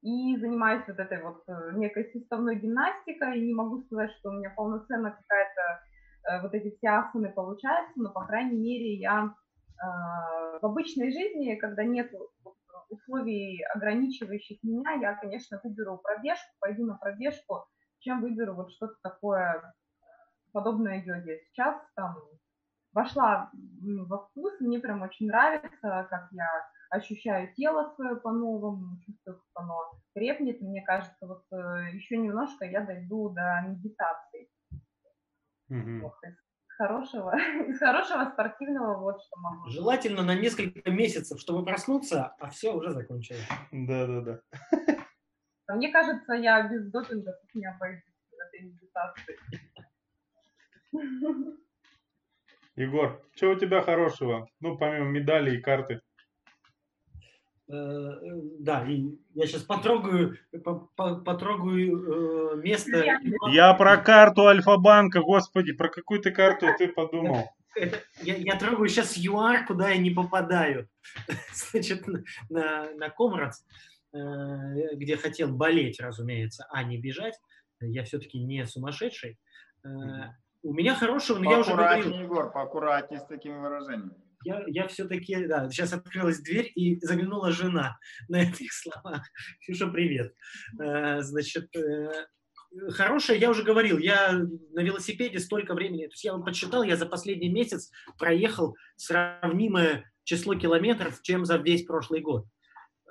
и 0.02 0.36
занимаюсь 0.38 0.84
вот 0.88 0.98
этой 0.98 1.22
вот 1.22 1.42
э, 1.46 1.72
некой 1.74 2.10
составной 2.12 2.56
гимнастикой. 2.56 3.38
И 3.38 3.46
не 3.46 3.54
могу 3.54 3.82
сказать, 3.82 4.10
что 4.18 4.30
у 4.30 4.32
меня 4.32 4.50
полноценно 4.56 5.10
какая-то 5.10 5.80
Э, 6.28 6.40
вот 6.42 6.54
эти 6.54 6.74
все 6.76 6.88
асаны 6.88 7.32
получаются, 7.32 7.92
но, 7.96 8.10
по 8.10 8.24
крайней 8.26 8.58
мере, 8.58 8.94
я 8.94 9.24
э, 9.24 10.58
в 10.60 10.64
обычной 10.64 11.12
жизни, 11.12 11.56
когда 11.56 11.84
нет 11.84 12.12
условий, 12.88 13.62
ограничивающих 13.74 14.58
меня, 14.62 14.92
я, 14.94 15.14
конечно, 15.14 15.60
выберу 15.62 15.98
пробежку, 15.98 16.50
пойду 16.58 16.86
на 16.86 16.96
пробежку, 16.96 17.64
чем 18.00 18.20
выберу 18.20 18.54
вот 18.54 18.72
что-то 18.72 18.94
такое 19.02 19.74
подобное 20.52 21.02
йоге. 21.02 21.40
Сейчас 21.46 21.80
там 21.94 22.16
вошла 22.92 23.50
во 24.08 24.18
вкус, 24.26 24.58
мне 24.60 24.80
прям 24.80 25.02
очень 25.02 25.28
нравится, 25.28 26.06
как 26.10 26.28
я 26.32 26.48
ощущаю 26.90 27.54
тело 27.54 27.92
свое 27.94 28.16
по-новому, 28.16 28.98
чувствую, 29.06 29.38
как 29.38 29.62
оно 29.62 29.78
крепнет. 30.14 30.60
Мне 30.60 30.82
кажется, 30.82 31.26
вот 31.26 31.44
э, 31.52 31.94
еще 31.94 32.16
немножко 32.16 32.64
я 32.64 32.84
дойду 32.84 33.30
до 33.30 33.64
медитации. 33.68 34.50
Угу. 35.68 36.00
Вот, 36.02 36.14
из 36.24 36.36
хорошего, 36.76 37.36
из 37.68 37.78
хорошего 37.78 38.24
спортивного 38.32 38.98
вот 38.98 39.22
что 39.22 39.36
могу. 39.38 39.68
Желательно 39.70 40.22
на 40.22 40.34
несколько 40.34 40.90
месяцев, 40.90 41.40
чтобы 41.40 41.64
проснуться, 41.64 42.34
а 42.40 42.50
все 42.50 42.74
уже 42.74 42.90
закончилось. 42.90 43.48
Да, 43.70 44.06
да, 44.06 44.20
да. 44.20 44.40
Мне 45.74 45.92
кажется, 45.92 46.32
я 46.34 46.68
без 46.68 46.90
допинга 46.90 47.32
тут 47.32 47.54
не 47.54 47.66
обойдусь 47.66 48.02
в 48.32 48.40
этой 48.40 48.60
медитации. 48.66 49.38
Егор, 52.74 53.22
что 53.36 53.50
у 53.50 53.54
тебя 53.54 53.82
хорошего? 53.82 54.48
Ну, 54.58 54.76
помимо 54.76 55.06
медали 55.10 55.56
и 55.56 55.60
карты. 55.60 56.00
Э, 57.72 58.20
да, 58.58 58.84
и 58.84 59.04
я 59.34 59.46
сейчас 59.46 59.62
потрогаю, 59.62 60.36
потрогаю 60.96 62.54
э, 62.54 62.56
место. 62.56 63.04
Я 63.52 63.74
про 63.74 63.96
карту 63.98 64.46
Альфа-банка, 64.46 65.20
господи, 65.20 65.72
про 65.72 65.88
какую 65.88 66.20
ты 66.20 66.32
карту 66.32 66.66
ты 66.76 66.88
подумал? 66.88 67.48
я, 68.22 68.36
я 68.36 68.58
трогаю 68.58 68.88
сейчас 68.88 69.16
ЮАР, 69.16 69.66
куда 69.66 69.90
я 69.90 69.98
не 69.98 70.10
попадаю. 70.10 70.88
Значит, 71.54 72.06
на, 72.48 72.90
на 72.94 73.08
Комрадс, 73.08 73.62
э, 74.12 74.18
где 74.94 75.16
хотел 75.16 75.54
болеть, 75.54 76.00
разумеется, 76.00 76.66
а 76.70 76.82
не 76.82 76.98
бежать. 76.98 77.38
Я 77.80 78.04
все-таки 78.04 78.40
не 78.40 78.66
сумасшедший. 78.66 79.38
У 80.62 80.74
меня 80.74 80.94
хорошего, 80.94 81.38
но 81.38 81.50
я 81.50 81.60
уже 81.60 81.70
говорил... 81.70 82.10
Егор, 82.10 82.52
поаккуратнее 82.52 83.20
с 83.20 83.24
такими 83.24 83.56
выражениями 83.56 84.12
я, 84.44 84.64
я 84.66 84.88
все-таки, 84.88 85.46
да, 85.46 85.68
сейчас 85.70 85.92
открылась 85.92 86.40
дверь 86.40 86.70
и 86.74 86.98
заглянула 87.00 87.52
жена 87.52 87.98
на 88.28 88.42
этих 88.42 88.72
словах. 88.72 89.26
Ксюша, 89.60 89.88
привет. 89.88 90.34
Э, 90.80 91.20
значит, 91.22 91.74
э, 91.76 92.26
хорошая, 92.90 93.38
я 93.38 93.50
уже 93.50 93.62
говорил, 93.62 93.98
я 93.98 94.32
на 94.32 94.80
велосипеде 94.80 95.38
столько 95.38 95.74
времени, 95.74 96.06
то 96.06 96.12
есть 96.12 96.24
я 96.24 96.32
вам 96.32 96.44
подсчитал, 96.44 96.82
я 96.82 96.96
за 96.96 97.06
последний 97.06 97.48
месяц 97.48 97.90
проехал 98.18 98.76
сравнимое 98.96 100.10
число 100.24 100.54
километров, 100.54 101.20
чем 101.22 101.44
за 101.44 101.56
весь 101.56 101.84
прошлый 101.84 102.20
год. 102.20 102.46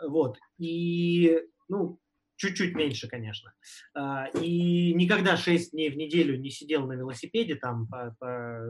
Вот. 0.07 0.37
И, 0.57 1.37
ну, 1.67 1.99
чуть-чуть 2.37 2.73
меньше, 2.73 3.07
конечно. 3.07 3.53
А, 3.93 4.27
и 4.27 4.93
никогда 4.93 5.35
6 5.35 5.71
дней 5.71 5.89
в 5.89 5.97
неделю 5.97 6.39
не 6.39 6.49
сидел 6.49 6.87
на 6.87 6.93
велосипеде 6.93 7.55
там 7.55 7.87
по, 7.87 8.15
по 8.19 8.61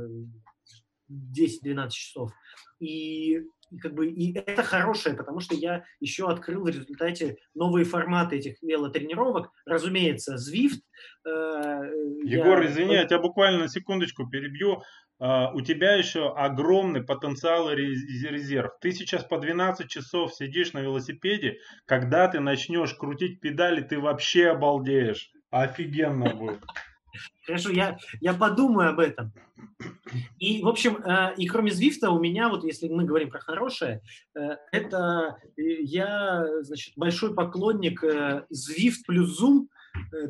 10-12 1.10 1.90
часов. 1.90 2.31
И 2.80 3.41
как 3.81 3.94
бы 3.94 4.07
и 4.07 4.34
это 4.34 4.64
хорошее, 4.64 5.15
потому 5.15 5.40
что 5.40 5.56
я 5.56 5.84
еще 5.99 6.30
открыл 6.30 6.64
в 6.64 6.69
результате 6.69 7.38
новые 7.53 7.86
форматы 7.86 8.38
этих 8.38 8.61
велотренировок. 8.61 9.52
Разумеется, 9.65 10.36
Zwift. 10.36 10.80
Э, 11.26 11.91
Егор, 12.23 12.61
я... 12.61 12.68
извини, 12.68 12.94
я 12.94 13.06
тебя 13.06 13.19
буквально 13.19 13.60
на 13.60 13.68
секундочку 13.68 14.27
перебью. 14.27 14.81
Uh, 15.22 15.52
у 15.53 15.60
тебя 15.60 15.95
еще 15.95 16.31
огромный 16.34 17.03
потенциал 17.03 17.69
и 17.69 17.76
резерв. 17.76 18.72
Ты 18.80 18.94
сейчас 18.94 19.26
по 19.26 19.38
12 19.38 19.90
часов 19.90 20.34
сидишь 20.34 20.72
на 20.72 20.80
велосипеде, 20.80 21.57
когда 21.86 22.30
ты 22.30 22.40
начнешь 22.40 22.94
крутить 22.94 23.41
педали, 23.41 23.81
ты 23.81 23.99
вообще 23.99 24.48
обалдеешь. 24.48 25.30
Офигенно 25.49 26.34
будет. 26.34 26.61
Хорошо, 27.45 27.72
я, 27.72 27.98
я 28.22 28.34
подумаю 28.34 28.90
об 28.90 28.99
этом. 28.99 29.34
И, 30.40 30.61
в 30.61 30.68
общем, 30.68 30.98
э, 30.98 31.34
и 31.38 31.48
кроме 31.48 31.72
Звифта 31.72 32.11
у 32.11 32.19
меня, 32.19 32.49
вот 32.49 32.64
если 32.64 32.88
мы 32.88 33.06
говорим 33.06 33.30
про 33.30 33.40
хорошее, 33.40 34.02
э, 34.36 34.57
это 34.72 35.38
э, 35.57 35.61
я, 35.81 36.45
значит, 36.61 36.94
большой 36.95 37.34
поклонник 37.34 38.03
Zwift 38.03 39.03
плюс 39.07 39.41
Zoom 39.41 39.68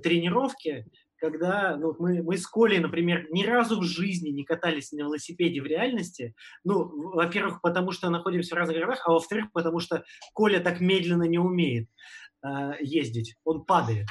тренировки, 0.01 0.85
когда 1.19 1.75
ну, 1.77 1.95
мы, 1.99 2.23
мы 2.23 2.37
с 2.37 2.47
Колей, 2.47 2.79
например, 2.79 3.27
ни 3.31 3.43
разу 3.43 3.79
в 3.79 3.83
жизни 3.83 4.29
не 4.29 4.43
катались 4.43 4.91
на 4.91 4.99
велосипеде 4.99 5.61
в 5.61 5.65
реальности. 5.65 6.33
Ну, 6.63 7.11
во-первых, 7.13 7.61
потому 7.61 7.91
что 7.91 8.09
находимся 8.09 8.55
в 8.55 8.57
разных 8.57 8.77
городах, 8.77 9.01
а 9.05 9.11
во-вторых, 9.11 9.51
потому 9.51 9.79
что 9.79 10.03
Коля 10.33 10.59
так 10.59 10.79
медленно 10.79 11.23
не 11.23 11.37
умеет 11.37 11.87
э, 12.43 12.73
ездить, 12.79 13.35
он 13.43 13.65
падает. 13.65 14.07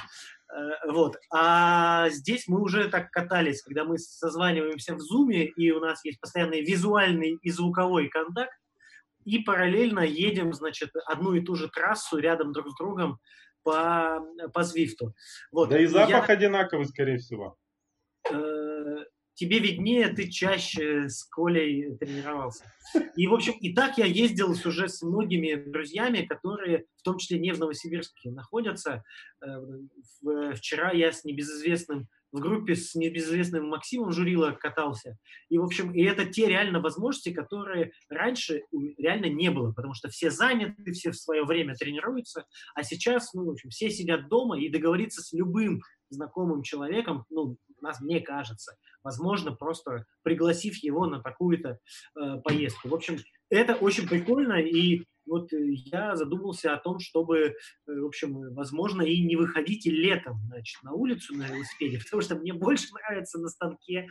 Э, 0.52 0.90
вот. 0.90 1.16
А 1.32 2.08
здесь 2.10 2.48
мы 2.48 2.60
уже 2.60 2.88
так 2.88 3.10
катались, 3.10 3.62
когда 3.62 3.84
мы 3.84 3.98
созваниваемся 3.98 4.94
в 4.94 5.00
зуме, 5.00 5.46
и 5.46 5.70
у 5.70 5.80
нас 5.80 6.04
есть 6.04 6.20
постоянный 6.20 6.62
визуальный 6.62 7.38
и 7.42 7.50
звуковой 7.50 8.08
контакт, 8.08 8.56
и 9.24 9.38
параллельно 9.38 10.00
едем, 10.00 10.54
значит, 10.54 10.90
одну 11.06 11.34
и 11.34 11.40
ту 11.40 11.54
же 11.54 11.68
трассу 11.68 12.18
рядом 12.18 12.52
друг 12.52 12.70
с 12.70 12.76
другом 12.76 13.18
по, 13.62 14.24
по 14.54 14.62
Звифту. 14.62 15.14
Вот. 15.52 15.68
Да 15.68 15.80
и 15.80 15.86
запах 15.86 16.28
я... 16.28 16.34
одинаковый, 16.34 16.86
скорее 16.86 17.18
всего. 17.18 17.56
Э, 18.30 19.04
тебе 19.38 19.60
виднее, 19.60 20.08
ты 20.08 20.28
чаще 20.28 21.08
с 21.08 21.22
Колей 21.24 21.96
тренировался. 21.96 22.64
И, 23.16 23.28
в 23.28 23.34
общем, 23.34 23.52
и 23.60 23.72
так 23.72 23.96
я 23.96 24.04
ездил 24.04 24.50
уже 24.50 24.88
с 24.88 25.00
многими 25.02 25.54
друзьями, 25.54 26.22
которые, 26.22 26.86
в 26.96 27.02
том 27.02 27.18
числе 27.18 27.38
не 27.38 27.52
в 27.52 27.58
Новосибирске, 27.60 28.32
находятся. 28.32 29.04
Э, 29.40 30.54
вчера 30.54 30.90
я 30.90 31.12
с 31.12 31.24
небезызвестным 31.24 32.08
в 32.30 32.40
группе 32.40 32.74
с 32.74 32.94
небезызвестным 32.94 33.68
Максимом 33.68 34.12
Журила 34.12 34.50
катался. 34.50 35.16
И, 35.48 35.56
в 35.56 35.64
общем, 35.64 35.92
и 35.92 36.02
это 36.02 36.26
те 36.26 36.46
реально 36.46 36.80
возможности, 36.80 37.32
которые 37.32 37.92
раньше 38.10 38.64
реально 38.98 39.26
не 39.26 39.50
было, 39.50 39.72
потому 39.72 39.94
что 39.94 40.08
все 40.10 40.30
заняты, 40.30 40.92
все 40.92 41.10
в 41.10 41.16
свое 41.16 41.44
время 41.44 41.74
тренируются, 41.74 42.44
а 42.74 42.82
сейчас, 42.82 43.32
ну, 43.32 43.46
в 43.46 43.50
общем, 43.50 43.70
все 43.70 43.88
сидят 43.88 44.28
дома 44.28 44.60
и 44.60 44.68
договориться 44.68 45.22
с 45.22 45.32
любым 45.32 45.80
знакомым 46.10 46.62
человеком, 46.62 47.24
ну, 47.30 47.56
нас, 47.80 48.00
мне 48.00 48.20
кажется, 48.20 48.76
возможно, 49.08 49.52
просто 49.52 50.04
пригласив 50.22 50.76
его 50.76 51.06
на 51.06 51.22
такую-то 51.22 51.78
э, 52.14 52.36
поездку. 52.44 52.88
В 52.88 52.94
общем, 52.94 53.16
это 53.48 53.74
очень 53.74 54.06
прикольно, 54.06 54.60
и 54.60 55.04
вот 55.24 55.50
э, 55.54 55.56
я 55.86 56.14
задумался 56.14 56.74
о 56.74 56.78
том, 56.78 56.98
чтобы, 56.98 57.38
э, 57.38 57.52
в 57.86 58.04
общем, 58.04 58.54
возможно, 58.54 59.00
и 59.00 59.22
не 59.22 59.36
выходить 59.36 59.86
и 59.86 59.90
летом, 59.90 60.40
значит, 60.48 60.82
на 60.82 60.92
улицу 60.92 61.34
на 61.34 61.46
велосипеде, 61.46 61.98
потому 62.04 62.20
что 62.20 62.36
мне 62.36 62.52
больше 62.52 62.88
нравится 62.92 63.38
на 63.38 63.48
станке, 63.48 64.08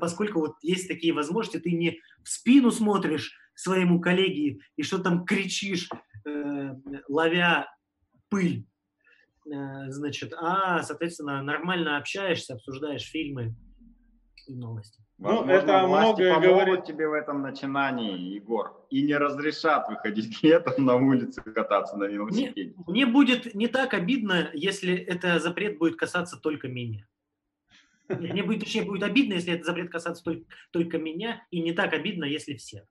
поскольку 0.00 0.40
вот 0.40 0.54
есть 0.62 0.88
такие 0.88 1.12
возможности, 1.12 1.60
ты 1.60 1.72
не 1.72 2.00
в 2.24 2.28
спину 2.28 2.70
смотришь 2.70 3.34
своему 3.54 4.00
коллеге 4.00 4.60
и 4.76 4.82
что 4.82 4.98
там 4.98 5.26
кричишь, 5.26 5.90
э, 6.24 6.74
ловя 7.06 7.66
пыль, 8.30 8.66
э, 9.46 9.90
значит, 9.90 10.32
а, 10.32 10.82
соответственно, 10.82 11.42
нормально 11.42 11.98
общаешься, 11.98 12.54
обсуждаешь 12.54 13.02
фильмы 13.02 13.54
и 14.48 14.54
новости. 14.54 15.02
Ну, 15.18 15.44
это 15.44 15.86
многое 15.86 16.38
говорит 16.40 16.84
тебе 16.84 17.08
в 17.08 17.12
этом 17.12 17.42
начинании, 17.42 18.34
Егор, 18.34 18.86
и 18.90 19.02
не 19.02 19.16
разрешат 19.16 19.88
выходить 19.88 20.42
летом 20.42 20.84
на 20.84 20.96
улице 20.96 21.42
кататься 21.42 21.96
на 21.96 22.04
велосипеде. 22.04 22.74
Мне, 22.86 23.04
мне 23.04 23.06
будет 23.06 23.54
не 23.54 23.68
так 23.68 23.94
обидно, 23.94 24.50
если 24.54 24.94
это 24.94 25.38
запрет 25.40 25.78
будет 25.78 25.96
касаться 25.96 26.36
только 26.36 26.68
меня. 26.68 27.06
Мне 28.08 28.42
будет, 28.42 28.60
точнее, 28.60 28.84
будет 28.84 29.02
обидно, 29.02 29.34
если 29.34 29.52
этот 29.52 29.66
запрет 29.66 29.90
касаться 29.90 30.24
только, 30.24 30.46
только 30.70 30.98
меня, 30.98 31.46
и 31.50 31.60
не 31.60 31.72
так 31.72 31.92
обидно, 31.92 32.24
если 32.24 32.54
всех. 32.54 32.84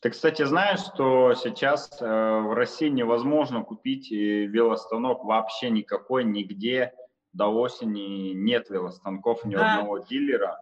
Ты, 0.00 0.10
кстати, 0.10 0.44
знаешь, 0.44 0.80
что 0.80 1.34
сейчас 1.34 2.00
э, 2.00 2.04
в 2.04 2.54
России 2.54 2.88
невозможно 2.88 3.62
купить 3.62 4.10
э, 4.10 4.46
велостанок 4.46 5.24
вообще 5.24 5.70
никакой, 5.70 6.24
нигде, 6.24 6.92
до 7.32 7.46
осени 7.48 8.32
нет 8.32 8.70
велостанков 8.70 9.44
ни 9.44 9.54
да. 9.54 9.74
одного 9.74 9.98
дилера. 9.98 10.58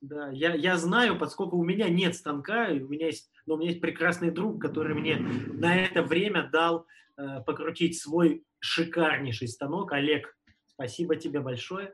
Да, 0.00 0.30
я, 0.30 0.54
я 0.54 0.76
знаю, 0.76 1.18
поскольку 1.18 1.56
у 1.56 1.64
меня 1.64 1.88
нет 1.88 2.14
станка, 2.14 2.68
у 2.70 2.88
меня 2.88 3.06
есть, 3.06 3.30
но 3.46 3.54
у 3.54 3.58
меня 3.58 3.70
есть 3.70 3.80
прекрасный 3.80 4.30
друг, 4.30 4.62
который 4.62 4.94
мне 4.94 5.16
на 5.16 5.76
это 5.76 6.02
время 6.02 6.48
дал 6.52 6.86
э, 7.16 7.40
покрутить 7.44 8.00
свой 8.00 8.44
шикарнейший 8.60 9.48
станок. 9.48 9.92
Олег, 9.92 10.36
спасибо 10.66 11.16
тебе 11.16 11.40
большое. 11.40 11.86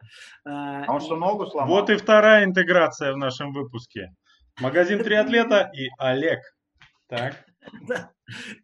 Э, 0.44 0.84
а 0.84 0.92
он 0.92 1.00
что, 1.00 1.16
ногу 1.16 1.46
сломал? 1.46 1.68
Вот 1.68 1.88
и 1.88 1.96
вторая 1.96 2.44
интеграция 2.44 3.14
в 3.14 3.16
нашем 3.16 3.52
выпуске. 3.52 4.14
Магазин 4.60 5.02
триатлета 5.02 5.70
и 5.74 5.88
Олег. 5.98 6.40
Так. 7.08 7.44
Да. 7.88 8.12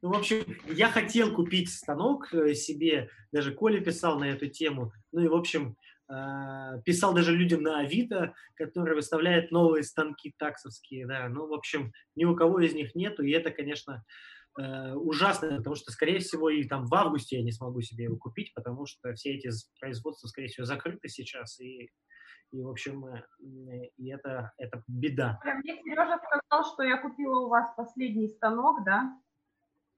Ну, 0.02 0.10
в 0.10 0.16
общем, 0.16 0.44
я 0.66 0.90
хотел 0.90 1.34
купить 1.34 1.70
станок 1.70 2.32
э, 2.32 2.54
себе, 2.54 3.10
даже 3.32 3.52
Коля 3.54 3.80
писал 3.80 4.18
на 4.18 4.24
эту 4.24 4.48
тему. 4.48 4.92
Ну 5.12 5.22
и, 5.22 5.28
в 5.28 5.34
общем, 5.34 5.76
э, 6.10 6.82
писал 6.84 7.14
даже 7.14 7.34
людям 7.36 7.62
на 7.62 7.80
Авито, 7.80 8.34
которые 8.54 8.94
выставляют 8.94 9.50
новые 9.50 9.82
станки 9.82 10.34
таксовские, 10.38 11.06
да. 11.06 11.28
Ну, 11.28 11.46
в 11.46 11.54
общем, 11.54 11.92
ни 12.16 12.24
у 12.24 12.34
кого 12.34 12.60
из 12.60 12.74
них 12.74 12.94
нету, 12.94 13.22
и 13.22 13.32
это, 13.32 13.50
конечно, 13.50 14.04
э, 14.58 14.92
ужасно, 14.94 15.56
потому 15.56 15.76
что, 15.76 15.92
скорее 15.92 16.18
всего, 16.18 16.50
и 16.50 16.64
там 16.64 16.86
в 16.86 16.94
августе 16.94 17.36
я 17.36 17.42
не 17.42 17.52
смогу 17.52 17.80
себе 17.82 18.04
его 18.04 18.16
купить, 18.16 18.52
потому 18.54 18.86
что 18.86 19.12
все 19.14 19.34
эти 19.34 19.50
производства, 19.80 20.28
скорее 20.28 20.48
всего, 20.48 20.66
закрыты 20.66 21.08
сейчас, 21.08 21.60
и 21.60 21.90
и, 22.52 22.62
в 22.62 22.68
общем, 22.68 23.06
э, 23.06 23.22
и 23.96 24.10
это, 24.10 24.52
это 24.58 24.82
беда. 24.88 25.38
Мне 25.44 25.76
Сережа 25.82 26.18
сказал, 26.18 26.72
что 26.72 26.82
я 26.82 26.98
купила 26.98 27.46
у 27.46 27.48
вас 27.48 27.72
последний 27.76 28.28
станок, 28.28 28.84
да? 28.84 29.16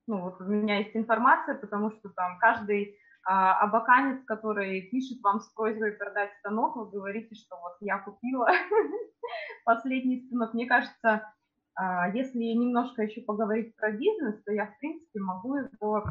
Ну, 0.07 0.21
вот 0.21 0.41
у 0.41 0.45
меня 0.45 0.79
есть 0.79 0.97
информация, 0.97 1.55
потому 1.55 1.91
что 1.93 2.11
там 2.11 2.39
каждый 2.39 2.99
а, 3.25 3.61
абаканец, 3.61 4.25
который 4.25 4.83
пишет 4.83 5.23
вам 5.23 5.41
с 5.41 5.49
просьбой 5.51 5.93
продать 5.93 6.33
станок, 6.41 6.77
вы 6.77 6.91
говорите, 6.91 7.35
что 7.37 7.57
вот 7.61 7.77
я 7.81 7.99
купила 7.99 8.49
последний 9.65 10.27
станок. 10.27 10.55
Мне 10.55 10.67
кажется, 10.67 11.33
а, 11.75 12.09
если 12.11 12.39
немножко 12.39 13.03
еще 13.03 13.21
поговорить 13.21 13.77
про 13.77 13.93
бизнес, 13.93 14.43
то 14.43 14.53
я, 14.53 14.67
в 14.67 14.79
принципе, 14.79 15.21
могу 15.21 15.57
его 15.57 16.05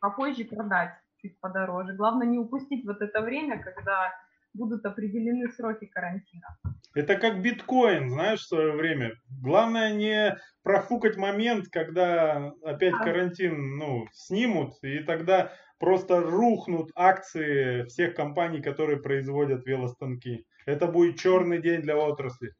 попозже 0.00 0.44
продать 0.44 0.94
чуть 1.20 1.38
подороже. 1.40 1.94
Главное 1.94 2.26
не 2.26 2.38
упустить 2.38 2.86
вот 2.86 3.02
это 3.02 3.20
время, 3.20 3.60
когда 3.60 4.12
будут 4.54 4.84
определены 4.84 5.50
сроки 5.52 5.86
карантина. 5.86 6.58
Это 6.94 7.16
как 7.16 7.42
биткоин, 7.42 8.10
знаешь, 8.10 8.40
в 8.40 8.48
свое 8.48 8.72
время. 8.72 9.14
Главное 9.42 9.94
не 9.94 10.36
профукать 10.62 11.16
момент, 11.16 11.68
когда 11.68 12.52
опять 12.64 12.94
а. 12.94 13.04
карантин 13.04 13.76
ну, 13.76 14.06
снимут, 14.12 14.74
и 14.82 15.00
тогда 15.00 15.52
просто 15.78 16.20
рухнут 16.20 16.90
акции 16.94 17.84
всех 17.84 18.14
компаний, 18.14 18.60
которые 18.60 19.00
производят 19.00 19.64
велостанки. 19.66 20.46
Это 20.66 20.86
будет 20.86 21.18
черный 21.18 21.62
день 21.62 21.82
для 21.82 21.96
отрасли. 21.96 22.54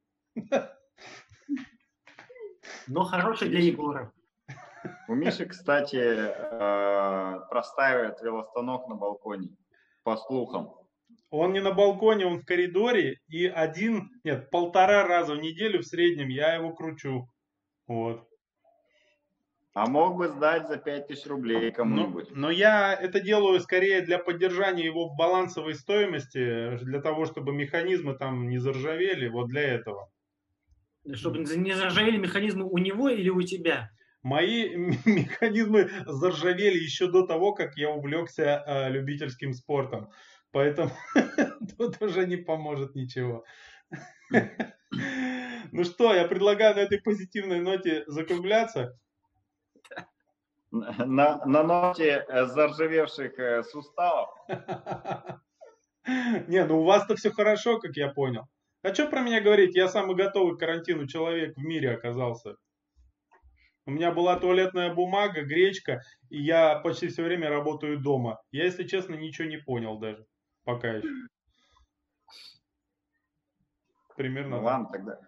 Но 2.87 3.05
хороший 3.05 3.49
для 3.49 3.61
Егора. 3.61 4.13
У 5.09 5.15
Миши, 5.15 5.47
кстати, 5.47 5.97
э, 5.97 7.41
простаивает 7.51 8.21
велостанок 8.23 8.89
на 8.89 8.95
балконе, 8.95 9.51
по 10.05 10.17
слухам. 10.17 10.75
Он 11.31 11.53
не 11.53 11.61
на 11.61 11.73
балконе, 11.73 12.27
он 12.27 12.39
в 12.39 12.45
коридоре, 12.45 13.21
и 13.29 13.47
один, 13.47 14.11
нет, 14.25 14.51
полтора 14.51 15.07
раза 15.07 15.35
в 15.35 15.41
неделю 15.41 15.81
в 15.81 15.87
среднем 15.87 16.29
я 16.29 16.55
его 16.55 16.73
кручу. 16.73 17.29
Вот. 17.87 18.27
А 19.75 19.87
мог 19.87 20.17
бы 20.17 20.29
сдать 20.29 20.67
за 20.67 20.77
5000 20.77 21.27
рублей 21.27 21.71
кому-нибудь. 21.71 22.31
Но, 22.31 22.49
но 22.49 22.51
я 22.51 22.95
это 22.95 23.21
делаю 23.21 23.61
скорее 23.61 24.01
для 24.01 24.19
поддержания 24.19 24.85
его 24.85 25.09
в 25.09 25.17
балансовой 25.17 25.75
стоимости, 25.75 26.79
для 26.79 27.01
того, 27.01 27.27
чтобы 27.27 27.53
механизмы 27.53 28.15
там 28.15 28.49
не 28.49 28.59
заржавели, 28.59 29.29
вот 29.29 29.49
для 29.49 29.63
этого. 29.63 30.11
Чтобы 31.13 31.39
не 31.39 31.75
заржавели 31.75 32.17
механизмы 32.17 32.65
у 32.65 32.79
него 32.79 33.09
или 33.09 33.29
у 33.29 33.43
тебя? 33.43 33.91
Мои 34.23 34.75
механизмы 35.05 35.91
заржавели 36.07 36.79
еще 36.79 37.09
до 37.11 37.27
того, 37.27 37.53
как 37.53 37.77
я 37.77 37.91
увлекся 37.91 38.65
э, 38.67 38.91
любительским 38.91 39.53
спортом. 39.53 40.11
Поэтому 40.53 40.91
тут 41.79 42.01
уже 42.03 42.27
не 42.27 42.37
поможет 42.37 42.95
ничего. 42.95 43.45
Ну 45.71 45.85
что, 45.85 46.15
я 46.15 46.27
предлагаю 46.27 46.75
на 46.75 46.81
этой 46.81 46.99
позитивной 46.99 47.61
ноте 47.61 48.03
закругляться. 48.07 48.99
На, 50.71 51.45
на 51.45 51.63
ноте 51.63 52.25
э, 52.27 52.47
заржавевших 52.47 53.39
э, 53.39 53.63
суставов. 53.65 54.31
Не, 56.49 56.65
ну 56.65 56.81
у 56.81 56.85
вас-то 56.85 57.17
все 57.17 57.31
хорошо, 57.31 57.79
как 57.79 57.97
я 57.97 58.09
понял. 58.09 58.45
А 58.83 58.95
что 58.95 59.09
про 59.09 59.21
меня 59.21 59.43
говорить? 59.43 59.75
Я 59.75 59.89
самый 59.89 60.17
готовый 60.17 60.57
к 60.57 60.61
карантину 60.61 61.07
человек 61.07 61.55
в 61.57 61.61
мире 61.61 61.93
оказался. 61.93 62.57
У 63.87 63.91
меня 63.91 64.13
была 64.13 64.39
туалетная 64.39 64.93
бумага, 64.93 65.43
гречка, 65.43 66.03
и 66.29 66.43
я 66.43 66.79
почти 66.79 67.09
все 67.09 67.23
время 67.23 67.49
работаю 67.49 67.99
дома. 67.99 68.39
Я, 68.53 68.65
если 68.65 68.85
честно, 68.85 69.15
ничего 69.15 69.49
не 69.49 69.57
понял 69.57 69.99
даже. 69.99 70.27
Пока 70.69 70.89
еще. 70.89 71.09
Примерно. 74.19 74.59
Ну, 74.59 74.65
ладно, 74.65 74.89
тогда. 74.93 75.19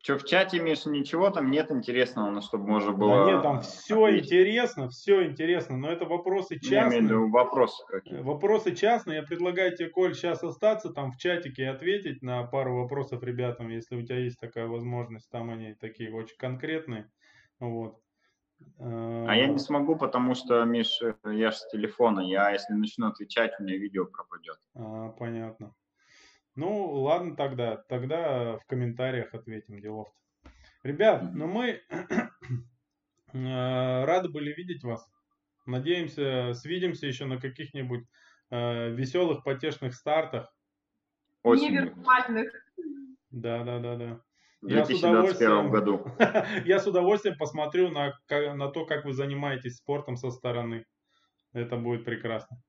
Что, 0.00 0.16
в 0.16 0.24
чате, 0.24 0.60
Миша, 0.60 0.90
ничего 0.90 1.28
там 1.30 1.50
нет 1.50 1.72
интересного, 1.72 2.30
на 2.30 2.40
чтобы 2.40 2.68
можно 2.68 2.92
было... 2.92 3.26
Да 3.26 3.32
нет, 3.32 3.42
там 3.42 3.60
все 3.62 4.04
ответить. 4.04 4.26
интересно, 4.32 4.88
все 4.88 5.26
интересно, 5.26 5.76
но 5.76 5.90
это 5.90 6.04
вопросы 6.04 6.60
частные. 6.60 6.78
Я 6.78 6.88
имею 6.88 7.02
в 7.02 7.04
виду 7.06 7.30
вопросы 7.30 7.84
какие. 7.88 8.20
Вопросы 8.20 8.76
частные. 8.76 9.16
Я 9.16 9.22
предлагаю 9.24 9.76
тебе, 9.76 9.88
Коль, 9.88 10.14
сейчас 10.14 10.44
остаться 10.44 10.90
там 10.90 11.10
в 11.10 11.16
чатике 11.16 11.62
и 11.62 11.66
ответить 11.66 12.22
на 12.22 12.44
пару 12.44 12.76
вопросов 12.76 13.24
ребятам, 13.24 13.70
если 13.70 13.96
у 13.96 14.02
тебя 14.02 14.20
есть 14.20 14.38
такая 14.38 14.68
возможность. 14.68 15.28
Там 15.30 15.50
они 15.50 15.74
такие 15.74 16.14
очень 16.14 16.36
конкретные. 16.36 17.10
Вот. 17.58 18.00
А 18.78 19.34
я 19.34 19.46
не 19.46 19.58
смогу, 19.58 19.96
потому 19.96 20.34
что, 20.34 20.64
Миш, 20.64 21.00
я 21.24 21.50
же 21.50 21.56
с 21.56 21.68
телефона. 21.68 22.20
Я, 22.20 22.50
если 22.50 22.72
начну 22.72 23.08
отвечать, 23.08 23.52
у 23.58 23.62
меня 23.62 23.76
видео 23.76 24.06
пропадет. 24.06 24.58
А, 24.74 25.10
понятно. 25.10 25.74
Ну, 26.56 26.90
ладно 27.02 27.36
тогда. 27.36 27.76
Тогда 27.88 28.56
в 28.56 28.66
комментариях 28.66 29.34
ответим, 29.34 29.80
делов 29.80 30.08
-то. 30.08 30.20
Ребят, 30.82 31.22
ну 31.34 31.46
мы 31.46 31.82
э, 33.32 34.04
рады 34.04 34.28
были 34.30 34.52
видеть 34.52 34.82
вас. 34.82 35.06
Надеемся, 35.66 36.54
свидимся 36.54 37.06
еще 37.06 37.26
на 37.26 37.38
каких-нибудь 37.38 38.04
э, 38.50 38.90
веселых, 38.90 39.44
потешных 39.44 39.94
стартах. 39.94 40.52
Невиртуальных. 41.44 42.50
Да, 43.30 43.62
да, 43.64 43.78
да, 43.78 43.96
да. 43.96 44.20
В 44.62 44.68
2021 44.68 45.70
году. 45.70 46.04
я 46.66 46.78
с 46.78 46.86
удовольствием 46.86 47.36
посмотрю 47.38 47.90
на, 47.90 48.18
на 48.28 48.68
то, 48.68 48.84
как 48.84 49.04
вы 49.04 49.14
занимаетесь 49.14 49.76
спортом 49.76 50.16
со 50.16 50.30
стороны. 50.30 50.84
Это 51.52 51.76
будет 51.76 52.04
прекрасно. 52.04 52.60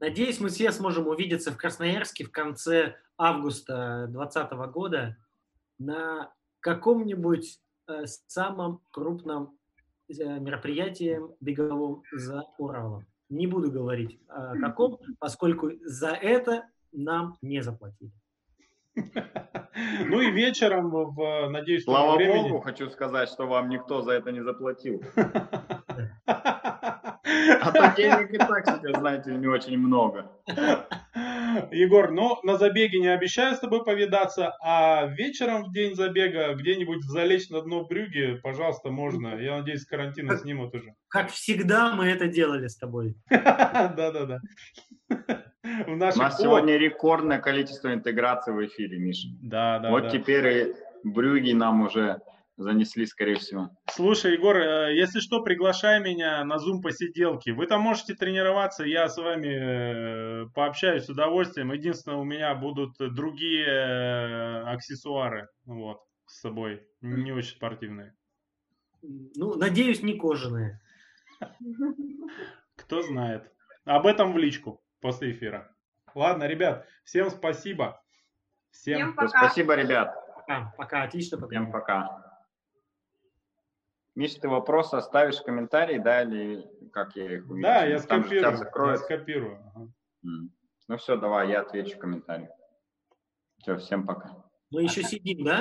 Надеюсь, 0.00 0.40
мы 0.40 0.48
все 0.48 0.72
сможем 0.72 1.06
увидеться 1.06 1.52
в 1.52 1.56
Красноярске 1.56 2.24
в 2.24 2.32
конце 2.32 2.96
августа 3.16 4.06
2020 4.08 4.52
года 4.72 5.16
на 5.78 6.32
каком-нибудь 6.60 7.60
э, 7.86 8.06
самом 8.06 8.80
крупном 8.90 9.58
э, 10.08 10.14
мероприятии 10.14 11.20
беговом 11.40 12.02
за 12.12 12.44
Уралом. 12.58 13.06
Не 13.28 13.46
буду 13.46 13.70
говорить 13.70 14.18
о 14.28 14.58
каком, 14.58 14.98
поскольку 15.18 15.70
за 15.84 16.10
это 16.10 16.68
нам 16.92 17.36
не 17.42 17.62
заплатили. 17.62 18.12
Ну 20.04 20.20
и 20.20 20.30
вечером, 20.30 20.90
в, 20.90 21.48
надеюсь, 21.48 21.84
Слава 21.84 22.16
времени... 22.16 22.48
Богу, 22.48 22.60
хочу 22.60 22.90
сказать, 22.90 23.28
что 23.28 23.46
вам 23.46 23.68
никто 23.68 24.02
за 24.02 24.12
это 24.12 24.32
не 24.32 24.42
заплатил. 24.42 25.02
А 27.60 27.72
то 27.72 27.94
денег 27.96 28.32
и 28.32 28.38
так 28.38 28.66
себе, 28.66 28.94
знаете, 28.94 29.32
не 29.32 29.46
очень 29.46 29.78
много. 29.78 30.30
Егор, 31.70 32.10
ну 32.10 32.38
на 32.42 32.56
забеге 32.56 33.00
не 33.00 33.08
обещаю 33.08 33.54
с 33.54 33.60
тобой 33.60 33.84
повидаться, 33.84 34.56
а 34.62 35.06
вечером 35.06 35.64
в 35.64 35.72
день 35.72 35.94
забега 35.94 36.54
где-нибудь 36.54 37.02
залечь 37.04 37.50
на 37.50 37.62
дно 37.62 37.84
брюги, 37.84 38.38
пожалуйста, 38.42 38.90
можно. 38.90 39.36
Я 39.40 39.58
надеюсь, 39.58 39.84
карантина 39.84 40.36
снимут 40.36 40.74
уже. 40.74 40.94
Как 41.08 41.30
всегда 41.30 41.94
мы 41.94 42.06
это 42.06 42.28
делали 42.28 42.68
с 42.68 42.76
тобой. 42.76 43.16
Да-да-да. 43.30 44.40
У 45.86 45.96
нас 45.96 46.16
сегодня 46.38 46.76
рекордное 46.76 47.38
количество 47.38 47.92
интеграций 47.92 48.52
в 48.52 48.64
эфире, 48.66 48.98
Миша. 48.98 49.28
Да, 49.42 49.78
да. 49.78 49.90
Вот 49.90 50.10
теперь 50.10 50.46
и 50.46 50.74
брюги 51.04 51.52
нам 51.52 51.82
уже 51.82 52.20
занесли, 52.60 53.06
скорее 53.06 53.36
всего. 53.36 53.70
Слушай, 53.90 54.34
Егор, 54.34 54.56
э, 54.56 54.94
если 54.94 55.20
что, 55.20 55.42
приглашай 55.42 56.00
меня 56.00 56.44
на 56.44 56.56
Zoom 56.56 56.82
посиделки. 56.82 57.50
Вы 57.50 57.66
там 57.66 57.80
можете 57.80 58.14
тренироваться, 58.14 58.84
я 58.84 59.08
с 59.08 59.16
вами 59.16 59.48
э, 59.48 60.46
пообщаюсь 60.54 61.04
с 61.04 61.08
удовольствием. 61.08 61.72
Единственное, 61.72 62.18
у 62.18 62.24
меня 62.24 62.54
будут 62.54 62.96
другие 62.98 63.66
э, 63.66 64.62
аксессуары 64.64 65.48
вот, 65.64 65.98
с 66.26 66.40
собой, 66.40 66.86
не 67.00 67.32
очень 67.32 67.56
спортивные. 67.56 68.14
Ну, 69.02 69.54
надеюсь, 69.56 70.02
не 70.02 70.18
кожаные. 70.18 70.80
Кто 72.76 73.02
знает. 73.02 73.50
Об 73.84 74.06
этом 74.06 74.32
в 74.32 74.38
личку 74.38 74.82
после 75.00 75.32
эфира. 75.32 75.74
Ладно, 76.14 76.44
ребят, 76.44 76.86
всем 77.04 77.30
спасибо. 77.30 78.02
Всем, 78.70 78.98
всем 78.98 79.14
пока. 79.14 79.46
Спасибо, 79.46 79.74
ребят. 79.74 80.14
Пока, 80.34 80.74
пока, 80.76 81.02
отлично. 81.04 81.38
Пока. 81.38 81.48
Всем 81.48 81.72
пока. 81.72 82.29
Миша, 84.20 84.38
ты 84.38 84.48
вопросы 84.50 84.96
оставишь 84.96 85.38
в 85.38 85.44
комментарии, 85.44 85.96
да, 85.96 86.24
или 86.24 86.62
как 86.92 87.16
я 87.16 87.36
их 87.36 87.48
увижу? 87.48 87.62
Да, 87.62 87.86
я 87.86 87.98
скопирую. 88.00 88.90
Я 88.90 88.96
скопирую. 88.98 89.58
Ага. 89.74 89.88
Ну 90.88 90.96
все, 90.98 91.16
давай, 91.16 91.48
я 91.48 91.62
отвечу 91.62 91.96
в 91.96 92.00
комментарии. 92.00 92.50
Все, 93.62 93.78
всем 93.78 94.06
пока. 94.06 94.44
Мы 94.70 94.82
еще 94.82 95.02
сидим, 95.04 95.42
да? 95.42 95.58